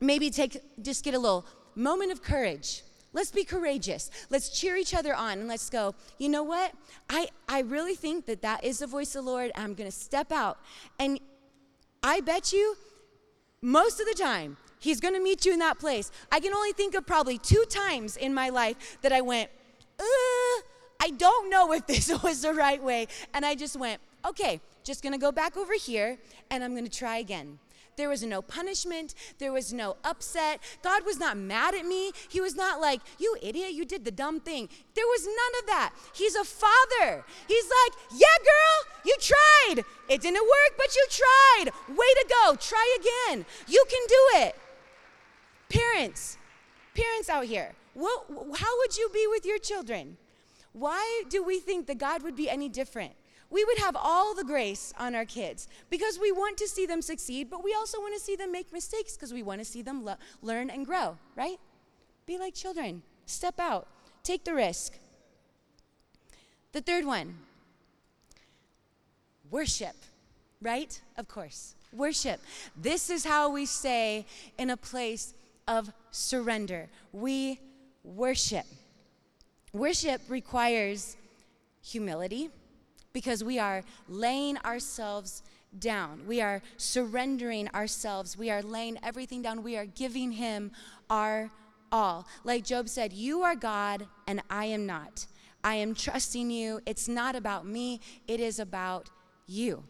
maybe 0.00 0.30
take, 0.30 0.60
just 0.82 1.04
get 1.04 1.14
a 1.14 1.18
little 1.18 1.46
moment 1.74 2.12
of 2.12 2.22
courage. 2.22 2.82
Let's 3.12 3.32
be 3.32 3.44
courageous. 3.44 4.10
Let's 4.30 4.50
cheer 4.50 4.76
each 4.76 4.94
other 4.94 5.14
on 5.14 5.40
and 5.40 5.48
let's 5.48 5.68
go, 5.68 5.94
you 6.18 6.28
know 6.28 6.44
what? 6.44 6.72
I, 7.08 7.28
I 7.48 7.60
really 7.60 7.94
think 7.96 8.26
that 8.26 8.42
that 8.42 8.62
is 8.62 8.78
the 8.78 8.86
voice 8.86 9.14
of 9.16 9.24
the 9.24 9.30
Lord. 9.30 9.50
I'm 9.56 9.74
going 9.74 9.90
to 9.90 9.96
step 9.96 10.30
out. 10.30 10.58
And 10.98 11.18
I 12.02 12.20
bet 12.20 12.52
you, 12.52 12.76
most 13.62 14.00
of 14.00 14.06
the 14.06 14.14
time, 14.14 14.56
He's 14.80 14.98
going 14.98 15.14
to 15.14 15.20
meet 15.20 15.46
you 15.46 15.52
in 15.52 15.58
that 15.60 15.78
place. 15.78 16.10
I 16.32 16.40
can 16.40 16.52
only 16.52 16.72
think 16.72 16.94
of 16.94 17.06
probably 17.06 17.38
two 17.38 17.64
times 17.68 18.16
in 18.16 18.34
my 18.34 18.48
life 18.48 18.98
that 19.02 19.12
I 19.12 19.20
went, 19.20 19.50
uh, 19.98 20.02
I 21.00 21.10
don't 21.16 21.50
know 21.50 21.72
if 21.72 21.86
this 21.86 22.10
was 22.22 22.42
the 22.42 22.54
right 22.54 22.82
way. 22.82 23.06
And 23.32 23.46
I 23.46 23.54
just 23.54 23.78
went, 23.78 24.00
okay, 24.26 24.60
just 24.82 25.02
going 25.02 25.12
to 25.12 25.18
go 25.18 25.30
back 25.30 25.56
over 25.56 25.74
here 25.74 26.18
and 26.50 26.64
I'm 26.64 26.72
going 26.72 26.84
to 26.84 26.90
try 26.90 27.18
again. 27.18 27.58
There 27.96 28.08
was 28.08 28.22
no 28.22 28.40
punishment. 28.40 29.14
There 29.36 29.52
was 29.52 29.74
no 29.74 29.98
upset. 30.04 30.60
God 30.82 31.04
was 31.04 31.18
not 31.18 31.36
mad 31.36 31.74
at 31.74 31.84
me. 31.84 32.12
He 32.30 32.40
was 32.40 32.56
not 32.56 32.80
like, 32.80 33.02
you 33.18 33.36
idiot, 33.42 33.72
you 33.72 33.84
did 33.84 34.06
the 34.06 34.10
dumb 34.10 34.40
thing. 34.40 34.70
There 34.94 35.04
was 35.06 35.26
none 35.26 35.60
of 35.60 35.66
that. 35.66 35.92
He's 36.14 36.34
a 36.34 36.44
father. 36.44 37.24
He's 37.46 37.64
like, 37.64 37.92
yeah, 38.12 38.38
girl, 38.42 39.02
you 39.04 39.14
tried. 39.20 39.84
It 40.08 40.22
didn't 40.22 40.40
work, 40.40 40.78
but 40.78 40.96
you 40.96 41.06
tried. 41.10 41.72
Way 41.88 41.96
to 41.96 42.26
go. 42.42 42.56
Try 42.56 42.96
again. 43.00 43.44
You 43.68 43.84
can 43.90 44.00
do 44.08 44.46
it. 44.46 44.56
Parents, 45.70 46.36
parents 46.94 47.30
out 47.30 47.44
here, 47.44 47.72
what, 47.94 48.26
how 48.56 48.78
would 48.78 48.96
you 48.96 49.08
be 49.14 49.26
with 49.30 49.46
your 49.46 49.58
children? 49.58 50.16
Why 50.72 51.22
do 51.28 51.42
we 51.42 51.58
think 51.58 51.86
that 51.86 51.98
God 51.98 52.22
would 52.22 52.36
be 52.36 52.50
any 52.50 52.68
different? 52.68 53.12
We 53.50 53.64
would 53.64 53.78
have 53.78 53.96
all 53.96 54.34
the 54.34 54.44
grace 54.44 54.92
on 54.98 55.14
our 55.14 55.24
kids 55.24 55.68
because 55.88 56.18
we 56.20 56.30
want 56.30 56.56
to 56.58 56.68
see 56.68 56.86
them 56.86 57.02
succeed, 57.02 57.50
but 57.50 57.64
we 57.64 57.74
also 57.74 57.98
want 57.98 58.14
to 58.14 58.20
see 58.20 58.36
them 58.36 58.52
make 58.52 58.72
mistakes 58.72 59.14
because 59.14 59.32
we 59.32 59.42
want 59.42 59.60
to 59.60 59.64
see 59.64 59.82
them 59.82 60.04
lo- 60.04 60.14
learn 60.42 60.70
and 60.70 60.86
grow, 60.86 61.18
right? 61.34 61.58
Be 62.26 62.38
like 62.38 62.54
children. 62.54 63.02
Step 63.26 63.58
out. 63.58 63.88
Take 64.22 64.44
the 64.44 64.54
risk. 64.54 64.98
The 66.72 66.80
third 66.80 67.04
one 67.04 67.38
worship, 69.50 69.96
right? 70.62 71.00
Of 71.16 71.26
course. 71.26 71.74
Worship. 71.92 72.40
This 72.76 73.10
is 73.10 73.24
how 73.24 73.50
we 73.50 73.66
stay 73.66 74.26
in 74.58 74.70
a 74.70 74.76
place 74.76 75.34
of 75.70 75.92
surrender. 76.10 76.88
We 77.12 77.60
worship. 78.02 78.66
Worship 79.72 80.20
requires 80.28 81.16
humility 81.80 82.50
because 83.12 83.44
we 83.44 83.60
are 83.60 83.84
laying 84.08 84.58
ourselves 84.58 85.44
down. 85.78 86.26
We 86.26 86.40
are 86.40 86.60
surrendering 86.76 87.68
ourselves. 87.68 88.36
We 88.36 88.50
are 88.50 88.62
laying 88.62 88.98
everything 89.04 89.42
down. 89.42 89.62
We 89.62 89.76
are 89.76 89.86
giving 89.86 90.32
Him 90.32 90.72
our 91.08 91.50
all. 91.92 92.26
Like 92.42 92.64
Job 92.64 92.88
said, 92.88 93.12
You 93.12 93.42
are 93.42 93.54
God 93.54 94.08
and 94.26 94.42
I 94.50 94.64
am 94.66 94.86
not. 94.86 95.26
I 95.62 95.76
am 95.76 95.94
trusting 95.94 96.50
you. 96.50 96.80
It's 96.84 97.06
not 97.06 97.36
about 97.36 97.64
me, 97.64 98.00
it 98.26 98.40
is 98.40 98.58
about 98.58 99.08
you. 99.46 99.84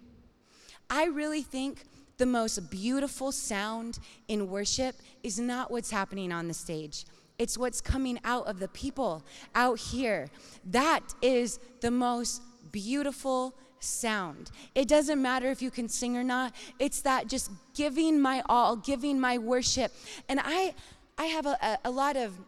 I 0.90 1.06
really 1.06 1.42
think 1.42 1.84
the 2.20 2.26
most 2.26 2.70
beautiful 2.70 3.32
sound 3.32 3.98
in 4.28 4.50
worship 4.50 4.94
is 5.22 5.40
not 5.40 5.70
what's 5.70 5.90
happening 5.90 6.30
on 6.32 6.48
the 6.48 6.54
stage. 6.54 7.06
It's 7.38 7.56
what's 7.56 7.80
coming 7.80 8.20
out 8.24 8.46
of 8.46 8.58
the 8.58 8.68
people 8.68 9.24
out 9.54 9.78
here. 9.78 10.28
That 10.66 11.00
is 11.22 11.58
the 11.80 11.90
most 11.90 12.42
beautiful 12.70 13.54
sound. 13.78 14.50
It 14.74 14.86
doesn't 14.86 15.20
matter 15.20 15.50
if 15.50 15.62
you 15.62 15.70
can 15.70 15.88
sing 15.88 16.14
or 16.14 16.22
not. 16.22 16.54
It's 16.78 17.00
that 17.00 17.26
just 17.26 17.50
giving 17.74 18.20
my 18.20 18.42
all, 18.50 18.76
giving 18.76 19.18
my 19.18 19.38
worship. 19.38 19.90
And 20.28 20.40
I 20.44 20.74
I 21.16 21.24
have 21.24 21.46
a, 21.46 21.56
a, 21.62 21.78
a 21.86 21.90
lot 21.90 22.18
of 22.18 22.38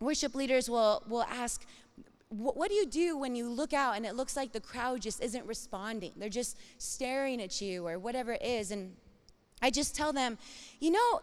worship 0.00 0.34
leaders 0.34 0.68
will 0.68 1.04
will 1.08 1.26
ask 1.30 1.64
what 2.30 2.68
do 2.68 2.74
you 2.74 2.86
do 2.86 3.16
when 3.16 3.34
you 3.34 3.48
look 3.48 3.72
out 3.72 3.96
and 3.96 4.04
it 4.04 4.14
looks 4.14 4.36
like 4.36 4.52
the 4.52 4.60
crowd 4.60 5.00
just 5.00 5.22
isn't 5.22 5.46
responding? 5.46 6.12
They're 6.16 6.28
just 6.28 6.58
staring 6.76 7.40
at 7.40 7.60
you 7.60 7.86
or 7.86 7.98
whatever 7.98 8.32
it 8.32 8.42
is. 8.42 8.70
And 8.70 8.94
I 9.62 9.70
just 9.70 9.94
tell 9.94 10.12
them, 10.12 10.36
you 10.78 10.90
know, 10.90 11.20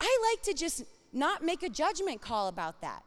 I 0.00 0.32
like 0.32 0.42
to 0.44 0.54
just 0.54 0.84
not 1.12 1.44
make 1.44 1.62
a 1.62 1.68
judgment 1.68 2.22
call 2.22 2.48
about 2.48 2.80
that. 2.80 3.02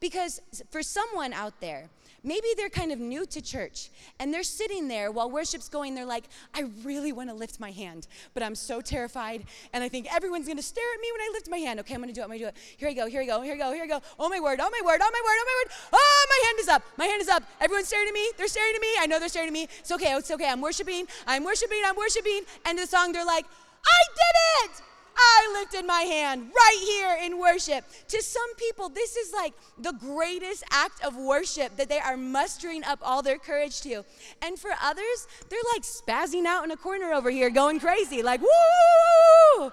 Because 0.00 0.42
for 0.70 0.82
someone 0.82 1.32
out 1.32 1.60
there, 1.60 1.88
maybe 2.26 2.48
they're 2.56 2.68
kind 2.68 2.92
of 2.92 2.98
new 2.98 3.24
to 3.24 3.40
church 3.40 3.90
and 4.18 4.34
they're 4.34 4.42
sitting 4.42 4.88
there 4.88 5.10
while 5.10 5.30
worship's 5.30 5.68
going. 5.68 5.94
They're 5.94 6.04
like, 6.04 6.24
I 6.52 6.64
really 6.84 7.12
want 7.12 7.30
to 7.30 7.34
lift 7.34 7.60
my 7.60 7.70
hand, 7.70 8.08
but 8.34 8.42
I'm 8.42 8.54
so 8.54 8.80
terrified. 8.80 9.44
And 9.72 9.82
I 9.82 9.88
think 9.88 10.12
everyone's 10.12 10.46
going 10.46 10.58
to 10.58 10.62
stare 10.62 10.92
at 10.92 11.00
me 11.00 11.08
when 11.12 11.20
I 11.20 11.30
lift 11.32 11.48
my 11.48 11.58
hand. 11.58 11.80
Okay, 11.80 11.94
I'm 11.94 12.00
going 12.00 12.12
to 12.12 12.14
do 12.14 12.20
it. 12.20 12.24
I'm 12.24 12.30
going 12.30 12.40
to 12.40 12.44
do 12.46 12.48
it. 12.48 12.56
Here 12.76 12.88
I 12.88 12.92
go. 12.92 13.06
Here 13.06 13.22
I 13.22 13.26
go. 13.26 13.40
Here 13.40 13.54
I 13.54 13.56
go. 13.56 13.72
Here 13.72 13.84
I 13.84 13.86
go. 13.86 14.02
Oh 14.18 14.28
my 14.28 14.40
word. 14.40 14.58
Oh 14.60 14.70
my 14.70 14.82
word. 14.84 15.00
Oh 15.02 15.10
my 15.10 15.22
word. 15.24 15.38
Oh 15.38 15.46
my 15.46 15.62
word. 15.62 15.72
Oh, 15.92 16.26
my 16.28 16.46
hand 16.46 16.58
is 16.60 16.68
up. 16.68 16.82
My 16.98 17.06
hand 17.06 17.22
is 17.22 17.28
up. 17.28 17.44
Everyone's 17.60 17.86
staring 17.86 18.08
at 18.08 18.14
me. 18.14 18.28
They're 18.36 18.48
staring 18.48 18.74
at 18.74 18.80
me. 18.80 18.88
I 18.98 19.06
know 19.06 19.18
they're 19.18 19.28
staring 19.28 19.48
at 19.48 19.54
me. 19.54 19.68
It's 19.78 19.92
okay. 19.92 20.14
It's 20.16 20.30
okay. 20.30 20.48
I'm 20.48 20.60
worshiping. 20.60 21.06
I'm 21.26 21.44
worshiping. 21.44 21.80
I'm 21.84 21.96
worshiping. 21.96 22.42
End 22.66 22.78
of 22.78 22.84
the 22.84 22.96
song, 22.96 23.12
they're 23.12 23.24
like, 23.24 23.46
I 23.86 24.00
did 24.14 24.70
it. 24.70 24.82
I 25.16 25.58
lifted 25.60 25.86
my 25.86 26.02
hand 26.02 26.50
right 26.54 26.82
here 26.84 27.16
in 27.24 27.38
worship. 27.38 27.84
To 28.08 28.22
some 28.22 28.54
people, 28.56 28.88
this 28.88 29.16
is 29.16 29.32
like 29.32 29.54
the 29.78 29.92
greatest 29.92 30.64
act 30.70 31.04
of 31.04 31.16
worship 31.16 31.76
that 31.76 31.88
they 31.88 31.98
are 31.98 32.16
mustering 32.16 32.84
up 32.84 32.98
all 33.02 33.22
their 33.22 33.38
courage 33.38 33.80
to. 33.82 34.04
And 34.42 34.58
for 34.58 34.70
others, 34.82 35.26
they're 35.48 35.58
like 35.74 35.82
spazzing 35.82 36.44
out 36.44 36.64
in 36.64 36.70
a 36.70 36.76
corner 36.76 37.12
over 37.12 37.30
here, 37.30 37.50
going 37.50 37.80
crazy, 37.80 38.22
like, 38.22 38.40
woo! 38.40 39.72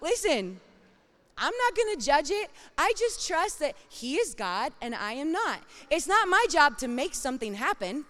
Listen, 0.00 0.60
I'm 1.36 1.52
not 1.64 1.76
going 1.76 1.98
to 1.98 2.04
judge 2.04 2.30
it. 2.30 2.50
I 2.76 2.92
just 2.96 3.26
trust 3.26 3.58
that 3.60 3.74
He 3.88 4.16
is 4.16 4.34
God 4.34 4.72
and 4.80 4.94
I 4.94 5.12
am 5.12 5.32
not. 5.32 5.60
It's 5.90 6.06
not 6.06 6.28
my 6.28 6.46
job 6.48 6.78
to 6.78 6.88
make 6.88 7.14
something 7.14 7.54
happen. 7.54 8.04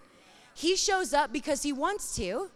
He 0.53 0.75
shows 0.75 1.13
up 1.13 1.31
because 1.31 1.63
He 1.63 1.73
wants 1.73 2.15
to, 2.17 2.49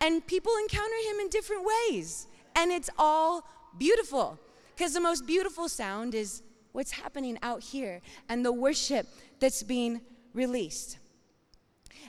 and 0.00 0.26
people 0.26 0.52
encounter 0.62 0.96
Him 1.10 1.20
in 1.20 1.28
different 1.28 1.66
ways 1.90 2.28
and 2.56 2.72
it's 2.72 2.90
all 2.98 3.46
beautiful. 3.78 4.38
Because 4.74 4.94
the 4.94 5.00
most 5.00 5.26
beautiful 5.26 5.68
sound 5.68 6.14
is 6.14 6.42
what's 6.72 6.90
happening 6.90 7.38
out 7.42 7.62
here 7.62 8.00
and 8.28 8.44
the 8.44 8.52
worship 8.52 9.06
that's 9.38 9.62
being 9.62 10.00
released. 10.34 10.98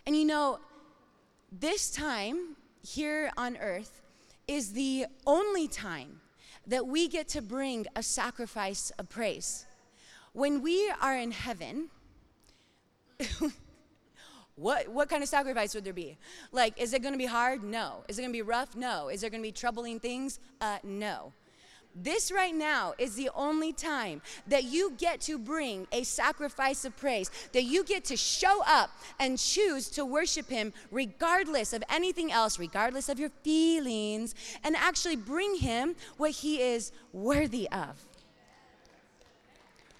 And 0.05 0.15
you 0.15 0.25
know, 0.25 0.59
this 1.51 1.91
time 1.91 2.55
here 2.81 3.31
on 3.37 3.57
earth 3.57 4.01
is 4.47 4.73
the 4.73 5.05
only 5.25 5.67
time 5.67 6.21
that 6.65 6.87
we 6.87 7.07
get 7.07 7.27
to 7.29 7.41
bring 7.41 7.85
a 7.95 8.03
sacrifice 8.03 8.91
of 8.97 9.09
praise. 9.09 9.65
When 10.33 10.61
we 10.61 10.91
are 11.01 11.17
in 11.17 11.31
heaven, 11.31 11.89
What, 14.57 14.87
what 14.87 15.07
kind 15.07 15.21
of 15.21 15.29
sacrifice 15.29 15.75
would 15.75 15.83
there 15.83 15.93
be? 15.93 16.17
Like, 16.51 16.81
is 16.81 16.91
it 16.93 17.03
going 17.03 17.13
to 17.13 17.17
be 17.17 17.27
hard? 17.27 17.63
No. 17.63 18.03
Is 18.07 18.17
it 18.17 18.23
going 18.23 18.33
to 18.33 18.37
be 18.37 18.41
rough? 18.41 18.75
No. 18.75 19.07
Is 19.07 19.21
there 19.21 19.29
going 19.29 19.41
to 19.41 19.47
be 19.47 19.51
troubling 19.51 19.99
things? 19.99 20.39
Uh, 20.59 20.79
no. 20.83 21.31
This 21.95 22.31
right 22.31 22.53
now 22.53 22.93
is 22.97 23.15
the 23.15 23.29
only 23.35 23.71
time 23.71 24.21
that 24.47 24.63
you 24.63 24.93
get 24.97 25.21
to 25.21 25.37
bring 25.37 25.87
a 25.91 26.03
sacrifice 26.03 26.85
of 26.85 26.97
praise, 26.97 27.29
that 27.53 27.63
you 27.63 27.83
get 27.83 28.03
to 28.05 28.17
show 28.17 28.63
up 28.67 28.91
and 29.19 29.37
choose 29.37 29.89
to 29.91 30.05
worship 30.05 30.49
Him 30.49 30.73
regardless 30.91 31.71
of 31.71 31.83
anything 31.89 32.31
else, 32.31 32.59
regardless 32.59 33.09
of 33.09 33.19
your 33.19 33.31
feelings, 33.43 34.33
and 34.63 34.75
actually 34.75 35.15
bring 35.15 35.55
Him 35.55 35.95
what 36.17 36.31
He 36.31 36.61
is 36.61 36.91
worthy 37.13 37.69
of. 37.71 38.03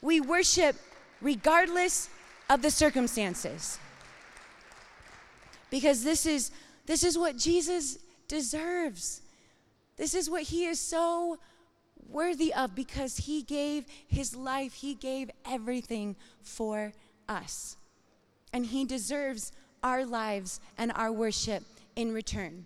We 0.02 0.20
worship 0.20 0.76
regardless 1.22 2.10
of 2.50 2.62
the 2.62 2.72
circumstances. 2.72 3.80
Because 5.70 6.04
this 6.04 6.26
is 6.26 6.52
this 6.86 7.04
is 7.04 7.18
what 7.18 7.38
Jesus 7.38 8.00
deserves. 8.28 9.22
This 9.98 10.14
is 10.14 10.30
what 10.30 10.44
he 10.44 10.66
is 10.66 10.80
so 10.80 11.38
worthy 12.10 12.54
of 12.54 12.76
because 12.76 13.18
he 13.18 13.42
gave 13.42 13.86
his 14.08 14.36
life, 14.36 14.74
he 14.74 14.96
gave 14.96 15.30
everything 15.46 16.16
for 16.42 16.94
us. 17.28 17.76
And 18.54 18.66
he 18.66 18.86
deserves 18.86 19.52
our 19.84 20.06
lives 20.06 20.60
and 20.78 20.92
our 20.96 21.12
worship 21.12 21.64
in 21.96 22.14
return. 22.14 22.66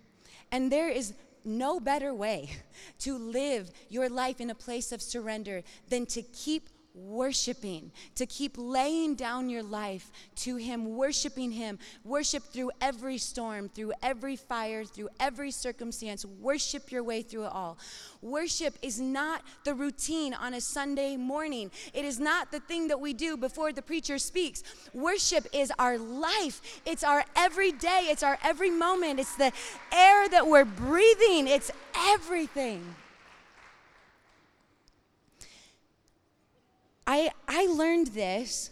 And 0.52 0.72
there 0.72 0.90
is 0.90 1.14
no 1.44 1.80
better 1.80 2.14
way 2.14 2.52
to 3.00 3.18
live 3.18 3.72
your 3.90 4.10
life 4.10 4.40
in 4.40 4.50
a 4.50 4.56
place 4.56 4.92
of 4.92 5.02
surrender 5.02 5.64
than 5.90 6.06
to 6.08 6.22
keep 6.22 6.70
worshiping, 6.94 7.92
to 8.16 8.26
keep 8.26 8.56
laying 8.58 9.16
down 9.16 9.50
your 9.50 9.64
life 9.64 10.12
to 10.36 10.58
Him, 10.58 10.96
worshiping 10.96 11.52
Him. 11.52 11.80
Worship 12.04 12.44
through 12.44 12.72
every 12.82 13.18
storm, 13.18 13.70
through 13.70 13.94
every 14.04 14.36
fire, 14.36 14.84
through 14.84 15.10
every 15.20 15.52
circumstance. 15.52 16.26
Worship 16.26 16.92
your 16.92 17.04
way 17.04 17.22
through 17.22 17.46
it 17.46 17.52
all. 17.52 17.78
Worship 18.22 18.78
is 18.82 19.00
not 19.00 19.44
the 19.64 19.74
routine 19.74 20.34
on 20.34 20.54
a 20.54 20.62
Sunday 20.62 21.18
morning, 21.18 21.72
it 21.94 22.06
is 22.06 22.20
not 22.20 22.52
the 22.52 22.60
thing 22.60 22.88
that 22.88 23.00
we 23.00 23.14
do 23.14 23.38
before 23.38 23.72
the 23.72 23.82
preacher 23.82 24.18
speaks. 24.18 24.64
Worship 24.94 25.48
is 25.54 25.72
our 25.80 25.98
life, 25.98 26.82
it's 26.86 27.04
our 27.04 27.26
every 27.36 27.72
day, 27.72 28.08
it's 28.10 28.24
our 28.24 28.38
every 28.44 28.70
moment, 28.70 29.20
it's 29.20 29.36
the 29.36 29.52
air 29.92 30.30
that 30.30 30.48
we're 30.48 30.66
breathing, 30.66 31.48
it's 31.48 31.72
everything. 31.96 32.84
I, 37.14 37.30
I 37.46 37.66
learned 37.66 38.08
this 38.08 38.70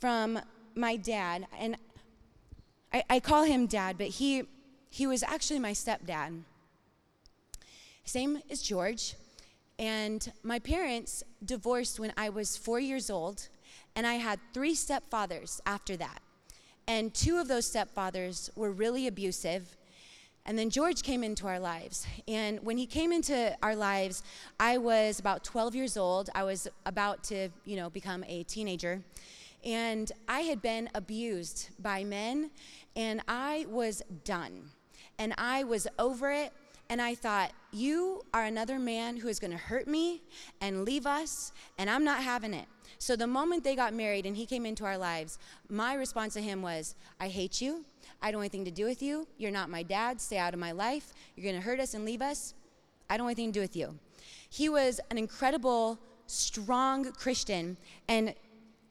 from 0.00 0.40
my 0.74 0.96
dad, 0.96 1.46
and 1.56 1.76
I, 2.92 3.04
I 3.08 3.20
call 3.20 3.44
him 3.44 3.68
dad, 3.68 3.98
but 3.98 4.08
he, 4.08 4.42
he 4.90 5.06
was 5.06 5.22
actually 5.22 5.60
my 5.60 5.70
stepdad. 5.70 6.40
Same 8.04 8.42
as 8.50 8.62
George. 8.62 9.14
And 9.78 10.32
my 10.42 10.58
parents 10.58 11.22
divorced 11.44 12.00
when 12.00 12.12
I 12.16 12.30
was 12.30 12.56
four 12.56 12.80
years 12.80 13.10
old, 13.10 13.46
and 13.94 14.08
I 14.08 14.14
had 14.14 14.40
three 14.52 14.74
stepfathers 14.74 15.60
after 15.64 15.96
that. 15.98 16.18
And 16.88 17.14
two 17.14 17.38
of 17.38 17.46
those 17.46 17.72
stepfathers 17.72 18.50
were 18.56 18.72
really 18.72 19.06
abusive, 19.06 19.76
and 20.46 20.56
then 20.58 20.70
George 20.70 21.02
came 21.02 21.22
into 21.24 21.46
our 21.46 21.58
lives. 21.58 22.06
And 22.26 22.60
when 22.64 22.78
he 22.78 22.86
came 22.86 23.12
into 23.12 23.54
our 23.62 23.76
lives, 23.76 24.22
I 24.58 24.78
was 24.78 25.18
about 25.18 25.44
12 25.44 25.74
years 25.74 25.96
old. 25.96 26.30
I 26.34 26.44
was 26.44 26.68
about 26.86 27.24
to, 27.24 27.48
you 27.64 27.76
know, 27.76 27.90
become 27.90 28.24
a 28.24 28.44
teenager. 28.44 29.02
And 29.64 30.10
I 30.28 30.40
had 30.40 30.62
been 30.62 30.88
abused 30.94 31.70
by 31.80 32.04
men, 32.04 32.50
and 32.94 33.20
I 33.26 33.66
was 33.68 34.02
done. 34.24 34.70
And 35.18 35.34
I 35.36 35.64
was 35.64 35.88
over 35.98 36.30
it. 36.30 36.52
And 36.88 37.02
I 37.02 37.16
thought, 37.16 37.50
you 37.72 38.22
are 38.32 38.44
another 38.44 38.78
man 38.78 39.16
who 39.16 39.26
is 39.26 39.40
going 39.40 39.50
to 39.50 39.56
hurt 39.56 39.88
me 39.88 40.22
and 40.60 40.84
leave 40.84 41.04
us, 41.04 41.50
and 41.78 41.90
I'm 41.90 42.04
not 42.04 42.22
having 42.22 42.54
it. 42.54 42.66
So 42.98 43.16
the 43.16 43.26
moment 43.26 43.64
they 43.64 43.74
got 43.74 43.92
married 43.92 44.24
and 44.24 44.36
he 44.36 44.46
came 44.46 44.64
into 44.64 44.84
our 44.84 44.96
lives, 44.96 45.38
my 45.68 45.94
response 45.94 46.34
to 46.34 46.40
him 46.40 46.62
was, 46.62 46.94
I 47.18 47.28
hate 47.28 47.60
you. 47.60 47.84
I 48.22 48.30
don't 48.30 48.40
want 48.40 48.52
anything 48.52 48.64
to 48.64 48.70
do 48.70 48.84
with 48.84 49.02
you. 49.02 49.26
You're 49.38 49.50
not 49.50 49.70
my 49.70 49.82
dad. 49.82 50.20
Stay 50.20 50.38
out 50.38 50.54
of 50.54 50.60
my 50.60 50.72
life. 50.72 51.12
You're 51.34 51.44
going 51.44 51.60
to 51.60 51.66
hurt 51.66 51.80
us 51.80 51.94
and 51.94 52.04
leave 52.04 52.22
us. 52.22 52.54
I 53.08 53.16
don't 53.16 53.26
want 53.26 53.38
anything 53.38 53.52
to 53.52 53.58
do 53.58 53.62
with 53.62 53.76
you. 53.76 53.98
He 54.48 54.68
was 54.68 55.00
an 55.10 55.18
incredible, 55.18 55.98
strong 56.26 57.12
Christian. 57.12 57.76
And 58.08 58.34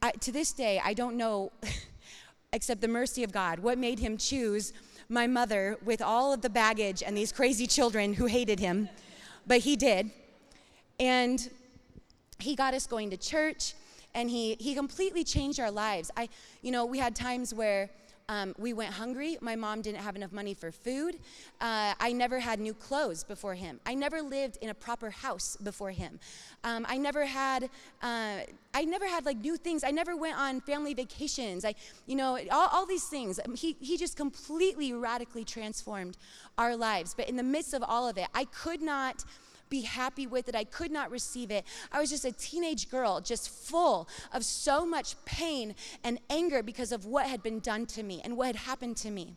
I, 0.02 0.12
to 0.12 0.32
this 0.32 0.52
day, 0.52 0.80
I 0.82 0.94
don't 0.94 1.16
know, 1.16 1.52
except 2.52 2.80
the 2.80 2.88
mercy 2.88 3.24
of 3.24 3.32
God, 3.32 3.58
what 3.58 3.78
made 3.78 3.98
him 3.98 4.16
choose 4.16 4.72
my 5.08 5.26
mother 5.26 5.76
with 5.84 6.02
all 6.02 6.32
of 6.32 6.40
the 6.42 6.50
baggage 6.50 7.02
and 7.02 7.16
these 7.16 7.32
crazy 7.32 7.66
children 7.66 8.14
who 8.14 8.26
hated 8.26 8.60
him. 8.60 8.88
But 9.46 9.60
he 9.60 9.76
did. 9.76 10.10
And 10.98 11.48
he 12.38 12.54
got 12.54 12.74
us 12.74 12.86
going 12.86 13.10
to 13.10 13.16
church 13.16 13.74
and 14.14 14.30
he, 14.30 14.56
he 14.58 14.74
completely 14.74 15.22
changed 15.22 15.60
our 15.60 15.70
lives. 15.70 16.10
I, 16.16 16.28
you 16.62 16.70
know, 16.70 16.86
we 16.86 16.98
had 16.98 17.14
times 17.14 17.52
where 17.52 17.90
um, 18.28 18.54
we 18.58 18.72
went 18.72 18.92
hungry. 18.92 19.38
My 19.40 19.54
mom 19.54 19.82
didn't 19.82 20.00
have 20.00 20.16
enough 20.16 20.32
money 20.32 20.52
for 20.52 20.72
food. 20.72 21.16
Uh, 21.60 21.94
I 22.00 22.12
never 22.12 22.40
had 22.40 22.58
new 22.58 22.74
clothes 22.74 23.22
before 23.22 23.54
him. 23.54 23.80
I 23.86 23.94
never 23.94 24.20
lived 24.20 24.58
in 24.60 24.68
a 24.68 24.74
proper 24.74 25.10
house 25.10 25.56
before 25.62 25.92
him. 25.92 26.18
Um, 26.64 26.84
I 26.88 26.98
never 26.98 27.24
had, 27.24 27.64
uh, 28.02 28.40
I 28.74 28.84
never 28.84 29.06
had 29.06 29.24
like 29.24 29.38
new 29.38 29.56
things. 29.56 29.84
I 29.84 29.92
never 29.92 30.16
went 30.16 30.36
on 30.36 30.60
family 30.60 30.92
vacations. 30.92 31.64
I, 31.64 31.74
you 32.06 32.16
know, 32.16 32.38
all, 32.50 32.68
all 32.72 32.86
these 32.86 33.04
things. 33.08 33.38
Um, 33.44 33.54
he, 33.54 33.76
he 33.80 33.96
just 33.96 34.16
completely 34.16 34.92
radically 34.92 35.44
transformed 35.44 36.16
our 36.58 36.74
lives. 36.74 37.14
But 37.14 37.28
in 37.28 37.36
the 37.36 37.44
midst 37.44 37.74
of 37.74 37.84
all 37.84 38.08
of 38.08 38.18
it, 38.18 38.26
I 38.34 38.44
could 38.46 38.82
not 38.82 39.24
be 39.68 39.82
happy 39.82 40.26
with 40.26 40.48
it. 40.48 40.54
I 40.54 40.64
could 40.64 40.90
not 40.90 41.10
receive 41.10 41.50
it. 41.50 41.64
I 41.92 42.00
was 42.00 42.10
just 42.10 42.24
a 42.24 42.32
teenage 42.32 42.90
girl, 42.90 43.20
just 43.20 43.50
full 43.50 44.08
of 44.32 44.44
so 44.44 44.86
much 44.86 45.16
pain 45.24 45.74
and 46.04 46.18
anger 46.30 46.62
because 46.62 46.92
of 46.92 47.06
what 47.06 47.26
had 47.26 47.42
been 47.42 47.60
done 47.60 47.86
to 47.86 48.02
me 48.02 48.20
and 48.24 48.36
what 48.36 48.46
had 48.46 48.56
happened 48.56 48.96
to 48.98 49.10
me. 49.10 49.34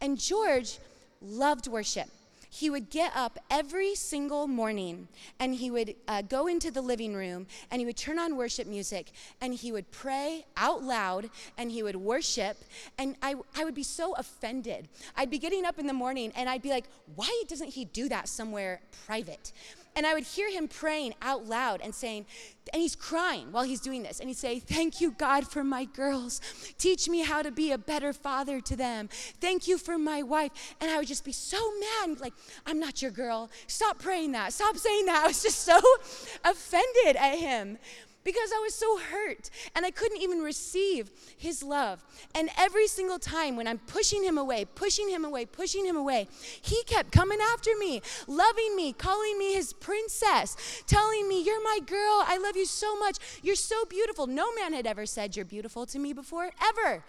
And 0.00 0.18
George 0.18 0.78
loved 1.20 1.66
worship 1.66 2.08
he 2.50 2.68
would 2.68 2.90
get 2.90 3.12
up 3.14 3.38
every 3.48 3.94
single 3.94 4.48
morning 4.48 5.06
and 5.38 5.54
he 5.54 5.70
would 5.70 5.94
uh, 6.08 6.20
go 6.22 6.48
into 6.48 6.70
the 6.70 6.82
living 6.82 7.14
room 7.14 7.46
and 7.70 7.80
he 7.80 7.86
would 7.86 7.96
turn 7.96 8.18
on 8.18 8.36
worship 8.36 8.66
music 8.66 9.12
and 9.40 9.54
he 9.54 9.70
would 9.70 9.90
pray 9.92 10.44
out 10.56 10.82
loud 10.82 11.30
and 11.56 11.70
he 11.70 11.82
would 11.82 11.96
worship. 11.96 12.58
And 12.98 13.14
I, 13.22 13.36
I 13.56 13.64
would 13.64 13.74
be 13.74 13.84
so 13.84 14.14
offended. 14.16 14.88
I'd 15.16 15.30
be 15.30 15.38
getting 15.38 15.64
up 15.64 15.78
in 15.78 15.86
the 15.86 15.92
morning 15.92 16.32
and 16.34 16.48
I'd 16.48 16.62
be 16.62 16.70
like, 16.70 16.86
why 17.14 17.42
doesn't 17.46 17.70
he 17.70 17.84
do 17.84 18.08
that 18.08 18.28
somewhere 18.28 18.80
private? 19.06 19.52
And 19.96 20.06
I 20.06 20.14
would 20.14 20.24
hear 20.24 20.50
him 20.50 20.68
praying 20.68 21.14
out 21.20 21.46
loud 21.46 21.80
and 21.82 21.94
saying, 21.94 22.26
and 22.72 22.80
he's 22.80 22.94
crying 22.94 23.50
while 23.50 23.64
he's 23.64 23.80
doing 23.80 24.02
this. 24.02 24.20
And 24.20 24.28
he'd 24.28 24.38
say, 24.38 24.60
Thank 24.60 25.00
you, 25.00 25.12
God, 25.12 25.46
for 25.46 25.64
my 25.64 25.84
girls. 25.84 26.40
Teach 26.78 27.08
me 27.08 27.22
how 27.22 27.42
to 27.42 27.50
be 27.50 27.72
a 27.72 27.78
better 27.78 28.12
father 28.12 28.60
to 28.60 28.76
them. 28.76 29.08
Thank 29.40 29.66
you 29.66 29.78
for 29.78 29.98
my 29.98 30.22
wife. 30.22 30.52
And 30.80 30.90
I 30.90 30.98
would 30.98 31.08
just 31.08 31.24
be 31.24 31.32
so 31.32 31.58
mad, 31.80 32.20
like, 32.20 32.34
I'm 32.66 32.78
not 32.78 33.02
your 33.02 33.10
girl. 33.10 33.50
Stop 33.66 33.98
praying 33.98 34.32
that. 34.32 34.52
Stop 34.52 34.76
saying 34.76 35.06
that. 35.06 35.24
I 35.24 35.26
was 35.26 35.42
just 35.42 35.60
so 35.60 35.80
offended 36.44 37.16
at 37.16 37.38
him 37.38 37.78
because 38.24 38.50
I 38.54 38.60
was 38.60 38.74
so 38.74 38.98
hurt 38.98 39.50
and 39.74 39.86
I 39.86 39.90
couldn't 39.90 40.20
even 40.20 40.40
receive 40.40 41.10
his 41.36 41.62
love. 41.62 42.04
And 42.34 42.50
every 42.58 42.86
single 42.86 43.18
time 43.18 43.56
when 43.56 43.66
I'm 43.66 43.78
pushing 43.78 44.22
him 44.22 44.38
away, 44.38 44.64
pushing 44.64 45.08
him 45.08 45.24
away, 45.24 45.46
pushing 45.46 45.86
him 45.86 45.96
away, 45.96 46.28
he 46.60 46.82
kept 46.84 47.12
coming 47.12 47.38
after 47.52 47.70
me, 47.78 48.02
loving 48.26 48.76
me, 48.76 48.92
calling 48.92 49.38
me 49.38 49.54
his 49.54 49.72
princess, 49.72 50.82
telling 50.86 51.28
me, 51.28 51.42
You're 51.42 51.62
my 51.62 51.78
girl. 51.86 52.24
I 52.26 52.38
love 52.38 52.56
you 52.56 52.66
so 52.66 52.98
much. 52.98 53.18
You're 53.42 53.56
so 53.56 53.84
beautiful. 53.84 54.26
No 54.26 54.52
man 54.54 54.72
had 54.72 54.86
ever 54.86 55.06
said 55.06 55.36
you're 55.36 55.44
beautiful 55.44 55.86
to 55.86 55.98
me 55.98 56.12
before, 56.12 56.50
ever. 56.62 57.02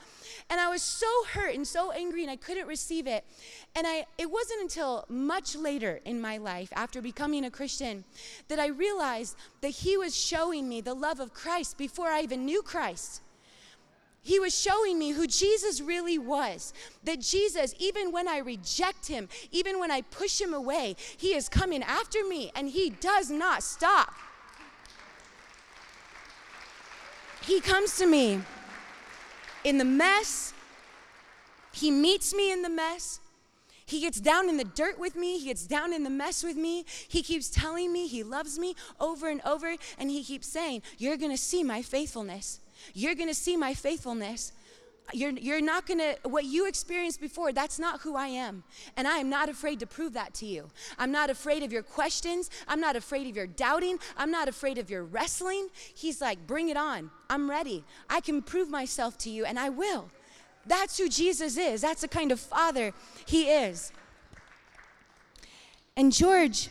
And 0.49 0.59
I 0.59 0.69
was 0.69 0.81
so 0.81 1.07
hurt 1.31 1.55
and 1.55 1.67
so 1.67 1.91
angry 1.91 2.21
and 2.21 2.31
I 2.31 2.35
couldn't 2.35 2.67
receive 2.67 3.07
it. 3.07 3.25
And 3.75 3.85
I 3.87 4.05
it 4.17 4.29
wasn't 4.29 4.61
until 4.61 5.05
much 5.09 5.55
later 5.55 5.99
in 6.05 6.19
my 6.19 6.37
life 6.37 6.69
after 6.75 7.01
becoming 7.01 7.45
a 7.45 7.51
Christian 7.51 8.03
that 8.47 8.59
I 8.59 8.67
realized 8.67 9.35
that 9.61 9.69
he 9.69 9.97
was 9.97 10.15
showing 10.15 10.67
me 10.67 10.81
the 10.81 10.93
love 10.93 11.19
of 11.19 11.33
Christ 11.33 11.77
before 11.77 12.07
I 12.07 12.21
even 12.21 12.45
knew 12.45 12.61
Christ. 12.61 13.21
He 14.23 14.39
was 14.39 14.57
showing 14.57 14.99
me 14.99 15.11
who 15.11 15.25
Jesus 15.25 15.81
really 15.81 16.19
was. 16.19 16.73
That 17.03 17.21
Jesus, 17.21 17.73
even 17.79 18.11
when 18.11 18.27
I 18.27 18.37
reject 18.37 19.07
him, 19.07 19.27
even 19.51 19.79
when 19.79 19.89
I 19.89 20.01
push 20.01 20.39
him 20.39 20.53
away, 20.53 20.95
he 21.17 21.33
is 21.33 21.49
coming 21.49 21.81
after 21.81 22.23
me 22.23 22.51
and 22.55 22.69
he 22.69 22.91
does 22.91 23.31
not 23.31 23.63
stop. 23.63 24.13
He 27.43 27.59
comes 27.59 27.97
to 27.97 28.05
me 28.05 28.41
in 29.63 29.77
the 29.77 29.85
mess. 29.85 30.53
He 31.73 31.91
meets 31.91 32.33
me 32.33 32.51
in 32.51 32.61
the 32.61 32.69
mess. 32.69 33.19
He 33.85 33.99
gets 33.99 34.21
down 34.21 34.47
in 34.47 34.57
the 34.57 34.63
dirt 34.63 34.97
with 34.97 35.15
me. 35.15 35.37
He 35.37 35.45
gets 35.45 35.67
down 35.67 35.91
in 35.91 36.03
the 36.03 36.09
mess 36.09 36.43
with 36.43 36.55
me. 36.55 36.85
He 37.07 37.21
keeps 37.21 37.49
telling 37.49 37.91
me 37.91 38.07
he 38.07 38.23
loves 38.23 38.57
me 38.57 38.75
over 38.99 39.27
and 39.27 39.41
over. 39.45 39.75
And 39.97 40.09
he 40.09 40.23
keeps 40.23 40.47
saying, 40.47 40.81
You're 40.97 41.17
going 41.17 41.31
to 41.31 41.37
see 41.37 41.63
my 41.63 41.81
faithfulness. 41.81 42.61
You're 42.93 43.15
going 43.15 43.27
to 43.27 43.35
see 43.35 43.57
my 43.57 43.73
faithfulness. 43.73 44.53
You're, 45.13 45.31
you're 45.31 45.61
not 45.61 45.85
to, 45.87 46.15
what 46.23 46.45
you 46.45 46.67
experienced 46.67 47.19
before, 47.19 47.51
that's 47.51 47.79
not 47.79 48.01
who 48.01 48.15
I 48.15 48.27
am. 48.27 48.63
And 48.97 49.07
I 49.07 49.17
am 49.17 49.29
not 49.29 49.49
afraid 49.49 49.79
to 49.79 49.87
prove 49.87 50.13
that 50.13 50.33
to 50.35 50.45
you. 50.45 50.69
I'm 50.97 51.11
not 51.11 51.29
afraid 51.29 51.63
of 51.63 51.71
your 51.71 51.83
questions. 51.83 52.49
I'm 52.67 52.79
not 52.79 52.95
afraid 52.95 53.27
of 53.29 53.35
your 53.35 53.47
doubting. 53.47 53.99
I'm 54.17 54.31
not 54.31 54.47
afraid 54.47 54.77
of 54.77 54.89
your 54.89 55.03
wrestling. 55.03 55.69
He's 55.93 56.21
like, 56.21 56.47
bring 56.47 56.69
it 56.69 56.77
on. 56.77 57.11
I'm 57.29 57.49
ready. 57.49 57.83
I 58.09 58.21
can 58.21 58.41
prove 58.41 58.69
myself 58.69 59.17
to 59.19 59.29
you, 59.29 59.45
and 59.45 59.59
I 59.59 59.69
will. 59.69 60.09
That's 60.65 60.97
who 60.97 61.09
Jesus 61.09 61.57
is. 61.57 61.81
That's 61.81 62.01
the 62.01 62.07
kind 62.07 62.31
of 62.31 62.39
father 62.39 62.93
he 63.25 63.49
is. 63.49 63.91
And 65.97 66.11
George, 66.11 66.69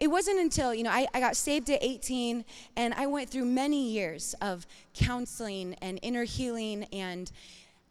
it 0.00 0.10
wasn't 0.10 0.40
until, 0.40 0.74
you 0.74 0.82
know, 0.82 0.90
I, 0.90 1.06
I 1.12 1.20
got 1.20 1.36
saved 1.36 1.68
at 1.68 1.82
18 1.82 2.44
and 2.74 2.94
I 2.94 3.06
went 3.06 3.28
through 3.28 3.44
many 3.44 3.90
years 3.90 4.34
of 4.40 4.66
counseling 4.94 5.74
and 5.82 5.98
inner 6.00 6.24
healing. 6.24 6.84
And 6.84 7.30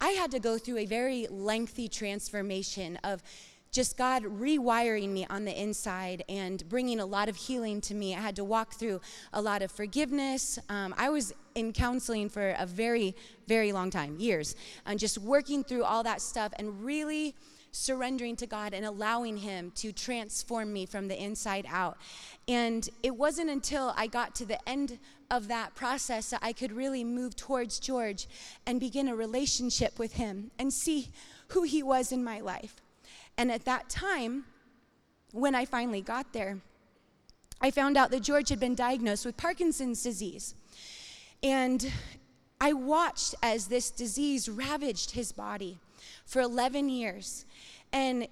I 0.01 0.09
had 0.09 0.31
to 0.31 0.39
go 0.39 0.57
through 0.57 0.79
a 0.79 0.87
very 0.87 1.27
lengthy 1.29 1.87
transformation 1.87 2.97
of 3.03 3.21
just 3.71 3.95
God 3.95 4.23
rewiring 4.23 5.09
me 5.09 5.27
on 5.29 5.45
the 5.45 5.61
inside 5.61 6.23
and 6.27 6.67
bringing 6.67 6.99
a 6.99 7.05
lot 7.05 7.29
of 7.29 7.35
healing 7.35 7.79
to 7.81 7.93
me. 7.93 8.15
I 8.15 8.19
had 8.19 8.35
to 8.37 8.43
walk 8.43 8.73
through 8.73 9.01
a 9.31 9.39
lot 9.39 9.61
of 9.61 9.71
forgiveness. 9.71 10.57
Um, 10.67 10.95
I 10.97 11.09
was 11.09 11.31
in 11.53 11.71
counseling 11.73 12.29
for 12.29 12.55
a 12.57 12.65
very, 12.65 13.15
very 13.47 13.71
long 13.71 13.91
time, 13.91 14.15
years, 14.17 14.55
and 14.87 14.97
just 14.97 15.19
working 15.19 15.63
through 15.63 15.83
all 15.83 16.01
that 16.01 16.21
stuff 16.21 16.51
and 16.57 16.83
really 16.83 17.35
surrendering 17.71 18.35
to 18.37 18.47
God 18.47 18.73
and 18.73 18.85
allowing 18.85 19.37
Him 19.37 19.71
to 19.75 19.91
transform 19.91 20.73
me 20.73 20.85
from 20.85 21.07
the 21.07 21.21
inside 21.21 21.65
out. 21.69 21.97
And 22.47 22.87
it 23.03 23.15
wasn't 23.15 23.49
until 23.49 23.93
I 23.95 24.07
got 24.07 24.35
to 24.35 24.45
the 24.45 24.59
end 24.67 24.99
of 25.31 25.47
that 25.47 25.75
process 25.75 26.31
that 26.31 26.39
I 26.41 26.53
could 26.53 26.71
really 26.71 27.03
move 27.03 27.35
towards 27.35 27.79
George 27.79 28.27
and 28.65 28.79
begin 28.79 29.07
a 29.07 29.15
relationship 29.15 29.99
with 29.99 30.13
him 30.13 30.51
and 30.57 30.73
see 30.73 31.09
who 31.49 31.63
he 31.63 31.83
was 31.83 32.11
in 32.11 32.23
my 32.23 32.39
life. 32.39 32.81
And 33.37 33.51
at 33.51 33.65
that 33.65 33.89
time, 33.89 34.45
when 35.31 35.53
I 35.53 35.65
finally 35.65 36.01
got 36.01 36.33
there, 36.33 36.59
I 37.61 37.71
found 37.71 37.97
out 37.97 38.11
that 38.11 38.23
George 38.23 38.49
had 38.49 38.59
been 38.59 38.75
diagnosed 38.75 39.25
with 39.25 39.37
Parkinson's 39.37 40.01
disease. 40.01 40.55
And 41.43 41.91
I 42.59 42.73
watched 42.73 43.35
as 43.43 43.67
this 43.67 43.91
disease 43.91 44.49
ravaged 44.49 45.11
his 45.11 45.31
body 45.31 45.79
for 46.25 46.41
11 46.41 46.89
years. 46.89 47.45
And 47.91 48.27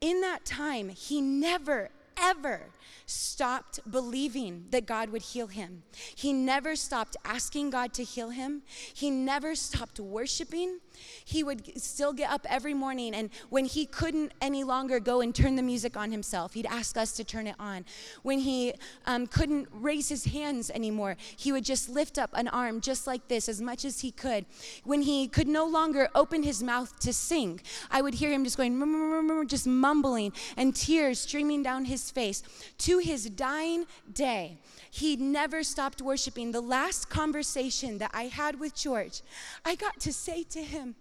in 0.00 0.20
that 0.20 0.44
time, 0.44 0.88
he 0.88 1.20
never, 1.20 1.90
ever 2.16 2.66
stopped 3.06 3.80
believing 3.90 4.66
that 4.70 4.86
God 4.86 5.10
would 5.10 5.22
heal 5.22 5.46
him. 5.46 5.82
He 6.14 6.32
never 6.32 6.76
stopped 6.76 7.16
asking 7.24 7.70
God 7.70 7.94
to 7.94 8.04
heal 8.04 8.30
him. 8.30 8.62
He 8.92 9.10
never 9.10 9.54
stopped 9.54 9.98
worshiping. 9.98 10.80
He 11.24 11.42
would 11.42 11.80
still 11.80 12.12
get 12.12 12.30
up 12.30 12.46
every 12.48 12.74
morning, 12.74 13.14
and 13.14 13.30
when 13.50 13.64
he 13.64 13.86
couldn't 13.86 14.32
any 14.40 14.64
longer 14.64 15.00
go 15.00 15.20
and 15.20 15.34
turn 15.34 15.56
the 15.56 15.62
music 15.62 15.96
on 15.96 16.10
himself, 16.10 16.54
he'd 16.54 16.66
ask 16.66 16.96
us 16.96 17.12
to 17.12 17.24
turn 17.24 17.46
it 17.46 17.56
on. 17.58 17.84
When 18.22 18.40
he 18.40 18.74
um, 19.06 19.26
couldn't 19.26 19.68
raise 19.72 20.08
his 20.08 20.24
hands 20.24 20.70
anymore, 20.70 21.16
he 21.36 21.52
would 21.52 21.64
just 21.64 21.88
lift 21.88 22.18
up 22.18 22.30
an 22.34 22.48
arm 22.48 22.80
just 22.80 23.06
like 23.06 23.28
this 23.28 23.48
as 23.48 23.60
much 23.60 23.84
as 23.84 24.00
he 24.00 24.10
could. 24.10 24.46
When 24.84 25.02
he 25.02 25.28
could 25.28 25.48
no 25.48 25.66
longer 25.66 26.08
open 26.14 26.42
his 26.42 26.62
mouth 26.62 26.98
to 27.00 27.12
sing, 27.12 27.60
I 27.90 28.02
would 28.02 28.14
hear 28.14 28.30
him 28.30 28.44
just 28.44 28.56
going, 28.56 29.46
just 29.46 29.66
mumbling, 29.66 30.32
and 30.56 30.74
tears 30.74 31.20
streaming 31.20 31.62
down 31.62 31.84
his 31.84 32.10
face. 32.10 32.42
To 32.78 32.98
his 32.98 33.28
dying 33.30 33.86
day, 34.12 34.58
he 34.90 35.16
never 35.16 35.62
stopped 35.62 36.02
worshiping. 36.02 36.52
The 36.52 36.60
last 36.60 37.08
conversation 37.10 37.98
that 37.98 38.10
I 38.14 38.24
had 38.24 38.58
with 38.60 38.74
George, 38.74 39.22
I 39.64 39.74
got 39.74 40.00
to 40.00 40.12
say 40.12 40.42
to 40.44 40.62
him, 40.62 40.94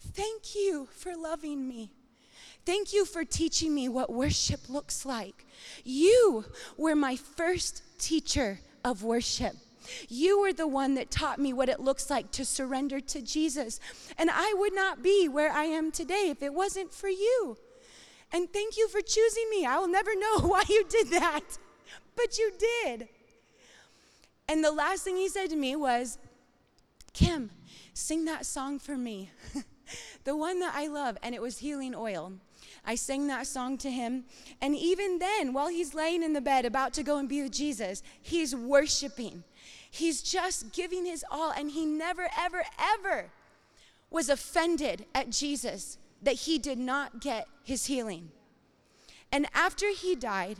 Thank 0.00 0.54
you 0.54 0.88
for 0.92 1.16
loving 1.16 1.66
me. 1.68 1.90
Thank 2.64 2.92
you 2.92 3.04
for 3.04 3.24
teaching 3.24 3.74
me 3.74 3.88
what 3.88 4.12
worship 4.12 4.68
looks 4.68 5.04
like. 5.04 5.46
You 5.84 6.44
were 6.76 6.94
my 6.94 7.16
first 7.16 7.82
teacher 7.98 8.60
of 8.84 9.02
worship. 9.02 9.54
You 10.08 10.40
were 10.40 10.52
the 10.52 10.68
one 10.68 10.94
that 10.94 11.10
taught 11.10 11.38
me 11.38 11.52
what 11.52 11.68
it 11.68 11.80
looks 11.80 12.10
like 12.10 12.30
to 12.32 12.44
surrender 12.44 13.00
to 13.00 13.22
Jesus. 13.22 13.80
And 14.18 14.30
I 14.30 14.54
would 14.56 14.74
not 14.74 15.02
be 15.02 15.28
where 15.28 15.50
I 15.50 15.64
am 15.64 15.90
today 15.90 16.28
if 16.28 16.42
it 16.42 16.52
wasn't 16.52 16.92
for 16.92 17.08
you. 17.08 17.56
And 18.32 18.52
thank 18.52 18.76
you 18.76 18.88
for 18.88 19.00
choosing 19.00 19.48
me. 19.50 19.64
I 19.64 19.78
will 19.78 19.88
never 19.88 20.14
know 20.14 20.38
why 20.42 20.62
you 20.68 20.84
did 20.88 21.08
that, 21.08 21.58
but 22.16 22.38
you 22.38 22.52
did. 22.58 23.08
And 24.48 24.64
the 24.64 24.72
last 24.72 25.04
thing 25.04 25.16
he 25.16 25.28
said 25.28 25.50
to 25.50 25.56
me 25.56 25.76
was, 25.76 26.18
Kim, 27.12 27.50
sing 27.92 28.24
that 28.24 28.46
song 28.46 28.78
for 28.78 28.96
me. 28.96 29.30
the 30.24 30.36
one 30.36 30.60
that 30.60 30.74
I 30.74 30.86
love, 30.86 31.18
and 31.22 31.34
it 31.34 31.42
was 31.42 31.58
Healing 31.58 31.94
Oil. 31.94 32.32
I 32.84 32.94
sang 32.94 33.26
that 33.26 33.46
song 33.46 33.76
to 33.78 33.90
him. 33.90 34.24
And 34.60 34.74
even 34.74 35.18
then, 35.18 35.52
while 35.52 35.68
he's 35.68 35.94
laying 35.94 36.22
in 36.22 36.32
the 36.32 36.40
bed 36.40 36.64
about 36.64 36.92
to 36.94 37.02
go 37.02 37.18
and 37.18 37.28
be 37.28 37.42
with 37.42 37.52
Jesus, 37.52 38.02
he's 38.20 38.54
worshiping. 38.54 39.44
He's 39.90 40.22
just 40.22 40.72
giving 40.72 41.04
his 41.04 41.24
all. 41.30 41.50
And 41.50 41.70
he 41.70 41.84
never, 41.84 42.28
ever, 42.38 42.64
ever 42.78 43.30
was 44.10 44.28
offended 44.28 45.04
at 45.14 45.30
Jesus 45.30 45.98
that 46.22 46.34
he 46.34 46.58
did 46.58 46.78
not 46.78 47.20
get 47.20 47.46
his 47.62 47.86
healing. 47.86 48.30
And 49.30 49.46
after 49.54 49.90
he 49.90 50.14
died, 50.14 50.58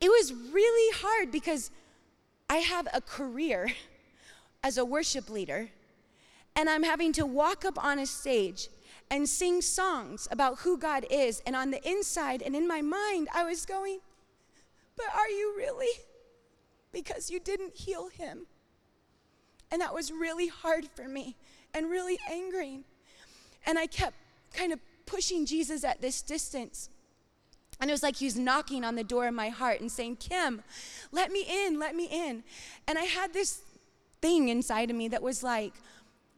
it 0.00 0.08
was 0.08 0.32
really 0.32 0.96
hard 1.02 1.30
because 1.30 1.70
I 2.50 2.56
have 2.56 2.88
a 2.92 3.00
career 3.00 3.72
as 4.64 4.76
a 4.76 4.84
worship 4.84 5.30
leader, 5.30 5.68
and 6.56 6.68
I'm 6.68 6.82
having 6.82 7.12
to 7.12 7.24
walk 7.24 7.64
up 7.64 7.82
on 7.82 8.00
a 8.00 8.06
stage 8.06 8.68
and 9.08 9.28
sing 9.28 9.62
songs 9.62 10.26
about 10.32 10.58
who 10.58 10.76
God 10.76 11.06
is. 11.10 11.40
And 11.46 11.54
on 11.54 11.70
the 11.70 11.88
inside 11.88 12.42
and 12.42 12.56
in 12.56 12.66
my 12.66 12.82
mind, 12.82 13.28
I 13.32 13.44
was 13.44 13.64
going, 13.64 14.00
But 14.96 15.06
are 15.14 15.28
you 15.28 15.54
really? 15.56 16.00
Because 16.92 17.30
you 17.30 17.38
didn't 17.38 17.76
heal 17.76 18.08
him. 18.08 18.46
And 19.70 19.80
that 19.80 19.94
was 19.94 20.10
really 20.10 20.48
hard 20.48 20.86
for 20.86 21.06
me 21.06 21.36
and 21.72 21.88
really 21.88 22.18
angering. 22.28 22.82
And 23.64 23.78
I 23.78 23.86
kept 23.86 24.16
kind 24.52 24.72
of 24.72 24.80
pushing 25.06 25.46
Jesus 25.46 25.84
at 25.84 26.00
this 26.00 26.20
distance. 26.20 26.90
And 27.80 27.88
it 27.88 27.92
was 27.92 28.02
like 28.02 28.16
he 28.16 28.26
was 28.26 28.36
knocking 28.36 28.84
on 28.84 28.94
the 28.94 29.04
door 29.04 29.26
of 29.26 29.34
my 29.34 29.48
heart 29.48 29.80
and 29.80 29.90
saying, 29.90 30.16
Kim, 30.16 30.62
let 31.12 31.32
me 31.32 31.46
in, 31.48 31.78
let 31.78 31.96
me 31.96 32.08
in. 32.10 32.44
And 32.86 32.98
I 32.98 33.04
had 33.04 33.32
this 33.32 33.62
thing 34.20 34.48
inside 34.48 34.90
of 34.90 34.96
me 34.96 35.08
that 35.08 35.22
was 35.22 35.42
like, 35.42 35.72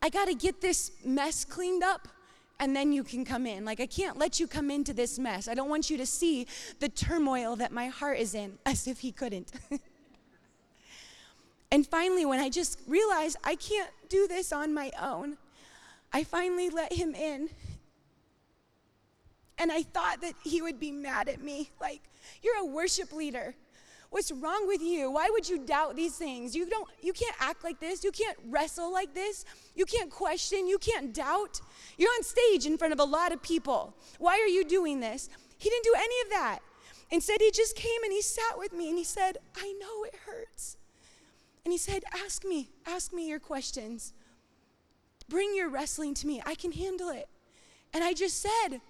I 0.01 0.09
got 0.09 0.26
to 0.28 0.34
get 0.34 0.61
this 0.61 0.93
mess 1.05 1.45
cleaned 1.45 1.82
up 1.82 2.09
and 2.61 2.76
then 2.76 2.93
you 2.93 3.03
can 3.03 3.24
come 3.24 3.45
in. 3.45 3.64
Like, 3.64 3.80
I 3.80 3.86
can't 3.86 4.18
let 4.18 4.38
you 4.38 4.47
come 4.47 4.70
into 4.70 4.93
this 4.93 5.18
mess. 5.18 5.49
I 5.49 5.55
don't 5.55 5.68
want 5.68 5.90
you 5.90 5.97
to 5.97 6.07
see 6.07 6.47
the 6.78 6.88
turmoil 6.88 7.57
that 7.57 7.72
my 7.72 7.88
heart 7.88 8.18
is 8.18 8.34
in, 8.34 8.59
as 8.66 8.86
if 8.86 9.01
he 9.01 9.11
couldn't. 9.11 9.51
and 11.72 11.84
finally, 11.84 12.24
when 12.24 12.38
I 12.38 12.51
just 12.51 12.78
realized 12.86 13.36
I 13.43 13.57
can't 13.57 13.90
do 14.09 14.28
this 14.28 14.53
on 14.53 14.72
my 14.72 14.93
own, 15.01 15.38
I 16.12 16.22
finally 16.22 16.70
let 16.70 16.93
him 16.93 17.16
in 17.16 17.49
and 19.59 19.70
I 19.70 19.82
thought 19.82 20.20
that 20.22 20.34
he 20.44 20.62
would 20.62 20.80
be 20.80 20.90
mad 20.90 21.28
at 21.28 21.40
me. 21.40 21.70
Like, 21.80 22.03
you're 22.42 22.59
a 22.59 22.64
worship 22.64 23.12
leader. 23.12 23.55
What's 24.11 24.30
wrong 24.30 24.68
with 24.68 24.82
you? 24.82 25.11
Why 25.11 25.30
would 25.30 25.48
you 25.48 25.59
doubt 25.64 25.96
these 25.96 26.16
things? 26.16 26.55
You 26.55 26.68
don't 26.68 26.86
you 27.00 27.14
can't 27.14 27.34
act 27.40 27.64
like 27.64 27.80
this. 27.80 28.05
You 28.05 28.12
can't 28.12 28.36
wrestle 28.50 28.92
like 28.92 29.14
this. 29.14 29.46
You 29.74 29.86
can't 29.86 30.11
question, 30.11 30.66
you 30.66 30.76
can't 30.76 31.14
doubt. 31.14 31.61
You're 31.96 32.11
on 32.11 32.22
stage 32.22 32.66
in 32.66 32.76
front 32.76 32.92
of 32.92 33.00
a 33.00 33.05
lot 33.05 33.32
of 33.32 33.42
people. 33.42 33.96
Why 34.18 34.34
are 34.34 34.46
you 34.46 34.64
doing 34.64 35.00
this? 35.00 35.30
He 35.57 35.70
didn't 35.70 35.84
do 35.84 35.94
any 35.96 36.20
of 36.24 36.30
that. 36.30 36.59
Instead, 37.11 37.40
he 37.40 37.50
just 37.50 37.74
came 37.74 38.03
and 38.05 38.12
he 38.12 38.20
sat 38.20 38.59
with 38.59 38.74
me 38.74 38.90
and 38.90 38.98
he 38.98 39.05
said, 39.05 39.38
"I 39.57 39.72
know 39.80 40.05
it 40.05 40.14
hurts." 40.26 40.76
And 41.64 41.72
he 41.72 41.78
said, 41.78 42.05
"Ask 42.12 42.44
me. 42.44 42.70
Ask 42.84 43.14
me 43.14 43.28
your 43.28 43.40
questions. 43.40 44.12
Bring 45.26 45.55
your 45.55 45.70
wrestling 45.70 46.12
to 46.14 46.26
me. 46.26 46.42
I 46.44 46.55
can 46.55 46.72
handle 46.72 47.09
it." 47.09 47.30
And 47.94 48.05
I 48.05 48.12
just 48.12 48.40
said, 48.40 48.80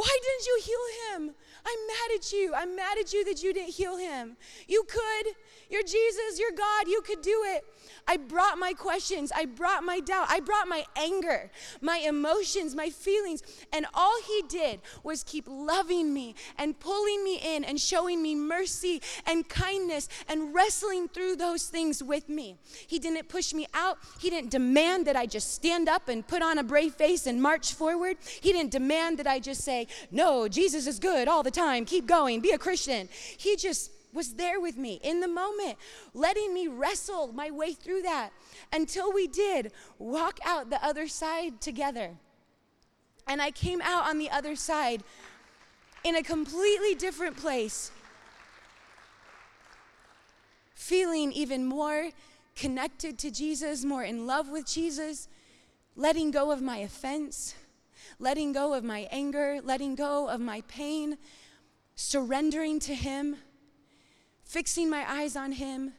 why 0.00 0.18
didn't 0.24 0.46
you 0.46 0.60
heal 0.64 0.86
him? 1.02 1.34
I'm 1.60 1.86
mad 1.92 2.08
at 2.16 2.32
you. 2.32 2.54
I'm 2.56 2.74
mad 2.74 2.96
at 2.98 3.12
you 3.12 3.22
that 3.26 3.42
you 3.42 3.52
didn't 3.52 3.74
heal 3.74 3.98
him. 3.98 4.36
You 4.66 4.82
could. 4.88 5.34
You're 5.68 5.82
Jesus. 5.82 6.38
You're 6.38 6.56
God. 6.56 6.88
You 6.88 7.02
could 7.02 7.20
do 7.20 7.36
it. 7.54 7.64
I 8.06 8.16
brought 8.16 8.58
my 8.58 8.72
questions. 8.72 9.32
I 9.34 9.44
brought 9.44 9.84
my 9.84 10.00
doubt. 10.00 10.26
I 10.28 10.40
brought 10.40 10.68
my 10.68 10.84
anger, 10.96 11.50
my 11.80 11.98
emotions, 11.98 12.74
my 12.74 12.90
feelings. 12.90 13.42
And 13.72 13.86
all 13.94 14.16
he 14.26 14.42
did 14.48 14.80
was 15.02 15.22
keep 15.22 15.46
loving 15.48 16.12
me 16.12 16.34
and 16.58 16.78
pulling 16.78 17.24
me 17.24 17.40
in 17.42 17.64
and 17.64 17.80
showing 17.80 18.22
me 18.22 18.34
mercy 18.34 19.00
and 19.26 19.48
kindness 19.48 20.08
and 20.28 20.54
wrestling 20.54 21.08
through 21.08 21.36
those 21.36 21.66
things 21.66 22.02
with 22.02 22.28
me. 22.28 22.56
He 22.86 22.98
didn't 22.98 23.28
push 23.28 23.52
me 23.54 23.66
out. 23.74 23.98
He 24.20 24.30
didn't 24.30 24.50
demand 24.50 25.06
that 25.06 25.16
I 25.16 25.26
just 25.26 25.54
stand 25.54 25.88
up 25.88 26.08
and 26.08 26.26
put 26.26 26.42
on 26.42 26.58
a 26.58 26.62
brave 26.62 26.94
face 26.94 27.26
and 27.26 27.40
march 27.40 27.74
forward. 27.74 28.16
He 28.40 28.52
didn't 28.52 28.70
demand 28.70 29.18
that 29.18 29.26
I 29.26 29.38
just 29.38 29.62
say, 29.62 29.86
No, 30.10 30.48
Jesus 30.48 30.86
is 30.86 30.98
good 30.98 31.28
all 31.28 31.42
the 31.42 31.50
time. 31.50 31.84
Keep 31.84 32.06
going. 32.06 32.40
Be 32.40 32.50
a 32.50 32.58
Christian. 32.58 33.08
He 33.38 33.56
just 33.56 33.90
was 34.12 34.34
there 34.34 34.60
with 34.60 34.76
me 34.76 35.00
in 35.02 35.20
the 35.20 35.28
moment, 35.28 35.76
letting 36.14 36.52
me 36.52 36.68
wrestle 36.68 37.32
my 37.32 37.50
way 37.50 37.72
through 37.72 38.02
that 38.02 38.30
until 38.72 39.12
we 39.12 39.26
did 39.26 39.72
walk 39.98 40.38
out 40.44 40.70
the 40.70 40.84
other 40.84 41.08
side 41.08 41.60
together. 41.60 42.10
And 43.26 43.40
I 43.40 43.50
came 43.50 43.80
out 43.82 44.08
on 44.08 44.18
the 44.18 44.30
other 44.30 44.56
side 44.56 45.02
in 46.02 46.16
a 46.16 46.22
completely 46.22 46.94
different 46.94 47.36
place, 47.36 47.90
feeling 50.74 51.32
even 51.32 51.64
more 51.66 52.10
connected 52.56 53.18
to 53.18 53.30
Jesus, 53.30 53.84
more 53.84 54.02
in 54.02 54.26
love 54.26 54.48
with 54.48 54.66
Jesus, 54.66 55.28
letting 55.94 56.30
go 56.30 56.50
of 56.50 56.60
my 56.60 56.78
offense, 56.78 57.54
letting 58.18 58.52
go 58.52 58.74
of 58.74 58.82
my 58.82 59.08
anger, 59.10 59.60
letting 59.62 59.94
go 59.94 60.28
of 60.28 60.40
my 60.40 60.62
pain 60.62 61.16
surrendering 61.94 62.80
to 62.80 62.94
Him, 62.94 63.36
fixing 64.50 64.90
my 64.90 65.08
eyes 65.08 65.36
on 65.36 65.52
Him, 65.52 65.92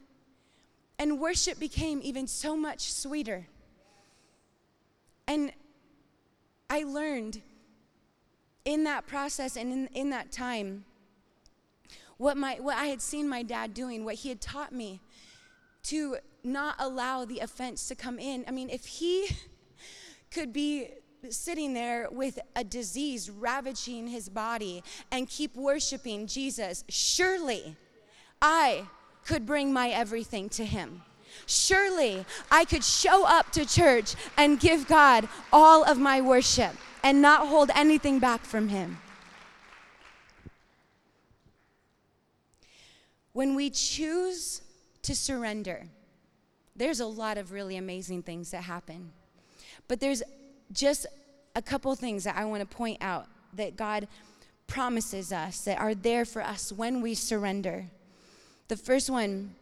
and 0.98 1.18
worship 1.18 1.58
became 1.58 2.00
even 2.02 2.26
so 2.26 2.54
much 2.54 2.92
sweeter. 2.92 3.46
And 5.26 5.52
I 6.68 6.82
learned 6.82 7.40
in 8.66 8.84
that 8.84 9.06
process 9.06 9.56
and 9.56 9.72
in, 9.72 9.86
in 9.94 10.10
that 10.10 10.30
time 10.30 10.84
what, 12.18 12.36
my, 12.36 12.56
what 12.60 12.76
I 12.76 12.86
had 12.86 13.00
seen 13.00 13.26
my 13.26 13.42
dad 13.42 13.72
doing, 13.72 14.04
what 14.04 14.16
he 14.16 14.28
had 14.28 14.40
taught 14.40 14.72
me 14.72 15.00
to 15.84 16.18
not 16.44 16.76
allow 16.78 17.24
the 17.24 17.40
offense 17.40 17.88
to 17.88 17.94
come 17.94 18.18
in. 18.18 18.44
I 18.46 18.50
mean, 18.50 18.68
if 18.68 18.84
he 18.84 19.28
could 20.30 20.52
be 20.52 20.88
sitting 21.30 21.72
there 21.72 22.08
with 22.10 22.38
a 22.54 22.64
disease 22.64 23.30
ravaging 23.30 24.08
his 24.08 24.28
body 24.28 24.84
and 25.10 25.28
keep 25.28 25.56
worshiping 25.56 26.26
Jesus, 26.26 26.84
surely 26.88 27.76
I 28.42 28.86
could 29.24 29.46
bring 29.46 29.72
my 29.72 29.88
everything 29.88 30.48
to 30.50 30.64
him. 30.64 31.02
Surely 31.46 32.24
I 32.50 32.64
could 32.64 32.84
show 32.84 33.24
up 33.24 33.52
to 33.52 33.64
church 33.64 34.16
and 34.36 34.60
give 34.60 34.88
God 34.88 35.28
all 35.52 35.84
of 35.84 35.98
my 35.98 36.20
worship 36.20 36.72
and 37.02 37.22
not 37.22 37.48
hold 37.48 37.70
anything 37.74 38.18
back 38.18 38.44
from 38.44 38.68
him. 38.68 38.98
When 43.32 43.54
we 43.54 43.70
choose 43.70 44.60
to 45.02 45.16
surrender, 45.16 45.86
there's 46.76 47.00
a 47.00 47.06
lot 47.06 47.38
of 47.38 47.52
really 47.52 47.76
amazing 47.76 48.22
things 48.22 48.50
that 48.50 48.64
happen. 48.64 49.12
But 49.88 50.00
there's 50.00 50.22
just 50.72 51.06
a 51.54 51.62
couple 51.62 51.94
things 51.94 52.24
that 52.24 52.36
I 52.36 52.44
want 52.44 52.60
to 52.60 52.76
point 52.76 52.98
out 53.00 53.26
that 53.54 53.76
God 53.76 54.08
promises 54.66 55.32
us 55.32 55.64
that 55.64 55.78
are 55.78 55.94
there 55.94 56.24
for 56.24 56.42
us 56.42 56.72
when 56.72 57.00
we 57.02 57.14
surrender. 57.14 57.86
The 58.72 58.78
first 58.78 59.10
one 59.10 59.54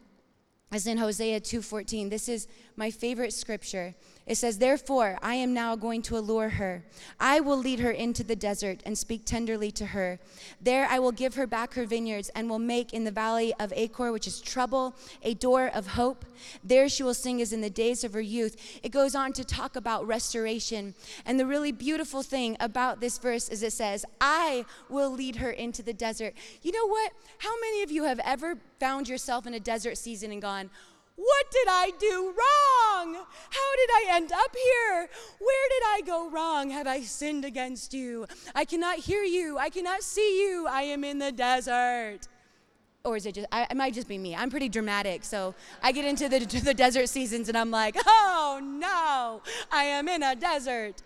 is 0.72 0.86
in 0.86 0.98
Hosea 0.98 1.40
2:14. 1.40 2.10
This 2.10 2.28
is 2.28 2.46
my 2.76 2.90
favorite 2.90 3.32
scripture. 3.32 3.94
It 4.30 4.36
says, 4.36 4.58
Therefore, 4.58 5.18
I 5.22 5.34
am 5.34 5.52
now 5.52 5.74
going 5.74 6.02
to 6.02 6.16
allure 6.16 6.50
her. 6.50 6.84
I 7.18 7.40
will 7.40 7.56
lead 7.56 7.80
her 7.80 7.90
into 7.90 8.22
the 8.22 8.36
desert 8.36 8.80
and 8.86 8.96
speak 8.96 9.24
tenderly 9.24 9.72
to 9.72 9.86
her. 9.86 10.20
There 10.60 10.86
I 10.88 11.00
will 11.00 11.10
give 11.10 11.34
her 11.34 11.48
back 11.48 11.74
her 11.74 11.84
vineyards 11.84 12.28
and 12.36 12.48
will 12.48 12.60
make 12.60 12.92
in 12.92 13.02
the 13.02 13.10
valley 13.10 13.52
of 13.58 13.72
Achor, 13.74 14.12
which 14.12 14.28
is 14.28 14.40
trouble, 14.40 14.94
a 15.24 15.34
door 15.34 15.66
of 15.74 15.88
hope. 15.88 16.24
There 16.62 16.88
she 16.88 17.02
will 17.02 17.14
sing 17.14 17.42
as 17.42 17.52
in 17.52 17.60
the 17.60 17.70
days 17.70 18.04
of 18.04 18.12
her 18.12 18.20
youth. 18.20 18.78
It 18.84 18.92
goes 18.92 19.16
on 19.16 19.32
to 19.32 19.44
talk 19.44 19.74
about 19.74 20.06
restoration. 20.06 20.94
And 21.26 21.40
the 21.40 21.46
really 21.46 21.72
beautiful 21.72 22.22
thing 22.22 22.56
about 22.60 23.00
this 23.00 23.18
verse 23.18 23.48
is 23.48 23.64
it 23.64 23.72
says, 23.72 24.04
I 24.20 24.64
will 24.88 25.10
lead 25.10 25.36
her 25.36 25.50
into 25.50 25.82
the 25.82 25.92
desert. 25.92 26.34
You 26.62 26.70
know 26.70 26.86
what? 26.86 27.12
How 27.38 27.58
many 27.60 27.82
of 27.82 27.90
you 27.90 28.04
have 28.04 28.20
ever 28.20 28.58
found 28.78 29.08
yourself 29.08 29.46
in 29.46 29.54
a 29.54 29.60
desert 29.60 29.98
season 29.98 30.32
and 30.32 30.40
gone, 30.40 30.59
what 31.16 31.50
did 31.50 31.68
I 31.68 31.90
do 31.98 32.26
wrong? 32.28 33.14
How 33.14 33.76
did 33.76 33.90
I 33.90 34.04
end 34.12 34.32
up 34.32 34.54
here? 34.54 35.08
Where 35.38 35.68
did 35.68 35.82
I 35.86 36.00
go 36.06 36.30
wrong? 36.30 36.70
Have 36.70 36.86
I 36.86 37.02
sinned 37.02 37.44
against 37.44 37.92
you? 37.92 38.26
I 38.54 38.64
cannot 38.64 38.98
hear 38.98 39.22
you. 39.22 39.58
I 39.58 39.68
cannot 39.68 40.02
see 40.02 40.42
you. 40.42 40.66
I 40.66 40.82
am 40.82 41.04
in 41.04 41.18
the 41.18 41.30
desert. 41.30 42.20
Or 43.04 43.16
is 43.16 43.26
it 43.26 43.34
just, 43.34 43.48
I, 43.52 43.66
it 43.70 43.76
might 43.76 43.92
just 43.92 44.08
be 44.08 44.16
me. 44.16 44.34
I'm 44.34 44.48
pretty 44.48 44.70
dramatic. 44.70 45.24
So 45.24 45.54
I 45.82 45.92
get 45.92 46.06
into 46.06 46.28
the, 46.28 46.38
the 46.64 46.74
desert 46.74 47.08
seasons 47.08 47.48
and 47.48 47.56
I'm 47.56 47.70
like, 47.70 47.96
oh 48.06 48.60
no, 48.62 49.42
I 49.70 49.84
am 49.84 50.08
in 50.08 50.22
a 50.22 50.34
desert. 50.34 51.02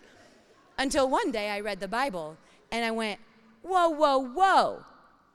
Until 0.78 1.08
one 1.08 1.32
day 1.32 1.50
I 1.50 1.60
read 1.60 1.80
the 1.80 1.88
Bible 1.88 2.36
and 2.70 2.84
I 2.84 2.92
went, 2.92 3.18
whoa, 3.62 3.88
whoa, 3.88 4.18
whoa. 4.18 4.84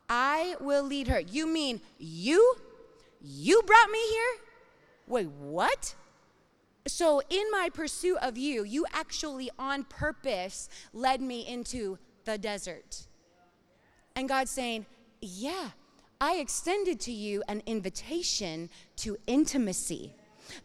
I 0.10 0.56
will 0.60 0.84
lead 0.84 1.08
her. 1.08 1.20
You 1.20 1.48
mean 1.48 1.82
you? 1.98 2.56
You 3.22 3.62
brought 3.64 3.90
me 3.90 4.00
here? 4.10 4.36
Wait, 5.08 5.28
what? 5.28 5.96
So, 6.88 7.22
in 7.30 7.52
my 7.52 7.70
pursuit 7.74 8.18
of 8.22 8.38
you, 8.38 8.64
you 8.64 8.86
actually 8.94 9.50
on 9.60 9.84
purpose 9.84 10.70
led 10.94 11.22
me 11.22 11.46
into 11.48 11.98
the 12.26 12.38
desert. 12.38 13.08
And 14.16 14.28
God's 14.30 14.52
saying, 14.52 14.86
Yeah, 15.22 15.72
I 16.22 16.36
extended 16.36 17.00
to 17.02 17.12
you 17.12 17.44
an 17.48 17.62
invitation 17.66 18.70
to 18.98 19.18
intimacy. 19.28 20.14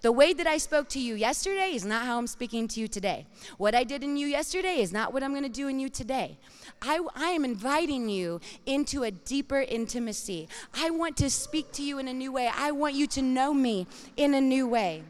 The 0.01 0.13
way 0.13 0.33
that 0.33 0.47
I 0.47 0.59
spoke 0.59 0.89
to 0.91 1.01
you 1.01 1.15
yesterday 1.15 1.73
is 1.75 1.85
not 1.85 2.07
how 2.07 2.19
I'm 2.19 2.27
speaking 2.27 2.69
to 2.69 2.81
you 2.81 2.89
today. 2.89 3.27
What 3.59 3.75
I 3.75 3.85
did 3.85 4.03
in 4.03 4.17
you 4.17 4.27
yesterday 4.27 4.81
is 4.81 4.93
not 4.93 5.13
what 5.13 5.23
I'm 5.23 5.33
going 5.33 5.43
to 5.43 5.49
do 5.49 5.69
in 5.69 5.79
you 5.79 5.89
today. 5.89 6.39
I, 6.85 7.01
I 7.15 7.31
am 7.31 7.45
inviting 7.45 8.09
you 8.09 8.41
into 8.67 9.05
a 9.05 9.11
deeper 9.11 9.61
intimacy. 9.61 10.49
I 10.75 10.91
want 10.91 11.17
to 11.19 11.31
speak 11.31 11.73
to 11.73 11.83
you 11.83 11.99
in 11.99 12.09
a 12.09 12.13
new 12.13 12.31
way. 12.31 12.51
I 12.55 12.73
want 12.73 12.95
you 12.95 13.07
to 13.09 13.23
know 13.23 13.55
me 13.55 13.87
in 14.17 14.35
a 14.35 14.41
new 14.41 14.69
way. 14.69 15.03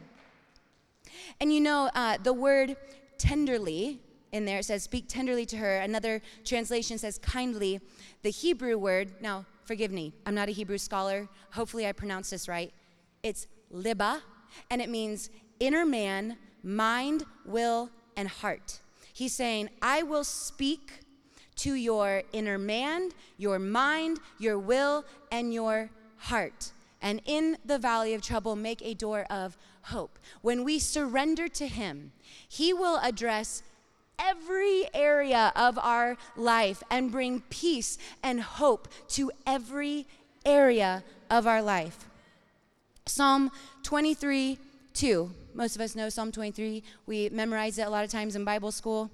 And 1.41 1.53
you 1.53 1.59
know, 1.59 1.89
uh, 1.93 2.17
the 2.23 2.33
word 2.33 2.77
tenderly 3.17 3.99
in 4.31 4.45
there 4.45 4.61
says, 4.61 4.83
speak 4.83 5.07
tenderly 5.07 5.45
to 5.47 5.57
her. 5.57 5.77
Another 5.77 6.21
translation 6.43 6.97
says, 6.97 7.17
kindly. 7.17 7.79
The 8.21 8.29
Hebrew 8.29 8.77
word, 8.77 9.13
now 9.21 9.45
forgive 9.65 9.91
me, 9.91 10.13
I'm 10.25 10.35
not 10.35 10.49
a 10.49 10.51
Hebrew 10.51 10.77
scholar. 10.77 11.27
Hopefully 11.51 11.87
I 11.87 11.91
pronounced 11.91 12.31
this 12.31 12.47
right. 12.47 12.73
It's 13.23 13.47
liba, 13.69 14.21
and 14.69 14.81
it 14.81 14.89
means 14.89 15.29
inner 15.59 15.85
man, 15.85 16.37
mind, 16.63 17.23
will, 17.45 17.89
and 18.15 18.27
heart. 18.27 18.79
He's 19.13 19.33
saying, 19.33 19.69
I 19.81 20.03
will 20.03 20.23
speak 20.23 20.91
to 21.57 21.73
your 21.73 22.23
inner 22.33 22.57
man, 22.57 23.11
your 23.37 23.59
mind, 23.59 24.19
your 24.39 24.59
will, 24.59 25.05
and 25.31 25.53
your 25.53 25.89
heart. 26.17 26.71
And 27.01 27.21
in 27.25 27.57
the 27.63 27.77
valley 27.77 28.13
of 28.13 28.21
trouble, 28.21 28.55
make 28.55 28.81
a 28.81 28.93
door 28.93 29.25
of 29.29 29.57
hope. 29.83 30.17
When 30.41 30.63
we 30.63 30.79
surrender 30.79 31.47
to 31.49 31.67
Him, 31.67 32.11
He 32.47 32.73
will 32.73 32.97
address 32.97 33.63
every 34.17 34.85
area 34.93 35.51
of 35.55 35.77
our 35.77 36.17
life 36.35 36.81
and 36.89 37.11
bring 37.11 37.41
peace 37.49 37.97
and 38.23 38.41
hope 38.41 38.87
to 39.09 39.31
every 39.45 40.07
area 40.45 41.03
of 41.29 41.47
our 41.47 41.61
life. 41.61 42.07
Psalm 43.05 43.51
23 43.83 44.57
2. 44.93 45.31
Most 45.53 45.75
of 45.75 45.81
us 45.81 45.95
know 45.95 46.09
Psalm 46.09 46.31
23. 46.31 46.81
We 47.05 47.29
memorize 47.29 47.77
it 47.77 47.83
a 47.83 47.89
lot 47.89 48.03
of 48.03 48.09
times 48.09 48.35
in 48.35 48.45
Bible 48.45 48.71
school. 48.71 49.11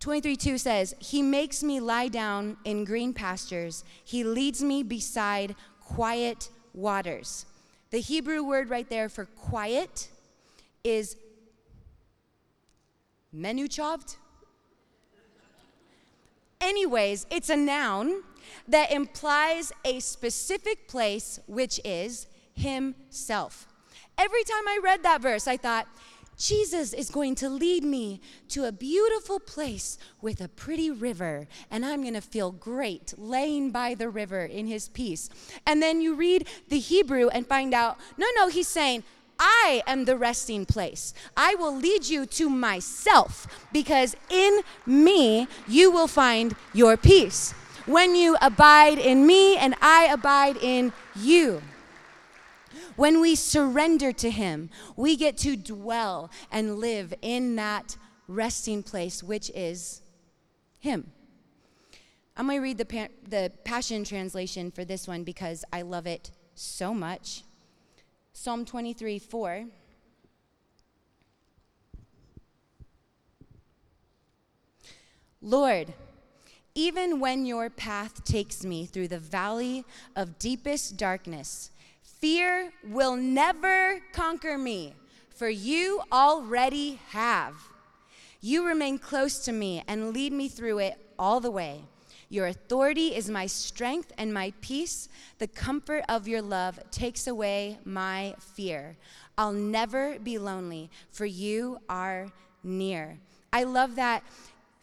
23 0.00 0.36
2 0.36 0.58
says, 0.58 0.94
He 0.98 1.22
makes 1.22 1.62
me 1.62 1.78
lie 1.78 2.08
down 2.08 2.56
in 2.64 2.84
green 2.84 3.12
pastures, 3.12 3.84
He 4.04 4.24
leads 4.24 4.62
me 4.62 4.82
beside 4.82 5.54
quiet 5.80 6.48
waters. 6.74 7.46
The 7.90 8.00
Hebrew 8.00 8.42
word 8.42 8.70
right 8.70 8.88
there 8.88 9.08
for 9.08 9.26
quiet 9.26 10.08
is 10.82 11.16
menuchavt. 13.34 14.16
Anyways, 16.60 17.26
it's 17.30 17.50
a 17.50 17.56
noun 17.56 18.22
that 18.68 18.92
implies 18.92 19.72
a 19.84 20.00
specific 20.00 20.88
place, 20.88 21.40
which 21.46 21.80
is 21.84 22.26
himself. 22.54 23.66
Every 24.18 24.44
time 24.44 24.68
I 24.68 24.78
read 24.82 25.02
that 25.02 25.22
verse, 25.22 25.48
I 25.48 25.56
thought, 25.56 25.86
Jesus 26.40 26.94
is 26.94 27.10
going 27.10 27.34
to 27.34 27.50
lead 27.50 27.84
me 27.84 28.18
to 28.48 28.64
a 28.64 28.72
beautiful 28.72 29.38
place 29.38 29.98
with 30.22 30.40
a 30.40 30.48
pretty 30.48 30.90
river, 30.90 31.46
and 31.70 31.84
I'm 31.84 32.00
going 32.00 32.14
to 32.14 32.22
feel 32.22 32.50
great 32.50 33.12
laying 33.18 33.70
by 33.70 33.94
the 33.94 34.08
river 34.08 34.40
in 34.40 34.66
his 34.66 34.88
peace. 34.88 35.28
And 35.66 35.82
then 35.82 36.00
you 36.00 36.14
read 36.14 36.48
the 36.70 36.78
Hebrew 36.78 37.28
and 37.28 37.46
find 37.46 37.74
out 37.74 37.98
no, 38.16 38.26
no, 38.36 38.48
he's 38.48 38.68
saying, 38.68 39.04
I 39.38 39.82
am 39.86 40.06
the 40.06 40.16
resting 40.16 40.64
place. 40.64 41.12
I 41.36 41.56
will 41.56 41.76
lead 41.76 42.08
you 42.08 42.24
to 42.24 42.48
myself 42.48 43.46
because 43.70 44.16
in 44.30 44.60
me 44.86 45.46
you 45.68 45.90
will 45.90 46.08
find 46.08 46.56
your 46.72 46.96
peace. 46.96 47.52
When 47.84 48.14
you 48.14 48.38
abide 48.40 48.98
in 48.98 49.26
me 49.26 49.58
and 49.58 49.74
I 49.82 50.06
abide 50.06 50.56
in 50.56 50.94
you. 51.14 51.60
When 53.00 53.22
we 53.22 53.34
surrender 53.34 54.12
to 54.12 54.30
Him, 54.30 54.68
we 54.94 55.16
get 55.16 55.38
to 55.38 55.56
dwell 55.56 56.30
and 56.52 56.76
live 56.76 57.14
in 57.22 57.56
that 57.56 57.96
resting 58.28 58.82
place, 58.82 59.22
which 59.22 59.50
is 59.54 60.02
Him. 60.80 61.10
I'm 62.36 62.44
going 62.44 62.58
to 62.58 62.62
read 62.62 62.76
the, 62.76 62.84
pa- 62.84 63.08
the 63.26 63.52
Passion 63.64 64.04
Translation 64.04 64.70
for 64.70 64.84
this 64.84 65.08
one 65.08 65.24
because 65.24 65.64
I 65.72 65.80
love 65.80 66.06
it 66.06 66.30
so 66.54 66.92
much. 66.92 67.42
Psalm 68.34 68.66
23 68.66 69.18
4. 69.18 69.64
Lord, 75.40 75.94
even 76.74 77.18
when 77.18 77.46
your 77.46 77.70
path 77.70 78.24
takes 78.24 78.62
me 78.62 78.84
through 78.84 79.08
the 79.08 79.18
valley 79.18 79.86
of 80.14 80.38
deepest 80.38 80.98
darkness, 80.98 81.70
Fear 82.20 82.72
will 82.84 83.16
never 83.16 84.00
conquer 84.12 84.58
me, 84.58 84.94
for 85.30 85.48
you 85.48 86.02
already 86.12 87.00
have. 87.08 87.54
You 88.42 88.66
remain 88.66 88.98
close 88.98 89.38
to 89.46 89.52
me 89.52 89.82
and 89.88 90.12
lead 90.12 90.32
me 90.32 90.48
through 90.48 90.78
it 90.78 90.98
all 91.18 91.40
the 91.40 91.50
way. 91.50 91.82
Your 92.28 92.46
authority 92.46 93.14
is 93.14 93.28
my 93.28 93.46
strength 93.46 94.12
and 94.18 94.32
my 94.32 94.52
peace. 94.60 95.08
The 95.38 95.48
comfort 95.48 96.04
of 96.08 96.28
your 96.28 96.42
love 96.42 96.78
takes 96.90 97.26
away 97.26 97.78
my 97.84 98.34
fear. 98.38 98.96
I'll 99.38 99.52
never 99.52 100.18
be 100.18 100.38
lonely, 100.38 100.90
for 101.10 101.26
you 101.26 101.78
are 101.88 102.28
near. 102.62 103.18
I 103.52 103.64
love 103.64 103.96
that. 103.96 104.22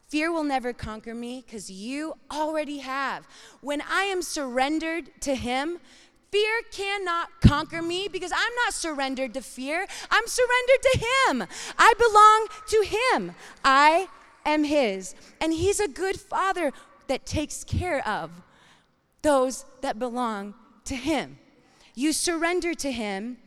Fear 0.10 0.32
will 0.32 0.44
never 0.44 0.74
conquer 0.74 1.14
me 1.14 1.44
because 1.46 1.70
you 1.70 2.16
already 2.32 2.80
have. 2.80 3.28
When 3.62 3.82
I 3.82 4.04
am 4.04 4.22
surrendered 4.22 5.10
to 5.22 5.36
Him, 5.36 5.80
fear 6.32 6.62
cannot 6.72 7.30
conquer 7.42 7.82
me 7.82 8.08
because 8.08 8.32
I'm 8.32 8.56
not 8.66 8.74
surrendered 8.74 9.34
to 9.34 9.42
fear. 9.42 9.88
I'm 10.12 10.28
surrendered 10.28 10.82
to 10.82 11.00
Him. 11.00 11.48
I 11.78 11.94
belong 11.98 12.48
to 12.70 12.98
Him. 13.14 13.36
I 13.64 14.08
am 14.46 14.64
His. 14.64 15.16
And 15.42 15.54
He's 15.54 15.80
a 15.80 15.88
good 15.88 16.20
Father 16.20 16.72
that 17.08 17.26
takes 17.26 17.64
care 17.64 18.06
of 18.08 18.32
those 19.22 19.66
that 19.82 20.00
belong 20.00 20.54
to 20.86 20.96
Him. 20.96 21.40
You 21.96 22.14
surrender 22.14 22.74
to 22.76 22.92
Him, 22.92 23.38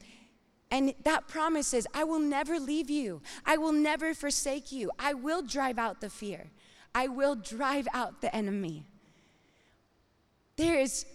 and 0.70 0.94
that 1.04 1.28
promise 1.28 1.72
is, 1.74 1.86
I 1.94 2.04
will 2.04 2.18
never 2.18 2.58
leave 2.58 2.90
you. 2.90 3.22
I 3.46 3.56
will 3.56 3.72
never 3.72 4.14
forsake 4.14 4.72
you. 4.72 4.90
I 4.98 5.14
will 5.14 5.42
drive 5.42 5.78
out 5.78 6.00
the 6.00 6.10
fear. 6.10 6.50
I 6.94 7.08
will 7.08 7.34
drive 7.34 7.86
out 7.94 8.20
the 8.20 8.34
enemy. 8.34 8.84
There 10.56 10.78
is, 10.78 11.06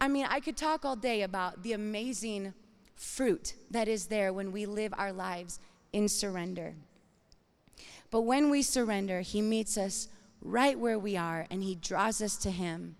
I 0.00 0.08
mean, 0.08 0.26
I 0.28 0.40
could 0.40 0.56
talk 0.56 0.84
all 0.84 0.96
day 0.96 1.22
about 1.22 1.62
the 1.62 1.72
amazing 1.72 2.54
fruit 2.94 3.54
that 3.70 3.88
is 3.88 4.06
there 4.06 4.32
when 4.32 4.52
we 4.52 4.66
live 4.66 4.94
our 4.96 5.12
lives 5.12 5.60
in 5.92 6.08
surrender. 6.08 6.74
But 8.10 8.22
when 8.22 8.50
we 8.50 8.62
surrender, 8.62 9.20
He 9.20 9.42
meets 9.42 9.76
us 9.76 10.08
right 10.40 10.78
where 10.78 10.98
we 10.98 11.16
are 11.16 11.46
and 11.50 11.62
He 11.62 11.74
draws 11.74 12.22
us 12.22 12.36
to 12.38 12.50
Him. 12.50 12.96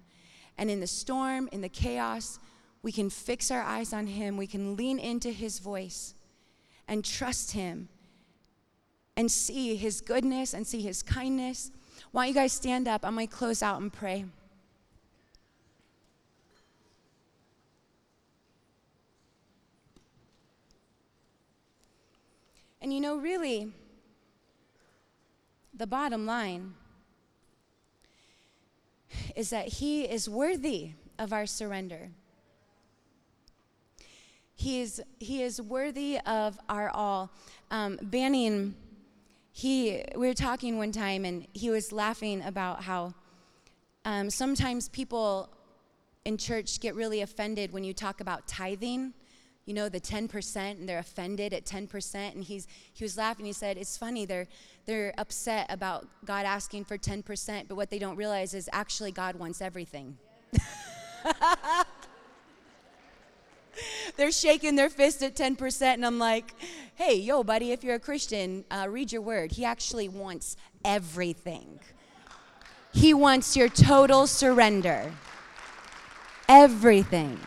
And 0.57 0.71
in 0.71 0.81
the 0.81 0.87
storm, 0.87 1.49
in 1.53 1.61
the 1.61 1.69
chaos, 1.69 2.39
we 2.83 2.93
can 2.93 3.11
fix 3.11 3.51
our 3.51 3.63
eyes 3.63 3.93
on 3.93 4.07
Him. 4.07 4.37
We 4.37 4.47
can 4.47 4.77
lean 4.77 4.99
into 4.99 5.31
His 5.31 5.61
voice 5.61 6.15
and 6.89 7.05
trust 7.05 7.53
Him 7.53 7.89
and 9.17 9.31
see 9.31 9.77
His 9.77 10.01
goodness 10.01 10.53
and 10.53 10.67
see 10.67 10.81
His 10.81 11.03
kindness. 11.03 11.71
Why 12.11 12.25
don't 12.25 12.29
you 12.29 12.35
guys 12.35 12.53
stand 12.53 12.89
up? 12.89 13.05
I'm 13.05 13.15
going 13.15 13.29
to 13.29 13.35
close 13.35 13.63
out 13.63 13.81
and 13.81 13.93
pray. 13.93 14.25
And 22.81 22.93
you 22.93 23.01
know, 23.01 23.17
really, 23.17 23.73
the 25.75 25.87
bottom 25.87 26.27
line 26.27 26.75
is 29.35 29.51
that 29.51 29.69
He 29.69 30.03
is 30.03 30.29
worthy 30.29 30.93
of 31.19 31.33
our 31.33 31.47
surrender. 31.47 32.11
He 34.55 34.81
is, 34.81 35.01
he 35.21 35.43
is 35.43 35.63
worthy 35.63 36.19
of 36.27 36.59
our 36.69 36.91
all. 36.91 37.31
Um, 37.71 37.97
Banning, 38.03 38.75
he, 39.53 40.03
we 40.17 40.27
were 40.27 40.35
talking 40.35 40.79
one 40.79 40.91
time 40.91 41.25
and 41.25 41.47
he 41.53 41.71
was 41.71 41.93
laughing 41.93 42.43
about 42.43 42.83
how 42.83 43.15
um, 44.05 44.31
sometimes 44.31 44.89
people 44.89 45.49
in 46.25 46.37
church 46.37 46.81
get 46.81 46.97
really 46.97 47.21
offended 47.21 47.73
when 47.73 47.85
you 47.85 47.93
talk 47.93 48.21
about 48.21 48.49
tithing 48.49 49.15
you 49.69 49.75
know 49.75 49.91
the 49.91 50.01
10% 50.01 50.57
and 50.57 50.89
they're 50.89 50.99
offended 50.99 51.53
at 51.53 51.67
10% 51.67 52.15
and 52.15 52.43
he's 52.43 52.67
he 52.95 53.05
was 53.05 53.19
laughing 53.19 53.45
he 53.45 53.53
said 53.53 53.77
it's 53.77 53.99
funny 53.99 54.25
they're 54.25 54.49
they're 54.87 55.13
upset 55.19 55.67
about 55.69 56.09
god 56.25 56.47
asking 56.47 56.85
for 56.85 56.97
10% 56.97 57.69
but 57.69 57.77
what 57.77 57.91
they 57.91 57.99
don't 57.99 58.17
realize 58.17 58.55
is 58.55 58.71
actually 58.73 59.13
god 59.13 59.37
wants 59.37 59.61
everything 59.61 60.17
they're 64.17 64.33
shaking 64.33 64.75
their 64.77 64.91
fist 64.91 65.23
at 65.23 65.37
10%, 65.37 65.83
and 65.83 66.05
I'm 66.05 66.19
like, 66.19 66.55
hey, 66.95 67.15
yo, 67.15 67.45
buddy, 67.45 67.71
if 67.71 67.85
you're 67.85 67.95
a 67.95 68.01
Christian, 68.01 68.65
uh, 68.71 68.87
read 68.89 69.13
your 69.13 69.23
word. 69.23 69.53
He 69.53 69.65
actually 69.65 70.09
wants 70.09 70.57
everything. 70.85 71.79
He 72.93 73.15
wants 73.15 73.57
your 73.57 73.69
total 73.69 74.27
surrender. 74.27 75.13
Everything. 76.49 77.39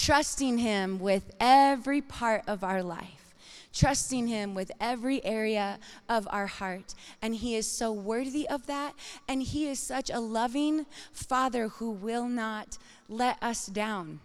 Trusting 0.00 0.58
Him 0.58 0.98
with 0.98 1.30
every 1.38 2.00
part 2.00 2.42
of 2.46 2.64
our 2.64 2.82
life 2.82 3.20
trusting 3.72 4.26
Him 4.26 4.54
with 4.54 4.72
every 4.80 5.24
area 5.24 5.78
of 6.08 6.26
our 6.30 6.46
heart. 6.46 6.94
And 7.22 7.34
He 7.34 7.54
is 7.54 7.70
so 7.70 7.92
worthy 7.92 8.48
of 8.48 8.66
that. 8.66 8.94
And 9.28 9.42
He 9.42 9.68
is 9.68 9.78
such 9.78 10.10
a 10.10 10.20
loving 10.20 10.86
Father 11.12 11.68
who 11.68 11.90
will 11.90 12.26
not 12.26 12.78
let 13.08 13.42
us 13.42 13.66
down 13.66 14.20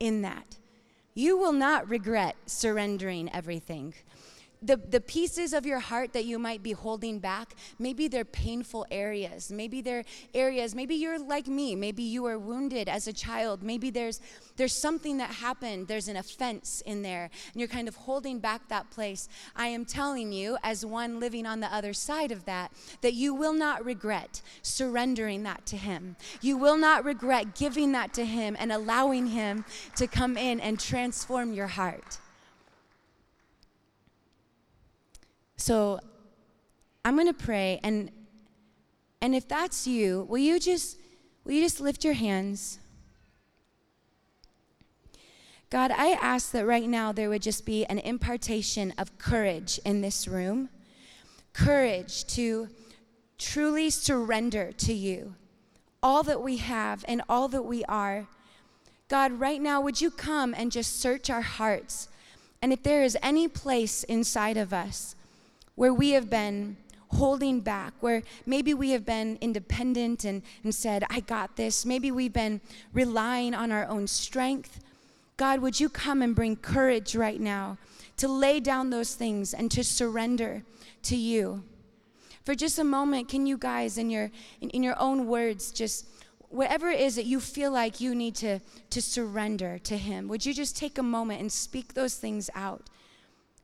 in 0.00 0.22
that. 0.22 0.58
You 1.14 1.36
will 1.36 1.52
not 1.52 1.88
regret 1.88 2.36
surrendering 2.46 3.30
everything 3.32 3.94
the, 4.62 4.76
the 4.76 5.00
pieces 5.00 5.52
of 5.52 5.66
your 5.66 5.80
heart 5.80 6.12
that 6.12 6.24
you 6.24 6.38
might 6.38 6.62
be 6.62 6.72
holding 6.72 7.18
back, 7.18 7.54
maybe 7.78 8.08
they're 8.08 8.24
painful 8.24 8.86
areas. 8.90 9.50
Maybe 9.50 9.80
they're 9.80 10.04
areas, 10.34 10.74
maybe 10.74 10.94
you're 10.94 11.18
like 11.18 11.46
me. 11.46 11.74
Maybe 11.74 12.02
you 12.02 12.22
were 12.22 12.38
wounded 12.38 12.88
as 12.88 13.08
a 13.08 13.12
child. 13.12 13.62
Maybe 13.62 13.90
there's, 13.90 14.20
there's 14.56 14.74
something 14.74 15.18
that 15.18 15.30
happened. 15.30 15.88
There's 15.88 16.08
an 16.08 16.16
offense 16.16 16.82
in 16.86 17.02
there, 17.02 17.30
and 17.52 17.60
you're 17.60 17.68
kind 17.68 17.88
of 17.88 17.96
holding 17.96 18.38
back 18.38 18.68
that 18.68 18.90
place. 18.90 19.28
I 19.56 19.66
am 19.68 19.84
telling 19.84 20.32
you, 20.32 20.56
as 20.62 20.86
one 20.86 21.18
living 21.18 21.46
on 21.46 21.60
the 21.60 21.72
other 21.72 21.92
side 21.92 22.30
of 22.30 22.44
that, 22.44 22.72
that 23.00 23.14
you 23.14 23.34
will 23.34 23.54
not 23.54 23.84
regret 23.84 24.42
surrendering 24.62 25.42
that 25.42 25.66
to 25.66 25.76
Him. 25.76 26.16
You 26.40 26.56
will 26.56 26.76
not 26.76 27.04
regret 27.04 27.54
giving 27.54 27.92
that 27.92 28.14
to 28.14 28.24
Him 28.24 28.56
and 28.58 28.70
allowing 28.72 29.28
Him 29.28 29.64
to 29.96 30.06
come 30.06 30.36
in 30.36 30.60
and 30.60 30.78
transform 30.78 31.52
your 31.52 31.66
heart. 31.66 32.18
So 35.62 36.00
I'm 37.04 37.14
going 37.14 37.28
to 37.28 37.32
pray 37.32 37.78
and 37.84 38.10
and 39.20 39.32
if 39.32 39.46
that's 39.46 39.86
you, 39.86 40.26
will 40.28 40.38
you 40.38 40.58
just 40.58 40.98
will 41.44 41.52
you 41.52 41.62
just 41.62 41.80
lift 41.80 42.02
your 42.02 42.14
hands? 42.14 42.80
God, 45.70 45.92
I 45.92 46.18
ask 46.20 46.50
that 46.50 46.66
right 46.66 46.88
now 46.88 47.12
there 47.12 47.28
would 47.30 47.42
just 47.42 47.64
be 47.64 47.84
an 47.84 48.00
impartation 48.00 48.92
of 48.98 49.16
courage 49.18 49.78
in 49.84 50.00
this 50.00 50.26
room. 50.26 50.68
Courage 51.52 52.24
to 52.34 52.68
truly 53.38 53.88
surrender 53.88 54.72
to 54.78 54.92
you 54.92 55.36
all 56.02 56.24
that 56.24 56.42
we 56.42 56.56
have 56.56 57.04
and 57.06 57.22
all 57.28 57.46
that 57.46 57.62
we 57.62 57.84
are. 57.84 58.26
God, 59.06 59.38
right 59.38 59.62
now, 59.62 59.80
would 59.80 60.00
you 60.00 60.10
come 60.10 60.54
and 60.58 60.72
just 60.72 61.00
search 61.00 61.30
our 61.30 61.42
hearts? 61.42 62.08
And 62.60 62.72
if 62.72 62.82
there 62.82 63.04
is 63.04 63.16
any 63.22 63.46
place 63.46 64.02
inside 64.02 64.56
of 64.56 64.72
us 64.72 65.14
where 65.74 65.92
we 65.92 66.10
have 66.10 66.28
been 66.28 66.76
holding 67.08 67.60
back, 67.60 67.92
where 68.00 68.22
maybe 68.46 68.74
we 68.74 68.90
have 68.90 69.04
been 69.04 69.38
independent 69.40 70.24
and, 70.24 70.42
and 70.64 70.74
said, 70.74 71.04
I 71.10 71.20
got 71.20 71.56
this. 71.56 71.84
Maybe 71.84 72.10
we've 72.10 72.32
been 72.32 72.60
relying 72.92 73.54
on 73.54 73.70
our 73.70 73.86
own 73.86 74.06
strength. 74.06 74.80
God, 75.36 75.60
would 75.60 75.78
you 75.78 75.88
come 75.88 76.22
and 76.22 76.34
bring 76.34 76.56
courage 76.56 77.14
right 77.14 77.40
now 77.40 77.78
to 78.16 78.28
lay 78.28 78.60
down 78.60 78.90
those 78.90 79.14
things 79.14 79.52
and 79.54 79.70
to 79.72 79.84
surrender 79.84 80.62
to 81.04 81.16
you? 81.16 81.64
For 82.44 82.54
just 82.54 82.78
a 82.78 82.84
moment, 82.84 83.28
can 83.28 83.46
you 83.46 83.56
guys, 83.56 83.98
in 83.98 84.10
your, 84.10 84.30
in, 84.60 84.70
in 84.70 84.82
your 84.82 84.98
own 84.98 85.26
words, 85.26 85.70
just 85.70 86.06
whatever 86.48 86.90
it 86.90 87.00
is 87.00 87.16
that 87.16 87.24
you 87.24 87.40
feel 87.40 87.70
like 87.70 88.00
you 88.00 88.14
need 88.14 88.34
to, 88.36 88.60
to 88.90 89.00
surrender 89.00 89.78
to 89.78 89.96
Him, 89.96 90.28
would 90.28 90.44
you 90.44 90.52
just 90.52 90.76
take 90.76 90.98
a 90.98 91.02
moment 91.02 91.40
and 91.40 91.52
speak 91.52 91.94
those 91.94 92.14
things 92.16 92.50
out? 92.54 92.88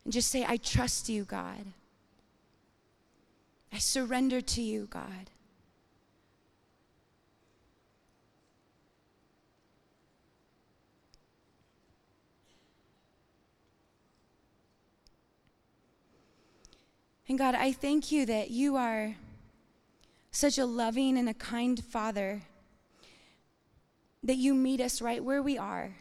And 0.04 0.12
just 0.12 0.30
say, 0.30 0.44
I 0.46 0.58
trust 0.58 1.08
you, 1.08 1.24
God. 1.24 1.64
I 3.72 3.78
surrender 3.78 4.40
to 4.40 4.62
you, 4.62 4.86
God. 4.90 5.30
And 17.28 17.36
God, 17.36 17.54
I 17.54 17.72
thank 17.72 18.10
you 18.10 18.24
that 18.24 18.50
you 18.50 18.76
are 18.76 19.16
such 20.30 20.56
a 20.56 20.64
loving 20.64 21.18
and 21.18 21.28
a 21.28 21.34
kind 21.34 21.82
Father, 21.84 22.42
that 24.22 24.36
you 24.36 24.54
meet 24.54 24.80
us 24.80 25.02
right 25.02 25.22
where 25.22 25.42
we 25.42 25.58
are. 25.58 25.96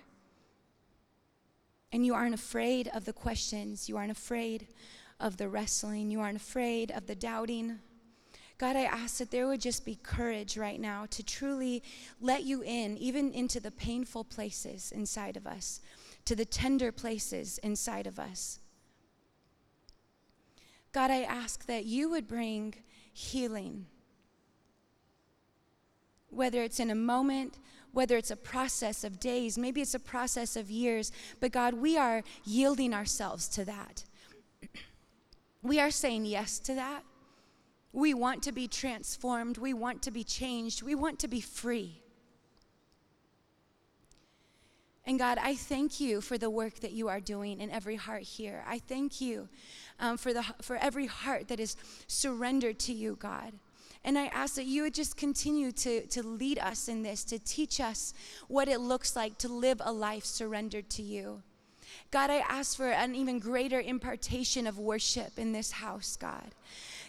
And 1.92 2.06
you 2.06 2.14
aren't 2.14 2.34
afraid 2.34 2.90
of 2.94 3.04
the 3.06 3.14
questions, 3.14 3.90
you 3.90 3.98
aren't 3.98 4.12
afraid 4.12 4.68
of 5.20 5.38
the 5.38 5.50
wrestling. 5.50 6.12
You 6.12 6.22
aren't 6.22 6.38
afraid 6.38 6.92
of 6.92 7.08
the 7.08 7.16
doubting. 7.16 7.80
God, 8.58 8.76
I 8.76 8.84
ask 8.84 9.18
that 9.18 9.30
there 9.30 9.48
would 9.48 9.62
just 9.62 9.86
be 9.86 9.96
courage 10.02 10.58
right 10.58 10.80
now 10.80 11.06
to 11.12 11.24
truly 11.24 11.84
let 12.20 12.44
you 12.44 12.64
in, 12.64 12.98
even 12.98 13.32
into 13.32 13.60
the 13.60 13.72
painful 13.72 14.24
places 14.24 14.92
inside 14.92 15.38
of 15.38 15.46
us, 15.46 15.80
to 16.26 16.36
the 16.36 16.46
tender 16.46 16.92
places 16.92 17.60
inside 17.60 18.08
of 18.08 18.18
us. 18.18 18.60
God, 20.92 21.12
I 21.12 21.22
ask 21.22 21.66
that 21.68 21.86
you 21.86 22.10
would 22.10 22.28
bring 22.28 22.74
healing. 23.14 23.86
whether 26.30 26.62
it's 26.62 26.80
in 26.80 26.90
a 26.92 26.96
moment, 26.96 27.58
whether 27.94 28.18
it's 28.18 28.32
a 28.32 28.36
process 28.36 29.04
of 29.04 29.20
days, 29.20 29.58
maybe 29.58 29.82
it's 29.82 29.96
a 29.96 30.00
process 30.00 30.56
of 30.56 30.70
years, 30.70 31.12
but 31.40 31.52
God, 31.52 31.74
we 31.74 31.98
are 31.98 32.22
yielding 32.44 32.94
ourselves 32.94 33.48
to 33.50 33.66
that. 33.66 34.04
We 35.68 35.82
are 35.82 35.92
saying 35.92 36.26
yes 36.26 36.60
to 36.60 36.76
that. 36.76 37.04
We 37.92 38.14
want 38.14 38.42
to 38.44 38.54
be 38.54 38.70
transformed. 38.70 39.58
We 39.58 39.74
want 39.74 40.02
to 40.04 40.12
be 40.12 40.24
changed. 40.24 40.82
We 40.82 40.96
want 40.96 41.20
to 41.20 41.28
be 41.28 41.42
free. 41.42 42.02
And 45.06 45.20
God, 45.20 45.38
I 45.42 45.56
thank 45.56 46.00
you 46.00 46.22
for 46.22 46.38
the 46.38 46.50
work 46.50 46.80
that 46.80 46.92
you 46.92 47.10
are 47.10 47.20
doing 47.20 47.60
in 47.60 47.70
every 47.70 47.98
heart 47.98 48.24
here. 48.24 48.64
I 48.66 48.80
thank 48.80 49.20
you 49.20 49.50
um, 50.00 50.18
for, 50.18 50.34
the, 50.34 50.44
for 50.62 50.78
every 50.78 51.08
heart 51.08 51.50
that 51.50 51.60
is 51.60 51.76
surrendered 52.08 52.80
to 52.80 52.94
you, 52.94 53.18
God. 53.18 53.54
And 54.06 54.18
I 54.18 54.28
ask 54.28 54.56
that 54.56 54.66
you 54.66 54.84
would 54.84 54.94
just 54.94 55.18
continue 55.18 55.74
to, 55.74 56.06
to 56.08 56.24
lead 56.24 56.60
us 56.60 56.88
in 56.88 57.04
this, 57.04 57.26
to 57.26 57.40
teach 57.40 57.82
us 57.82 58.14
what 58.48 58.70
it 58.70 58.80
looks 58.80 59.18
like 59.18 59.38
to 59.40 59.50
live 59.50 59.82
a 59.84 59.92
life 59.92 60.24
surrendered 60.24 60.90
to 60.92 61.02
you. 61.02 61.42
God, 62.12 62.30
I 62.30 62.38
ask 62.38 62.78
for 62.78 62.90
an 62.90 63.16
even 63.16 63.40
greater 63.40 63.80
impartation 63.80 64.68
of 64.68 64.78
worship 64.78 65.38
in 65.38 65.52
this 65.52 65.72
house, 65.72 66.16
God. 66.16 66.56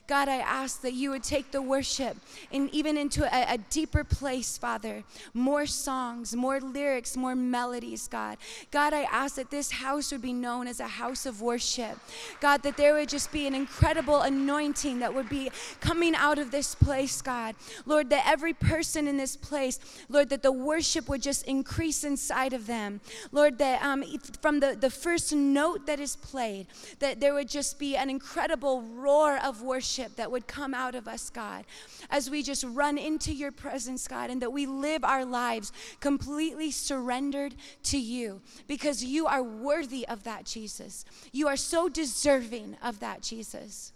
God, 0.09 0.27
I 0.27 0.37
ask 0.37 0.81
that 0.81 0.95
you 0.95 1.11
would 1.11 1.23
take 1.23 1.51
the 1.51 1.61
worship 1.61 2.17
and 2.51 2.71
even 2.71 2.97
into 2.97 3.25
a, 3.25 3.55
a, 3.55 3.59
deeper 3.59 4.05
place, 4.05 4.57
Father. 4.57 5.05
More 5.35 5.67
songs, 5.67 6.35
more 6.35 6.61
lyrics, 6.61 7.15
more 7.15 7.35
melodies, 7.35 8.09
God. 8.09 8.39
God, 8.71 8.95
I 8.95 9.03
ask 9.03 9.35
that 9.35 9.51
this 9.51 9.71
house 9.71 10.11
would 10.11 10.23
be 10.23 10.33
known 10.33 10.67
as 10.67 10.81
a 10.81 10.89
house 10.89 11.27
of 11.27 11.43
worship. 11.43 11.99
God, 12.41 12.63
that 12.63 12.79
there 12.79 12.95
would 12.95 13.11
just 13.11 13.31
be 13.31 13.47
an 13.47 13.55
incredible 13.55 14.23
anointing 14.23 15.01
that 15.01 15.13
would 15.13 15.29
be 15.29 15.51
coming 15.81 16.15
out 16.15 16.39
of 16.39 16.53
this 16.53 16.75
place, 16.75 17.21
God. 17.21 17.55
Lord, 17.85 18.09
that 18.09 18.27
every 18.27 18.55
person 18.55 19.09
in 19.09 19.19
this 19.19 19.37
place, 19.37 19.79
Lord, 20.09 20.31
that 20.31 20.43
the 20.43 20.53
worship 20.53 21.11
would 21.11 21.21
just 21.21 21.47
increase 21.47 22.03
inside 22.03 22.55
of 22.55 22.67
them. 22.67 23.03
Lord, 23.31 23.59
that 23.59 23.83
um, 23.83 24.03
from 24.41 24.61
the, 24.61 24.75
the 24.75 24.91
first 24.91 25.35
note 25.35 25.85
that 25.85 26.01
is 26.01 26.17
played, 26.17 26.67
that 27.01 27.21
there 27.21 27.35
would 27.35 27.51
just 27.51 27.79
be 27.79 27.95
an 27.95 28.09
incredible 28.09 28.81
roar 28.81 29.39
of 29.45 29.61
worship 29.61 29.98
worship 29.99 30.17
that 30.17 30.31
would 30.31 30.47
come 30.47 30.75
out 30.75 30.95
of 30.95 31.09
us, 31.09 31.31
God, 31.31 31.65
as 32.11 32.31
we 32.31 32.43
just 32.43 32.65
run 32.65 32.99
into 32.99 33.33
your 33.33 33.53
presence, 33.53 34.07
God, 34.07 34.31
and 34.31 34.43
that 34.43 34.53
we 34.53 34.67
live 34.67 35.05
our 35.05 35.25
lives 35.25 35.73
completely 36.01 36.71
surrendered 36.71 37.55
to 37.85 37.99
you 37.99 38.41
because 38.67 39.05
you 39.05 39.27
are 39.27 39.43
worthy 39.43 40.07
of 40.09 40.25
that, 40.25 40.45
Jesus. 40.45 41.05
You 41.33 41.49
are 41.49 41.57
so 41.57 41.89
deserving 41.89 42.77
of 42.83 43.01
that, 43.01 43.23
Jesus. 43.23 43.93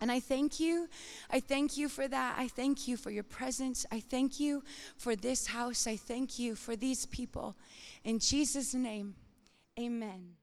And 0.00 0.12
I 0.12 0.20
thank 0.20 0.60
you. 0.60 0.88
I 1.30 1.40
thank 1.40 1.76
you 1.76 1.88
for 1.88 2.06
that. 2.06 2.36
I 2.38 2.46
thank 2.46 2.86
you 2.86 2.96
for 2.96 3.10
your 3.10 3.24
presence. 3.24 3.84
I 3.90 3.98
thank 4.00 4.38
you 4.38 4.62
for 4.96 5.16
this 5.16 5.48
house. 5.48 5.86
I 5.86 5.96
thank 5.96 6.38
you 6.38 6.54
for 6.54 6.76
these 6.76 7.06
people. 7.06 7.56
In 8.04 8.20
Jesus' 8.20 8.74
name, 8.74 9.14
amen. 9.78 10.37